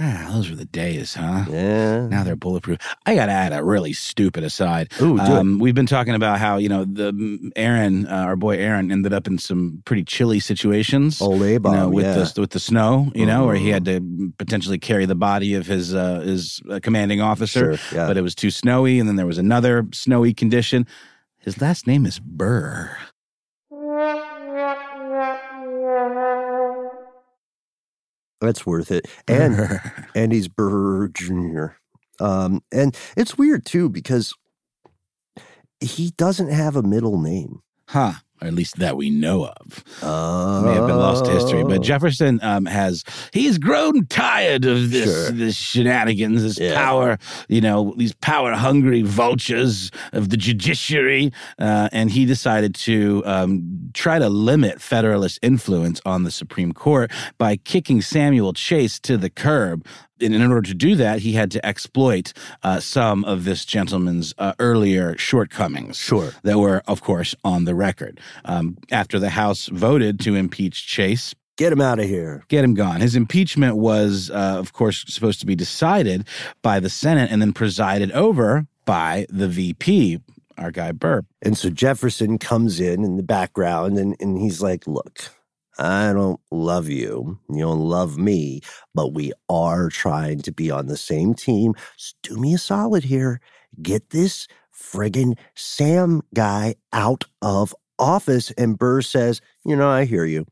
Ah, 0.00 0.28
those 0.32 0.48
were 0.48 0.54
the 0.56 0.64
days, 0.64 1.14
huh? 1.14 1.44
Yeah. 1.50 2.06
Now 2.06 2.22
they're 2.22 2.36
bulletproof. 2.36 2.78
I 3.04 3.16
got 3.16 3.26
to 3.26 3.32
add 3.32 3.52
a 3.52 3.64
really 3.64 3.92
stupid 3.92 4.44
aside. 4.44 4.92
Ooh, 5.02 5.16
do 5.16 5.22
it. 5.22 5.28
Um, 5.28 5.58
we've 5.58 5.74
been 5.74 5.86
talking 5.86 6.14
about 6.14 6.38
how 6.38 6.56
you 6.58 6.68
know 6.68 6.84
the 6.84 7.12
mm, 7.12 7.50
Aaron, 7.56 8.06
uh, 8.06 8.10
our 8.28 8.36
boy 8.36 8.56
Aaron, 8.58 8.92
ended 8.92 9.12
up 9.12 9.26
in 9.26 9.38
some 9.38 9.82
pretty 9.84 10.04
chilly 10.04 10.38
situations. 10.38 11.20
Old 11.20 11.40
you 11.40 11.58
know, 11.58 11.88
with 11.88 12.04
yeah. 12.04 12.14
the 12.14 12.40
with 12.40 12.50
the 12.50 12.60
snow, 12.60 13.10
you 13.14 13.26
know, 13.26 13.46
where 13.46 13.56
he 13.56 13.68
Mhm. 13.68 13.72
had 13.72 13.84
to 13.86 14.32
potentially 14.38 14.78
carry 14.78 15.04
the 15.06 15.16
body 15.16 15.54
of 15.54 15.66
his 15.66 15.94
uh, 15.94 16.20
his 16.20 16.60
uh, 16.70 16.78
commanding 16.80 17.20
officer, 17.20 17.76
Sure, 17.76 17.98
yeah. 17.98 18.06
but 18.06 18.16
it 18.16 18.22
was 18.22 18.34
too 18.36 18.50
snowy, 18.50 19.00
and 19.00 19.08
then 19.08 19.16
there 19.16 19.26
was 19.26 19.38
another 19.38 19.86
snowy 19.92 20.32
condition. 20.32 20.86
His 21.38 21.60
last 21.60 21.86
name 21.86 22.06
is 22.06 22.20
Burr. 22.20 22.96
That's 28.40 28.64
worth 28.66 28.90
it. 28.90 29.06
And 29.28 29.80
and 30.14 30.32
he's 30.32 30.48
Burr 30.48 31.08
Jr. 31.08 31.66
Um, 32.20 32.62
and 32.72 32.96
it's 33.16 33.36
weird 33.38 33.64
too 33.66 33.88
because 33.88 34.34
he 35.80 36.10
doesn't 36.16 36.50
have 36.50 36.76
a 36.76 36.82
middle 36.82 37.20
name. 37.20 37.60
huh? 37.88 38.14
Or 38.40 38.46
at 38.48 38.54
least 38.54 38.76
that 38.78 38.96
we 38.96 39.10
know 39.10 39.46
of. 39.46 39.84
Uh, 40.02 40.62
may 40.64 40.74
have 40.74 40.86
been 40.86 40.96
lost 40.96 41.24
to 41.24 41.30
history. 41.32 41.64
But 41.64 41.82
Jefferson 41.82 42.38
um, 42.42 42.66
has 42.66 43.02
he's 43.32 43.58
grown 43.58 44.06
tired 44.06 44.64
of 44.64 44.90
this 44.90 45.04
Sure. 45.04 45.30
this 45.32 45.56
shenanigans, 45.56 46.42
this 46.42 46.58
Yeah. 46.58 46.74
power, 46.74 47.18
you 47.48 47.60
know, 47.60 47.94
these 47.96 48.12
power 48.14 48.52
hungry 48.52 49.02
vultures 49.02 49.90
of 50.12 50.28
the 50.28 50.36
judiciary, 50.36 51.32
uh, 51.58 51.88
and 51.92 52.10
he 52.10 52.24
decided 52.26 52.74
to 52.76 53.22
um, 53.26 53.90
try 53.94 54.18
to 54.18 54.28
limit 54.28 54.80
Federalist 54.80 55.38
influence 55.42 56.00
on 56.06 56.22
the 56.24 56.30
Supreme 56.30 56.72
Court 56.72 57.10
by 57.38 57.56
kicking 57.56 58.00
Samuel 58.02 58.52
Chase 58.52 59.00
to 59.00 59.16
the 59.16 59.30
curb. 59.30 59.84
And 60.20 60.34
in 60.34 60.42
order 60.42 60.62
to 60.68 60.74
do 60.74 60.94
that, 60.96 61.20
he 61.20 61.32
had 61.32 61.50
to 61.52 61.64
exploit 61.64 62.32
uh, 62.62 62.80
some 62.80 63.24
of 63.24 63.44
this 63.44 63.64
gentleman's 63.64 64.34
uh, 64.38 64.52
earlier 64.58 65.16
shortcomings 65.18 65.96
Sure. 65.98 66.32
that 66.42 66.58
were, 66.58 66.82
of 66.86 67.02
course, 67.02 67.34
on 67.44 67.64
the 67.64 67.74
record. 67.74 68.20
Um, 68.44 68.76
after 68.90 69.18
the 69.18 69.30
House 69.30 69.66
voted 69.68 70.18
to 70.20 70.34
impeach 70.34 70.86
Chase, 70.86 71.34
Get 71.56 71.72
him 71.72 71.80
out 71.80 71.98
of 71.98 72.04
here. 72.06 72.44
get 72.48 72.62
him 72.62 72.74
gone. 72.74 73.00
His 73.00 73.16
impeachment 73.16 73.76
was, 73.76 74.30
uh, 74.30 74.56
of 74.58 74.72
course, 74.72 75.04
supposed 75.08 75.40
to 75.40 75.46
be 75.46 75.56
decided 75.56 76.24
by 76.62 76.78
the 76.78 76.88
Senate 76.88 77.32
and 77.32 77.42
then 77.42 77.52
presided 77.52 78.12
over 78.12 78.66
by 78.84 79.26
the 79.28 79.48
VP, 79.48 80.20
our 80.56 80.70
guy 80.70 80.92
Burr. 80.92 81.22
And 81.42 81.58
so 81.58 81.68
Jefferson 81.68 82.38
comes 82.38 82.78
in 82.78 83.02
in 83.04 83.16
the 83.16 83.24
background 83.24 83.98
and, 83.98 84.14
and 84.20 84.38
he's 84.38 84.62
like, 84.62 84.86
Look, 84.86 85.30
I 85.78 86.12
don't 86.12 86.40
love 86.50 86.88
you. 86.88 87.38
You 87.50 87.60
don't 87.60 87.80
love 87.80 88.18
me, 88.18 88.60
but 88.94 89.14
we 89.14 89.32
are 89.48 89.88
trying 89.88 90.40
to 90.40 90.52
be 90.52 90.70
on 90.70 90.86
the 90.86 90.96
same 90.96 91.34
team. 91.34 91.74
So 91.96 92.14
do 92.22 92.36
me 92.36 92.54
a 92.54 92.58
solid 92.58 93.04
here. 93.04 93.40
Get 93.80 94.10
this 94.10 94.48
friggin' 94.74 95.38
Sam 95.54 96.22
guy 96.34 96.76
out 96.92 97.24
of 97.42 97.74
office. 97.98 98.50
And 98.52 98.78
Burr 98.78 99.02
says, 99.02 99.40
You 99.64 99.76
know, 99.76 99.88
I 99.88 100.04
hear 100.04 100.24
you. 100.24 100.46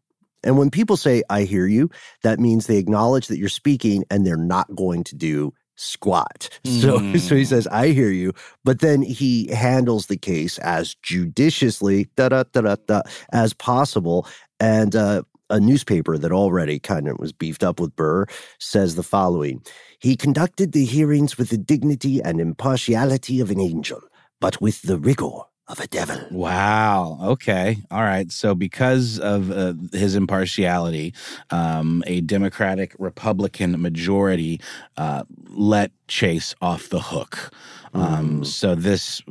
And 0.44 0.58
when 0.58 0.70
people 0.70 0.96
say, 0.96 1.22
I 1.28 1.42
hear 1.42 1.66
you, 1.66 1.90
that 2.22 2.38
means 2.38 2.66
they 2.66 2.78
acknowledge 2.78 3.26
that 3.28 3.38
you're 3.38 3.48
speaking 3.48 4.04
and 4.10 4.24
they're 4.24 4.36
not 4.36 4.74
going 4.76 5.02
to 5.04 5.16
do 5.16 5.52
squat. 5.76 6.48
So, 6.64 7.00
Mm. 7.00 7.20
so 7.20 7.34
he 7.36 7.44
says, 7.44 7.66
I 7.68 7.88
hear 7.88 8.10
you. 8.10 8.32
But 8.64 8.80
then 8.80 9.02
he 9.02 9.48
handles 9.48 10.06
the 10.06 10.16
case 10.16 10.58
as 10.58 10.94
judiciously 11.02 12.08
da, 12.16 12.28
da, 12.28 12.44
da, 12.52 12.60
da, 12.60 12.76
da, 12.86 13.02
as 13.32 13.52
possible. 13.54 14.26
And 14.60 14.96
uh, 14.96 15.22
a 15.50 15.60
newspaper 15.60 16.18
that 16.18 16.32
already 16.32 16.78
kind 16.78 17.08
of 17.08 17.18
was 17.18 17.32
beefed 17.32 17.62
up 17.62 17.80
with 17.80 17.94
Burr 17.96 18.26
says 18.58 18.94
the 18.94 19.02
following 19.02 19.62
He 19.98 20.16
conducted 20.16 20.72
the 20.72 20.84
hearings 20.84 21.38
with 21.38 21.50
the 21.50 21.58
dignity 21.58 22.20
and 22.22 22.40
impartiality 22.40 23.40
of 23.40 23.50
an 23.50 23.60
angel, 23.60 24.00
but 24.40 24.60
with 24.60 24.82
the 24.82 24.98
rigor 24.98 25.40
of 25.68 25.80
a 25.80 25.86
devil. 25.88 26.16
Wow. 26.30 27.18
Okay. 27.20 27.78
All 27.90 28.02
right. 28.02 28.30
So, 28.30 28.54
because 28.54 29.18
of 29.18 29.50
uh, 29.50 29.74
his 29.92 30.14
impartiality, 30.14 31.12
um, 31.50 32.04
a 32.06 32.20
Democratic 32.20 32.94
Republican 32.98 33.80
majority 33.80 34.60
uh, 34.96 35.24
let 35.48 35.90
Chase 36.08 36.54
off 36.60 36.88
the 36.88 37.00
hook. 37.00 37.52
Um, 37.94 38.40
Mm. 38.40 38.46
So, 38.46 38.74
this 38.74 39.22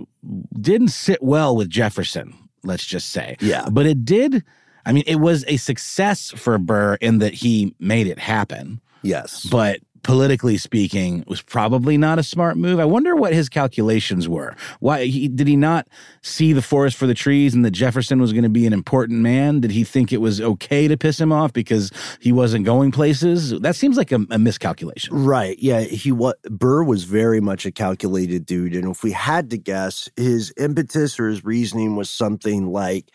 didn't 0.60 0.90
sit 0.90 1.24
well 1.24 1.56
with 1.56 1.70
Jefferson, 1.70 2.34
let's 2.64 2.86
just 2.86 3.10
say. 3.10 3.38
Yeah. 3.40 3.70
But 3.72 3.86
it 3.86 4.04
did. 4.04 4.44
I 4.86 4.92
mean, 4.94 5.04
it 5.08 5.16
was 5.18 5.44
a 5.48 5.58
success 5.58 6.32
for 6.32 6.58
Burr 6.58 6.96
in 7.02 7.20
that 7.20 7.34
he 7.34 7.76
made 7.80 8.08
it 8.08 8.20
happen, 8.20 8.82
Yes. 9.02 9.46
but 9.50 9.80
politically 10.04 10.56
speaking, 10.58 11.22
it 11.22 11.28
was 11.28 11.42
probably 11.42 11.98
not 11.98 12.20
a 12.20 12.24
smart 12.24 12.58
move. 12.58 12.80
I 12.80 12.86
wonder 12.86 13.16
what 13.16 13.34
his 13.34 13.50
calculations 13.50 14.30
were. 14.30 14.56
Why 14.80 15.06
he, 15.06 15.28
did 15.28 15.48
he 15.48 15.56
not 15.56 15.88
see 16.22 16.54
the 16.54 16.62
forest 16.62 16.96
for 16.96 17.08
the 17.08 17.16
trees 17.16 17.56
and 17.56 17.66
that 17.66 17.72
Jefferson 17.72 18.22
was 18.22 18.32
going 18.32 18.44
to 18.44 18.50
be 18.50 18.68
an 18.68 18.74
important 18.74 19.22
man? 19.22 19.62
Did 19.62 19.72
he 19.72 19.84
think 19.84 20.14
it 20.14 20.22
was 20.22 20.40
okay 20.40 20.88
to 20.88 20.96
piss 20.96 21.20
him 21.20 21.32
off 21.32 21.54
because 21.54 21.92
he 22.20 22.32
wasn't 22.32 22.66
going 22.66 22.92
places? 22.92 23.60
That 23.62 23.76
seems 23.76 23.98
like 23.98 24.12
a, 24.12 24.20
a 24.30 24.38
miscalculation. 24.38 25.26
Right. 25.26 25.58
Yeah. 25.58 25.80
He 25.82 26.12
what 26.12 26.40
Burr 26.44 26.84
was 26.84 27.06
very 27.06 27.42
much 27.42 27.66
a 27.66 27.72
calculated 27.72 28.46
dude. 28.46 28.76
And 28.76 28.92
if 28.92 29.02
we 29.02 29.12
had 29.12 29.50
to 29.50 29.58
guess, 29.58 30.08
his 30.16 30.54
impetus 30.56 31.20
or 31.20 31.30
his 31.30 31.44
reasoning 31.44 31.96
was 31.96 32.12
something 32.12 32.68
like, 32.68 33.10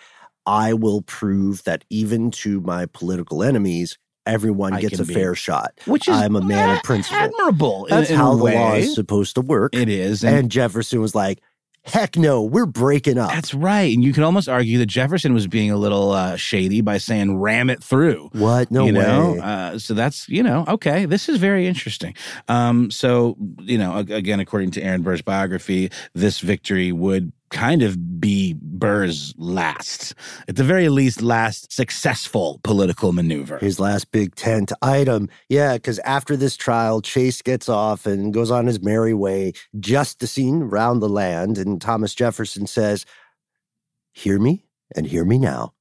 I 0.51 0.73
will 0.75 1.03
prove 1.03 1.63
that 1.63 1.85
even 1.91 2.33
to 2.33 2.61
my 2.61 2.87
political 2.87 3.45
enemies, 3.45 3.97
everyone 4.27 4.73
I 4.73 4.81
gets 4.81 4.99
a 4.99 5.05
be- 5.05 5.15
fair 5.15 5.37
shot. 5.37 5.79
Which 5.87 6.09
is 6.09 6.17
I'm 6.17 6.35
a 6.35 6.43
man 6.43 6.77
of 6.77 6.83
principle. 6.83 7.19
admirable. 7.21 7.87
That's 7.89 8.11
in 8.11 8.17
how 8.17 8.33
a 8.33 8.37
the 8.37 8.43
law 8.45 8.75
is 8.75 8.95
supposed 8.97 9.37
to 9.37 9.43
work. 9.43 9.77
It 9.77 9.89
is. 9.89 10.25
And, 10.25 10.51
Jefferson 10.51 11.01
was 11.01 11.15
like, 11.15 11.41
heck 11.85 12.17
no, 12.17 12.43
we're 12.43 12.67
breaking 12.67 13.17
up. 13.17 13.31
That's 13.31 13.55
right. 13.55 13.95
And 13.95 14.03
you 14.03 14.13
can 14.13 14.25
almost 14.25 14.49
argue 14.49 14.79
that 14.79 14.87
Jefferson 14.87 15.33
was 15.35 15.47
being 15.47 15.71
a 15.71 15.77
little 15.77 16.11
uh, 16.11 16.35
shady 16.35 16.81
by 16.81 16.99
saying 16.99 17.39
ram 17.39 17.71
it 17.71 17.81
through. 17.83 18.29
what? 18.33 18.73
No 18.73 18.87
you 18.87 18.93
way. 18.95 19.01
know? 19.01 19.39
Uh, 19.41 19.79
so 19.79 19.95
that's, 19.95 20.29
you 20.29 20.43
know, 20.43 20.65
okay. 20.67 21.07
This 21.07 21.29
is 21.29 21.39
very 21.39 21.69
interesting. 21.69 22.15
Um, 22.49 22.91
so, 22.91 23.37
you 23.61 23.79
know, 23.79 23.99
again, 23.99 24.41
according 24.41 24.73
to 24.73 24.83
Aaron 24.83 25.03
Burr's 25.03 25.23
biography, 25.23 25.91
this 26.13 26.41
victory 26.41 26.91
would 26.91 27.33
kind 27.51 27.83
of 27.83 28.21
be 28.21 28.55
Burr's 28.61 29.35
last, 29.37 30.15
at 30.49 30.57
the 30.57 30.65
very 30.65 30.89
least, 30.89 31.23
last 31.23 31.73
successful 31.73 32.61
political 32.63 33.13
maneuver. 33.13 33.59
His 33.59 33.79
last 33.79 34.11
big 34.11 34.35
tent 34.35 34.73
item. 34.83 35.29
Yeah, 35.49 35.75
because 35.75 35.99
after 36.01 36.37
this 36.37 36.57
trial, 36.57 37.01
Chase 37.01 37.43
gets 37.43 37.69
off 37.69 38.07
and 38.07 38.33
goes 38.33 38.51
on 38.51 38.67
his 38.67 38.83
merry 38.83 39.15
way, 39.15 39.53
justicing 39.79 40.65
round 40.65 41.03
the 41.03 41.09
land. 41.09 41.59
And 41.59 41.81
Thomas 41.81 42.15
Jefferson 42.15 42.67
says, 42.67 43.05
Hear 44.13 44.39
me 44.39 44.65
and 44.97 45.07
hear 45.07 45.25
me 45.25 45.39
now. 45.39 45.73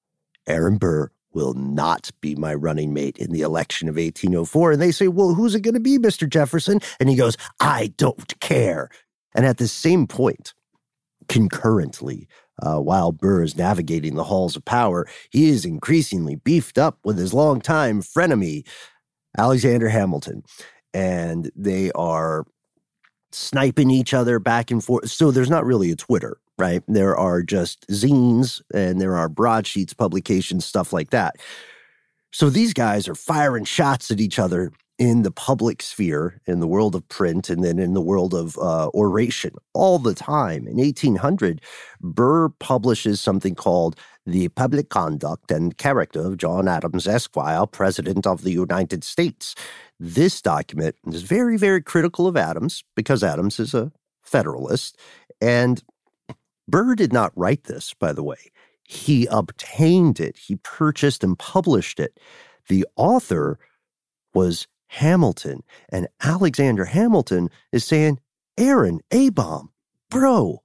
Aaron 0.47 0.77
Burr 0.77 1.11
will 1.31 1.53
not 1.53 2.09
be 2.21 2.35
my 2.35 2.53
running 2.53 2.93
mate 2.93 3.17
in 3.17 3.31
the 3.31 3.41
election 3.41 3.87
of 3.87 3.95
1804. 3.95 4.73
And 4.73 4.81
they 4.81 4.91
say, 4.91 5.07
Well, 5.07 5.33
who's 5.33 5.55
it 5.55 5.61
going 5.61 5.73
to 5.75 5.79
be, 5.79 5.97
Mr. 5.97 6.27
Jefferson? 6.27 6.79
And 6.99 7.09
he 7.09 7.15
goes, 7.15 7.37
I 7.59 7.93
don't 7.97 8.39
care. 8.39 8.89
And 9.35 9.45
at 9.45 9.57
the 9.57 9.67
same 9.67 10.07
point, 10.07 10.53
concurrently, 11.29 12.27
uh, 12.61 12.79
while 12.79 13.13
Burr 13.13 13.43
is 13.43 13.55
navigating 13.55 14.15
the 14.15 14.25
halls 14.25 14.57
of 14.57 14.65
power, 14.65 15.07
he 15.29 15.49
is 15.49 15.63
increasingly 15.63 16.35
beefed 16.35 16.77
up 16.77 16.97
with 17.05 17.17
his 17.17 17.33
longtime 17.33 18.01
frenemy, 18.01 18.67
Alexander 19.37 19.87
Hamilton. 19.87 20.43
And 20.93 21.49
they 21.55 21.91
are 21.93 22.45
sniping 23.31 23.91
each 23.91 24.13
other 24.13 24.39
back 24.39 24.71
and 24.71 24.83
forth. 24.83 25.09
So 25.09 25.31
there's 25.31 25.49
not 25.49 25.65
really 25.65 25.91
a 25.91 25.95
Twitter, 25.95 26.37
right? 26.57 26.83
There 26.87 27.15
are 27.15 27.43
just 27.43 27.87
zines 27.87 28.61
and 28.73 28.99
there 28.99 29.15
are 29.15 29.29
broadsheets, 29.29 29.93
publications, 29.93 30.65
stuff 30.65 30.91
like 30.91 31.11
that. 31.11 31.35
So 32.31 32.49
these 32.49 32.73
guys 32.73 33.07
are 33.07 33.15
firing 33.15 33.63
shots 33.63 34.11
at 34.11 34.19
each 34.19 34.39
other 34.39 34.71
in 34.99 35.23
the 35.23 35.31
public 35.31 35.81
sphere, 35.81 36.41
in 36.45 36.59
the 36.59 36.67
world 36.67 36.93
of 36.93 37.07
print, 37.07 37.49
and 37.49 37.63
then 37.63 37.79
in 37.79 37.93
the 37.93 38.01
world 38.01 38.33
of 38.33 38.57
uh, 38.57 38.89
oration 38.93 39.55
all 39.73 39.97
the 39.97 40.13
time. 40.13 40.67
In 40.67 40.75
1800, 40.75 41.61
Burr 42.01 42.49
publishes 42.49 43.21
something 43.21 43.55
called 43.55 43.97
The 44.25 44.49
Public 44.49 44.89
Conduct 44.89 45.51
and 45.51 45.77
Character 45.77 46.19
of 46.19 46.37
John 46.37 46.67
Adams, 46.67 47.07
Esquire, 47.07 47.65
President 47.65 48.27
of 48.27 48.43
the 48.43 48.51
United 48.51 49.05
States. 49.05 49.55
This 50.01 50.41
document 50.41 50.97
is 51.07 51.23
very, 51.23 51.57
very 51.57 51.81
critical 51.81 52.27
of 52.27 52.35
Adams 52.35 52.83
because 52.95 53.23
Adams 53.23 53.57
is 53.57 53.73
a 53.73 53.93
Federalist. 54.21 54.99
And 55.39 55.81
Burr 56.67 56.95
did 56.95 57.13
not 57.13 57.31
write 57.37 57.63
this, 57.63 57.93
by 57.93 58.11
the 58.11 58.23
way. 58.23 58.51
He 58.83 59.27
obtained 59.27 60.19
it, 60.19 60.35
he 60.37 60.57
purchased 60.57 61.23
and 61.23 61.39
published 61.39 62.01
it. 62.01 62.19
The 62.67 62.85
author 62.97 63.59
was 64.33 64.67
Hamilton, 64.89 65.63
and 65.89 66.07
Alexander 66.21 66.85
Hamilton 66.85 67.49
is 67.71 67.85
saying, 67.85 68.19
Aaron, 68.57 68.99
A 69.11 69.29
bomb, 69.29 69.71
bro, 70.09 70.61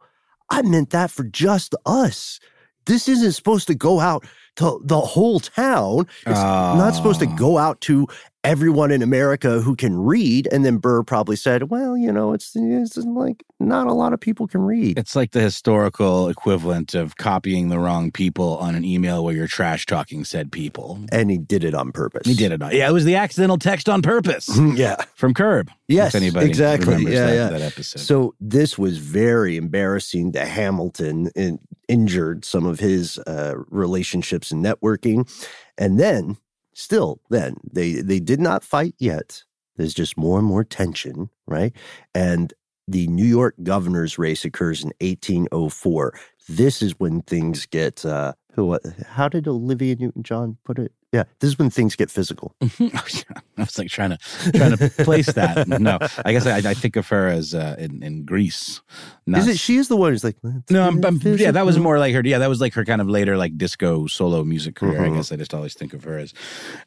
I 0.51 0.63
meant 0.63 0.91
that 0.91 1.11
for 1.11 1.25
just 1.25 1.75
us. 1.87 2.41
This 2.87 3.09
isn't 3.09 3.33
supposed 3.33 3.67
to 3.69 3.75
go 3.75 4.01
out 4.01 4.27
to 4.57 4.81
the 4.85 5.01
whole 5.01 5.41
town. 5.41 6.07
It's 6.27 6.41
not 6.41 6.91
supposed 6.95 7.21
to 7.21 7.27
Oh. 7.27 7.37
go 7.37 7.59
out 7.59 7.81
to 7.83 8.07
everyone 8.45 8.91
in 8.91 9.03
America 9.03 9.61
who 9.61 9.75
can 9.75 9.99
read. 9.99 10.47
And 10.53 10.65
then 10.65 10.77
Burr 10.77 11.03
probably 11.03 11.35
said, 11.37 11.71
well, 11.71 11.97
you 11.97 12.13
know, 12.13 12.33
it's, 12.33 12.53
it's 12.55 12.97
like 12.99 13.43
not 13.59 13.87
a 13.87 13.93
lot 13.93 14.13
of 14.13 14.21
people 14.21 14.47
can 14.47 14.61
read. 14.61 14.99
It's 14.99 15.17
like 15.17 15.33
the 15.33 15.41
historical 15.41 16.29
equivalent 16.29 16.95
of 16.95 17.17
copying 17.17 17.71
the 17.71 17.79
wrong 17.79 18.11
people 18.13 18.59
on 18.59 18.75
an 18.75 18.85
email 18.85 19.25
where 19.25 19.35
you're 19.35 19.47
trash 19.49 19.87
talking 19.87 20.25
said 20.25 20.53
people. 20.53 20.99
And 21.11 21.31
he 21.31 21.39
did 21.39 21.65
it 21.65 21.75
on 21.75 21.91
purpose. 21.91 22.27
He 22.27 22.35
did 22.35 22.53
it. 22.53 22.63
on- 22.63 22.71
Yeah, 22.75 22.89
it 22.89 22.93
was 22.93 23.05
the 23.07 23.17
accidental 23.17 23.57
text 23.59 23.89
on 23.89 24.03
purpose 24.03 24.49
yeah. 24.75 24.97
from 25.17 25.33
Curb. 25.35 25.71
Yes, 25.89 26.15
if 26.15 26.21
anybody 26.23 26.47
exactly. 26.47 26.89
remembers 26.89 27.15
Yeah, 27.15 27.27
that, 27.27 27.35
yeah. 27.35 27.49
that 27.49 27.63
episode. 27.63 28.01
So 28.01 28.35
this 28.41 28.79
was 28.79 28.99
very 28.99 29.57
embarrassing 29.57 30.33
to 30.33 30.45
Hamilton 30.45 31.31
and 31.35 31.59
injured 31.89 32.45
some 32.45 32.65
of 32.67 32.79
his 32.81 33.19
uh, 33.21 33.55
relationships 33.69 34.51
and 34.51 34.65
networking. 34.65 35.29
And 35.77 35.99
then, 35.99 36.37
still, 36.75 37.21
then 37.31 37.57
they 37.73 37.95
they 37.95 38.21
did 38.21 38.41
not 38.41 38.65
fight 38.65 38.95
yet. 38.99 39.43
There's 39.77 39.95
just 39.95 40.17
more 40.17 40.39
and 40.39 40.47
more 40.47 40.65
tension, 40.65 41.31
right? 41.47 41.73
And 42.15 42.53
the 42.87 43.07
New 43.09 43.25
York 43.25 43.55
governor's 43.63 44.19
race 44.19 44.45
occurs 44.45 44.83
in 44.83 44.93
1804. 45.01 46.15
This 46.49 46.83
is 46.83 46.99
when 46.99 47.23
things 47.23 47.67
get. 47.67 48.05
Uh, 48.05 48.35
who? 48.55 48.67
what- 48.67 48.83
How 49.07 49.29
did 49.29 49.47
Olivia 49.49 49.97
Newton-John 49.97 50.57
put 50.65 50.79
it? 50.79 50.93
Yeah, 51.13 51.23
this 51.39 51.47
is 51.51 51.59
when 51.61 51.71
things 51.71 51.95
get 51.95 52.11
physical. 52.11 52.55
Oh. 52.81 52.91
I 53.57 53.63
was 53.63 53.79
like 53.79 53.89
trying 53.89 54.11
to 54.11 54.19
trying 54.53 54.77
to 54.77 54.91
place 55.05 55.27
that. 55.35 55.69
No, 55.69 55.97
I 56.25 56.33
guess 56.33 56.45
I, 56.45 56.57
I 56.57 56.75
think 56.75 56.97
of 56.97 57.07
her 57.07 57.29
as 57.29 57.55
uh, 57.55 57.77
in, 57.79 58.03
in 58.03 58.25
Grease. 58.25 58.81
Not, 59.29 59.39
Is 59.43 59.47
it? 59.47 59.59
She 59.61 59.77
is 59.77 59.87
the 59.87 59.97
one 59.97 60.11
who's 60.11 60.25
like. 60.25 60.37
No, 60.69 60.85
I'm, 60.85 61.03
I'm- 61.05 61.21
yeah, 61.23 61.53
that 61.53 61.65
was 61.65 61.79
more 61.79 62.01
like 62.01 62.13
her. 62.17 62.23
Yeah, 62.25 62.39
that 62.39 62.49
was 62.49 62.61
like 62.61 62.75
her 62.75 62.85
kind 62.85 63.01
of 63.01 63.09
later 63.09 63.37
like 63.37 63.57
disco 63.57 64.09
solo 64.09 64.43
music 64.43 64.75
career. 64.75 64.99
Mhm. 65.03 65.13
I 65.13 65.17
guess 65.17 65.31
I 65.31 65.37
just 65.37 65.55
always 65.55 65.73
think 65.75 65.95
of 65.95 66.03
her 66.03 66.19
as, 66.19 66.35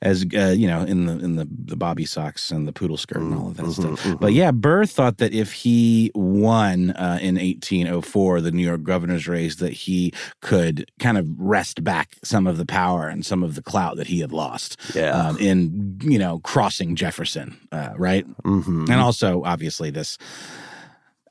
as 0.02 0.26
uh, 0.36 0.54
you 0.58 0.68
know, 0.68 0.82
in 0.82 1.06
the 1.06 1.14
in 1.24 1.38
the 1.38 1.48
the 1.50 1.78
bobby 1.78 2.04
socks 2.06 2.52
and 2.52 2.68
the 2.68 2.74
poodle 2.74 2.98
skirt 2.98 3.22
and 3.22 3.34
all 3.34 3.48
of 3.48 3.56
that 3.58 3.66
Mhm, 3.66 3.74
stuff. 3.74 4.04
mhm. 4.04 4.20
But 4.20 4.34
yeah, 4.34 4.52
Burr 4.52 4.86
thought 4.86 5.20
that 5.20 5.34
if 5.34 5.54
he 5.54 6.12
won 6.16 6.90
uh, 6.92 7.18
in 7.22 7.36
1804 7.36 8.42
the 8.42 8.52
New 8.52 8.64
York 8.66 8.84
governor's 8.84 9.26
race, 9.30 9.56
that 9.56 9.72
he 9.72 10.12
could 10.42 10.92
kind 11.00 11.18
of 11.18 11.28
wrest 11.58 11.84
back 11.84 12.16
some 12.24 12.46
of 12.46 12.58
the 12.58 12.66
power 12.66 13.08
and 13.08 13.26
some 13.26 13.42
of 13.44 13.56
the 13.56 13.62
clout 13.64 13.98
that 13.98 14.06
he 14.08 14.20
had 14.20 14.32
lost 14.32 14.78
Yeah. 14.94 15.10
um, 15.12 15.38
in 15.40 16.00
you 16.04 16.20
know 16.20 16.40
crossing 16.40 16.96
Jefferson, 16.96 17.58
uh, 17.72 17.94
right? 17.98 18.26
Mhm. 18.44 18.90
And 18.90 19.00
also, 19.02 19.44
obviously, 19.44 19.90
this 19.92 20.18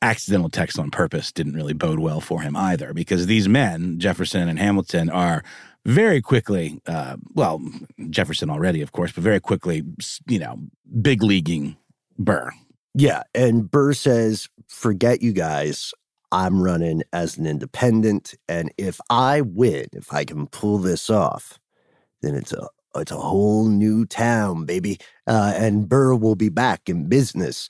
accidental 0.03 0.51
text 0.51 0.79
on 0.79 0.91
purpose 0.91 1.33
didn't 1.33 1.55
really 1.55 1.73
bode 1.73 1.99
well 2.01 2.21
for 2.21 2.43
him 2.43 2.57
either, 2.57 2.93
because 2.93 3.27
these 3.27 3.49
men, 3.49 3.99
Jefferson 3.99 4.49
and 4.49 4.59
Hamilton, 4.59 5.09
are 5.11 5.43
very 5.85 6.21
quickly, 6.21 6.81
uh, 6.87 7.17
well, 7.35 7.61
Jefferson 8.11 8.51
already, 8.51 8.83
of 8.83 8.91
course, 8.93 9.13
but 9.13 9.23
very 9.25 9.41
quickly, 9.41 9.83
you 10.29 10.39
know, 10.39 10.59
big 11.01 11.23
leaguing 11.23 11.77
Burr. 12.19 12.51
Yeah. 12.95 13.23
And 13.35 13.71
Burr 13.71 13.93
says, 13.95 14.49
forget 14.69 15.23
you 15.23 15.33
guys. 15.33 15.93
I'm 16.33 16.63
running 16.63 17.03
as 17.13 17.37
an 17.39 17.47
independent. 17.47 18.35
And 18.49 18.73
if 18.79 19.01
I 19.11 19.41
win, 19.41 19.87
if 19.93 20.13
I 20.13 20.25
can 20.25 20.47
pull 20.49 20.79
this 20.79 21.11
off, 21.11 21.59
then 22.23 22.35
it's 22.35 22.53
a 22.53 22.69
it's 22.95 23.13
a 23.13 23.17
whole 23.17 23.69
new 23.69 24.07
town, 24.07 24.65
baby. 24.65 24.99
Uh, 25.27 25.53
and 25.57 25.89
Burr 25.89 26.15
will 26.15 26.35
be 26.35 26.49
back 26.49 26.89
in 26.89 27.09
business. 27.09 27.69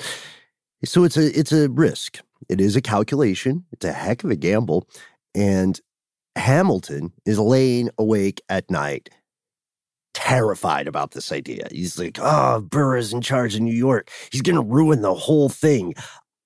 So 0.85 1.05
it's 1.05 1.17
a 1.17 1.39
it's 1.39 1.53
a 1.53 1.69
risk. 1.69 2.21
It 2.49 2.61
is 2.61 2.77
a 2.77 2.83
calculation. 2.83 3.65
It's 3.73 3.85
a 3.85 3.93
heck 3.93 4.25
of 4.25 4.31
a 4.31 4.37
gamble. 4.37 4.89
And 5.35 5.81
Hamilton 6.37 7.13
is 7.25 7.39
laying 7.39 7.91
awake 7.99 8.41
at 8.49 8.71
night, 8.71 9.11
terrified 10.15 10.87
about 10.87 11.13
this 11.13 11.33
idea. 11.33 11.67
He's 11.71 11.99
like, 11.99 12.19
oh, 12.21 12.61
Burr 12.61 12.97
is 12.97 13.13
in 13.13 13.21
charge 13.21 13.55
of 13.55 13.63
New 13.63 13.75
York. 13.75 14.11
He's 14.31 14.43
to 14.57 14.63
ruin 14.63 15.03
the 15.03 15.15
whole 15.15 15.49
thing. 15.49 15.95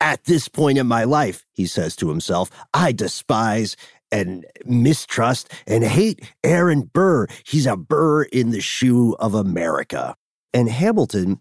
At 0.01 0.24
this 0.24 0.48
point 0.48 0.78
in 0.78 0.86
my 0.86 1.05
life, 1.05 1.44
he 1.53 1.66
says 1.66 1.94
to 1.96 2.09
himself, 2.09 2.51
I 2.72 2.92
despise 2.92 3.76
and 4.11 4.46
mistrust 4.64 5.53
and 5.66 5.84
hate 5.84 6.28
Aaron 6.42 6.82
Burr. 6.82 7.26
He's 7.44 7.66
a 7.66 7.76
burr 7.76 8.24
in 8.24 8.51
the 8.51 8.61
shoe 8.61 9.14
of 9.20 9.34
America. 9.34 10.16
And 10.53 10.68
Hamilton 10.68 11.40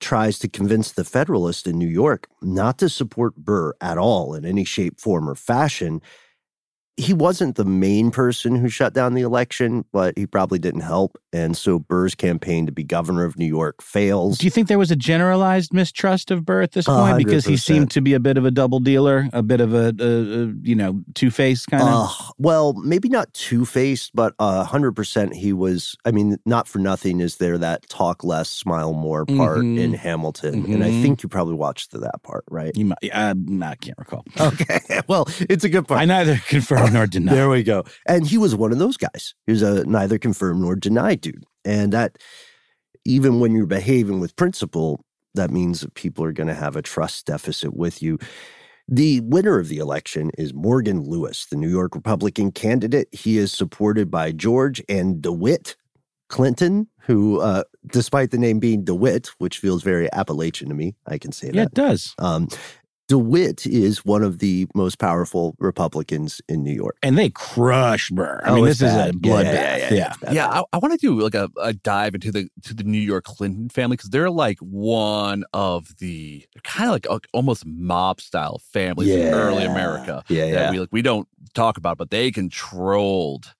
tries 0.00 0.38
to 0.40 0.48
convince 0.48 0.92
the 0.92 1.04
Federalists 1.04 1.66
in 1.66 1.78
New 1.78 1.88
York 1.88 2.28
not 2.42 2.78
to 2.78 2.88
support 2.88 3.36
Burr 3.36 3.72
at 3.80 3.98
all 3.98 4.34
in 4.34 4.44
any 4.44 4.64
shape, 4.64 5.00
form, 5.00 5.28
or 5.28 5.34
fashion. 5.34 6.02
He 6.96 7.12
wasn't 7.12 7.56
the 7.56 7.64
main 7.64 8.10
person 8.10 8.54
who 8.56 8.68
shut 8.68 8.94
down 8.94 9.14
the 9.14 9.22
election, 9.22 9.84
but 9.92 10.16
he 10.16 10.26
probably 10.26 10.58
didn't 10.60 10.82
help. 10.82 11.18
And 11.32 11.56
so 11.56 11.80
Burr's 11.80 12.14
campaign 12.14 12.66
to 12.66 12.72
be 12.72 12.84
governor 12.84 13.24
of 13.24 13.36
New 13.36 13.46
York 13.46 13.82
fails. 13.82 14.38
Do 14.38 14.46
you 14.46 14.50
think 14.52 14.68
there 14.68 14.78
was 14.78 14.92
a 14.92 14.96
generalized 14.96 15.72
mistrust 15.72 16.30
of 16.30 16.44
Burr 16.44 16.62
at 16.62 16.70
this 16.72 16.84
point 16.86 17.18
because 17.18 17.44
he 17.44 17.56
seemed 17.56 17.90
to 17.90 18.00
be 18.00 18.14
a 18.14 18.20
bit 18.20 18.38
of 18.38 18.44
a 18.44 18.52
double 18.52 18.78
dealer, 18.78 19.28
a 19.32 19.42
bit 19.42 19.60
of 19.60 19.74
a, 19.74 19.92
a, 19.98 20.42
a 20.44 20.52
you 20.62 20.76
know 20.76 21.02
two 21.14 21.32
faced 21.32 21.66
kind 21.68 21.82
of? 21.82 21.88
Uh, 21.88 22.32
well, 22.38 22.74
maybe 22.74 23.08
not 23.08 23.32
two 23.34 23.64
faced, 23.66 24.12
but 24.14 24.34
a 24.38 24.62
hundred 24.62 24.92
percent 24.92 25.34
he 25.34 25.52
was. 25.52 25.96
I 26.04 26.12
mean, 26.12 26.36
not 26.46 26.68
for 26.68 26.78
nothing 26.78 27.20
is 27.20 27.38
there 27.38 27.58
that 27.58 27.88
talk 27.88 28.22
less, 28.22 28.48
smile 28.48 28.92
more 28.92 29.26
part 29.26 29.58
Mhm. 29.58 29.80
in 29.80 29.94
Hamilton, 29.94 30.64
and 30.72 30.84
I 30.84 30.90
Mhm. 30.90 31.02
think 31.02 31.22
you 31.24 31.28
probably 31.28 31.54
watched 31.54 31.90
that 31.90 32.22
part, 32.22 32.44
right? 32.48 32.70
You 32.76 32.84
might, 32.84 33.10
uh, 33.12 33.34
I 33.62 33.74
can't 33.74 33.98
recall. 33.98 34.24
Okay, 34.40 34.78
well, 35.08 35.26
it's 35.50 35.64
a 35.64 35.68
good 35.68 35.88
part. 35.88 36.00
I 36.00 36.04
neither 36.04 36.36
confirm 36.46 36.83
nor 36.88 37.06
deny. 37.06 37.34
There 37.34 37.48
we 37.48 37.62
go. 37.62 37.84
And 38.06 38.26
he 38.26 38.38
was 38.38 38.54
one 38.54 38.72
of 38.72 38.78
those 38.78 38.96
guys. 38.96 39.34
He 39.46 39.52
was 39.52 39.62
a 39.62 39.84
neither 39.84 40.18
confirmed 40.18 40.60
nor 40.60 40.76
denied 40.76 41.20
dude. 41.20 41.44
And 41.64 41.92
that, 41.92 42.18
even 43.04 43.40
when 43.40 43.54
you're 43.54 43.66
behaving 43.66 44.20
with 44.20 44.36
principle, 44.36 45.04
that 45.34 45.50
means 45.50 45.80
that 45.80 45.94
people 45.94 46.24
are 46.24 46.32
going 46.32 46.46
to 46.46 46.54
have 46.54 46.76
a 46.76 46.82
trust 46.82 47.26
deficit 47.26 47.76
with 47.76 48.02
you. 48.02 48.18
The 48.86 49.20
winner 49.20 49.58
of 49.58 49.68
the 49.68 49.78
election 49.78 50.30
is 50.36 50.52
Morgan 50.52 51.02
Lewis, 51.02 51.46
the 51.46 51.56
New 51.56 51.70
York 51.70 51.94
Republican 51.94 52.52
candidate. 52.52 53.08
He 53.12 53.38
is 53.38 53.50
supported 53.50 54.10
by 54.10 54.32
George 54.32 54.82
and 54.88 55.22
DeWitt 55.22 55.76
Clinton, 56.28 56.88
who, 57.00 57.40
uh, 57.40 57.64
despite 57.86 58.30
the 58.30 58.38
name 58.38 58.58
being 58.58 58.84
DeWitt, 58.84 59.28
which 59.38 59.58
feels 59.58 59.82
very 59.82 60.12
Appalachian 60.12 60.68
to 60.68 60.74
me, 60.74 60.94
I 61.06 61.18
can 61.18 61.32
say 61.32 61.48
yeah, 61.48 61.52
that. 61.52 61.58
Yeah, 61.58 61.64
it 61.64 61.74
does. 61.74 62.14
Um, 62.18 62.48
DeWitt 63.08 63.66
is 63.66 64.04
one 64.04 64.22
of 64.22 64.38
the 64.38 64.66
most 64.74 64.98
powerful 64.98 65.54
Republicans 65.58 66.40
in 66.48 66.62
New 66.62 66.72
York. 66.72 66.96
And 67.02 67.18
they 67.18 67.28
crush 67.30 68.08
Burr. 68.10 68.40
I 68.44 68.50
Oh, 68.50 68.54
mean, 68.56 68.68
it's 68.68 68.78
this 68.78 68.90
is 68.92 68.96
a 68.96 69.12
bloodbath. 69.12 69.44
yeah, 69.44 69.76
Yeah, 69.76 69.76
yeah, 69.76 69.94
yeah, 69.94 70.14
yeah. 70.22 70.32
Yeah, 70.32 70.48
I, 70.48 70.62
I 70.72 70.78
want 70.78 70.92
to 70.92 70.98
do 70.98 71.20
like 71.20 71.34
a, 71.34 71.50
a 71.60 71.74
dive 71.74 72.14
into 72.14 72.32
the 72.32 72.48
to 72.62 72.72
the 72.74 72.84
New 72.84 72.98
York 72.98 73.24
Clinton 73.24 73.68
family 73.68 73.96
because 73.96 74.10
they're 74.10 74.30
like 74.30 74.58
one 74.60 75.44
of 75.52 75.96
the 75.98 76.46
kind 76.62 76.88
of 76.88 76.92
like 76.94 77.06
a, 77.10 77.20
almost 77.34 77.66
mob 77.66 78.20
style 78.22 78.58
families 78.72 79.10
in 79.10 79.34
early 79.34 79.64
America 79.64 80.24
Yeah, 80.28 80.44
that 80.46 80.50
yeah. 80.52 80.70
we 80.70 80.80
like 80.80 80.88
we 80.92 81.02
don't 81.02 81.28
talk 81.54 81.76
about, 81.76 81.98
but 81.98 82.10
they 82.10 82.30
controlled 82.30 83.54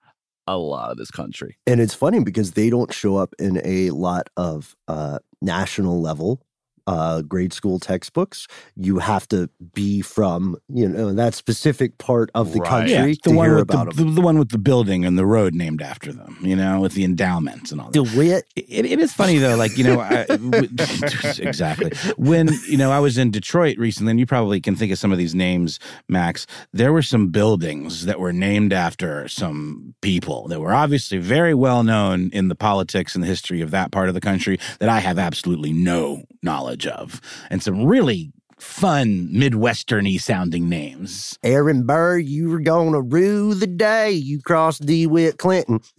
a 0.47 0.57
lot 0.57 0.91
of 0.91 0.97
this 0.97 1.11
country. 1.11 1.57
And 1.67 1.81
it's 1.81 1.95
funny 1.95 2.21
because 2.23 2.53
they 2.53 2.71
don't 2.71 2.93
show 2.93 3.17
up 3.17 3.35
in 3.39 3.61
a 3.65 3.91
lot 3.91 4.29
of 4.37 4.75
uh, 4.89 5.19
national 5.41 6.01
level 6.01 6.41
uh, 6.87 7.23
grade 7.23 7.53
school 7.53 7.79
textbooks. 7.79 8.47
You 8.77 8.99
have 8.99 9.27
to 9.29 9.49
be 9.73 10.03
from 10.03 10.57
you 10.69 10.89
know 10.89 11.13
that 11.15 11.35
specific 11.35 11.99
part 11.99 12.31
of 12.35 12.53
the 12.53 12.61
Right. 12.61 12.69
country 12.69 12.93
Yeah, 12.93 13.05
to 13.07 13.19
the 13.25 13.33
one 13.33 13.47
hear 13.47 13.55
with 13.57 13.63
about 13.63 13.95
the, 13.95 14.05
them. 14.05 14.15
the 14.15 14.21
one 14.21 14.39
with 14.39 14.51
the 14.51 14.59
building 14.59 15.05
and 15.05 15.17
the 15.19 15.27
road 15.27 15.55
named 15.55 15.83
after 15.83 16.13
them. 16.13 16.39
You 16.43 16.57
know, 16.57 16.81
with 16.81 16.95
the 16.95 17.05
endowments 17.05 17.73
and 17.73 17.81
all 17.81 17.91
that. 17.91 18.05
DeWitt. 18.05 18.45
It, 18.57 18.85
it 18.87 18.99
is 19.01 19.13
funny 19.13 19.39
though, 19.39 19.57
like 19.57 19.77
you 19.79 19.85
know, 19.85 20.01
I, 20.01 20.25
w- 20.27 20.69
exactly 21.39 21.91
when 22.17 22.49
you 22.69 22.77
know 22.77 22.91
I 22.91 22.99
was 23.01 23.19
in 23.19 23.31
Detroit 23.31 23.79
recently, 23.79 24.11
and 24.11 24.21
you 24.21 24.27
probably 24.27 24.61
can 24.61 24.77
think 24.77 24.93
of 24.93 24.99
some 24.99 25.13
of 25.13 25.19
these 25.19 25.35
names, 25.35 25.79
Max. 26.09 26.47
There 26.73 26.93
were 26.93 27.03
some 27.03 27.29
buildings 27.29 28.05
that 28.07 28.21
were 28.21 28.33
named 28.33 28.73
after 28.73 29.27
some 29.29 29.95
people 30.01 30.49
that 30.49 30.61
were 30.61 30.73
obviously 30.75 31.19
very 31.19 31.55
well 31.55 31.83
known 31.83 32.31
in 32.33 32.49
the 32.49 32.55
politics 32.55 33.15
and 33.15 33.23
the 33.25 33.29
history 33.29 33.61
of 33.61 33.71
that 33.71 33.91
part 33.93 34.09
of 34.09 34.15
the 34.15 34.21
country 34.21 34.59
that 34.81 34.89
I 34.89 35.01
have 35.01 35.19
absolutely 35.19 35.73
no 35.73 36.23
knowledge 36.45 36.87
of, 36.87 37.21
and 37.51 37.63
some 37.63 37.85
really 37.85 38.33
fun 38.59 39.29
midwesterny 39.33 40.21
sounding 40.21 40.69
names. 40.69 41.39
Aaron 41.43 41.85
Burr, 41.87 42.19
you 42.19 42.49
were 42.49 42.61
going 42.61 42.93
to 42.93 43.01
rue 43.01 43.55
the 43.55 43.67
day 43.67 44.11
you 44.13 44.41
crossed 44.41 44.87
DeWitt 44.87 45.39
Clinton. 45.39 45.81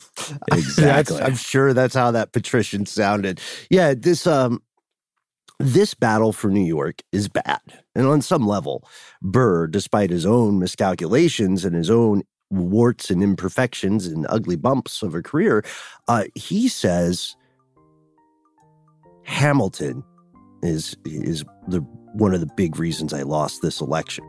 Exactly. 0.52 1.22
I'm 1.22 1.36
sure 1.36 1.74
that's 1.74 1.94
how 1.94 2.12
that 2.12 2.32
patrician 2.32 2.86
sounded. 2.86 3.40
Yeah, 3.70 3.94
this 3.96 4.26
um 4.26 4.62
this 5.60 5.94
battle 5.94 6.34
for 6.34 6.50
New 6.50 6.66
York 6.66 7.02
is 7.12 7.28
bad. 7.28 7.62
And 7.94 8.08
on 8.08 8.22
some 8.22 8.48
level, 8.48 8.88
Burr, 9.22 9.68
despite 9.68 10.10
his 10.10 10.26
own 10.26 10.60
miscalculations 10.60 11.64
and 11.64 11.76
his 11.76 11.90
own 11.90 12.24
warts 12.50 13.10
and 13.10 13.22
imperfections 13.24 14.06
and 14.08 14.26
ugly 14.30 14.56
bumps 14.56 15.02
of 15.02 15.16
a 15.16 15.22
career, 15.22 15.64
uh, 16.08 16.26
he 16.36 16.68
says 16.68 17.36
Hamilton 19.24 20.04
is 20.66 20.96
is 21.06 21.44
the 21.68 21.80
one 22.14 22.34
of 22.34 22.40
the 22.40 22.50
big 22.56 22.78
reasons 22.80 23.14
I 23.14 23.24
lost 23.24 23.62
this 23.62 23.82
election. 23.82 24.24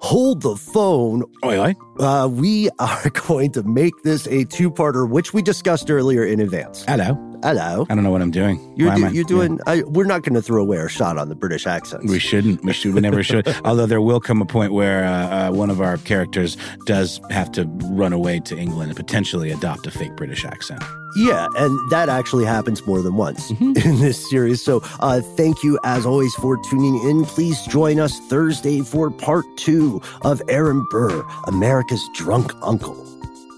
Hold 0.00 0.42
the 0.42 0.56
phone. 0.56 1.24
Oi, 1.44 1.58
oi. 1.58 1.74
Uh, 1.98 2.28
we 2.28 2.68
are 2.78 3.10
going 3.26 3.52
to 3.52 3.62
make 3.62 3.94
this 4.02 4.26
a 4.26 4.44
two-parter, 4.44 5.08
which 5.08 5.32
we 5.32 5.40
discussed 5.40 5.90
earlier 5.90 6.24
in 6.24 6.40
advance. 6.40 6.84
Hello. 6.86 7.33
Hello. 7.44 7.84
I 7.90 7.94
don't 7.94 8.02
know 8.04 8.10
what 8.10 8.22
I'm 8.22 8.30
doing. 8.30 8.58
You're, 8.74 8.94
do- 8.94 9.04
I- 9.04 9.10
you're 9.10 9.22
doing. 9.24 9.60
I, 9.66 9.82
we're 9.82 10.06
not 10.06 10.22
going 10.22 10.32
to 10.32 10.40
throw 10.40 10.62
away 10.62 10.78
our 10.78 10.88
shot 10.88 11.18
on 11.18 11.28
the 11.28 11.34
British 11.34 11.66
accent. 11.66 12.04
We 12.08 12.18
shouldn't. 12.18 12.64
We 12.64 12.72
should. 12.72 12.94
We 12.94 13.02
never 13.02 13.22
should. 13.22 13.46
Although 13.66 13.84
there 13.84 14.00
will 14.00 14.18
come 14.18 14.40
a 14.40 14.46
point 14.46 14.72
where 14.72 15.04
uh, 15.04 15.48
uh, 15.50 15.52
one 15.52 15.68
of 15.68 15.82
our 15.82 15.98
characters 15.98 16.56
does 16.86 17.20
have 17.30 17.52
to 17.52 17.66
run 17.90 18.14
away 18.14 18.40
to 18.40 18.56
England 18.56 18.88
and 18.88 18.96
potentially 18.96 19.50
adopt 19.50 19.86
a 19.86 19.90
fake 19.90 20.16
British 20.16 20.46
accent. 20.46 20.82
Yeah, 21.16 21.46
and 21.58 21.78
that 21.90 22.08
actually 22.08 22.46
happens 22.46 22.84
more 22.86 23.02
than 23.02 23.14
once 23.16 23.50
in 23.60 23.74
this 23.74 24.30
series. 24.30 24.64
So, 24.64 24.80
uh, 25.00 25.20
thank 25.36 25.62
you 25.62 25.78
as 25.84 26.06
always 26.06 26.34
for 26.36 26.56
tuning 26.70 26.98
in. 27.08 27.26
Please 27.26 27.60
join 27.66 28.00
us 28.00 28.18
Thursday 28.30 28.80
for 28.80 29.10
part 29.10 29.44
two 29.58 30.00
of 30.22 30.40
Aaron 30.48 30.82
Burr, 30.90 31.22
America's 31.46 32.02
Drunk 32.14 32.52
Uncle. 32.62 32.96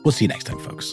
We'll 0.04 0.10
see 0.10 0.24
you 0.24 0.28
next 0.28 0.44
time, 0.44 0.58
folks. 0.58 0.92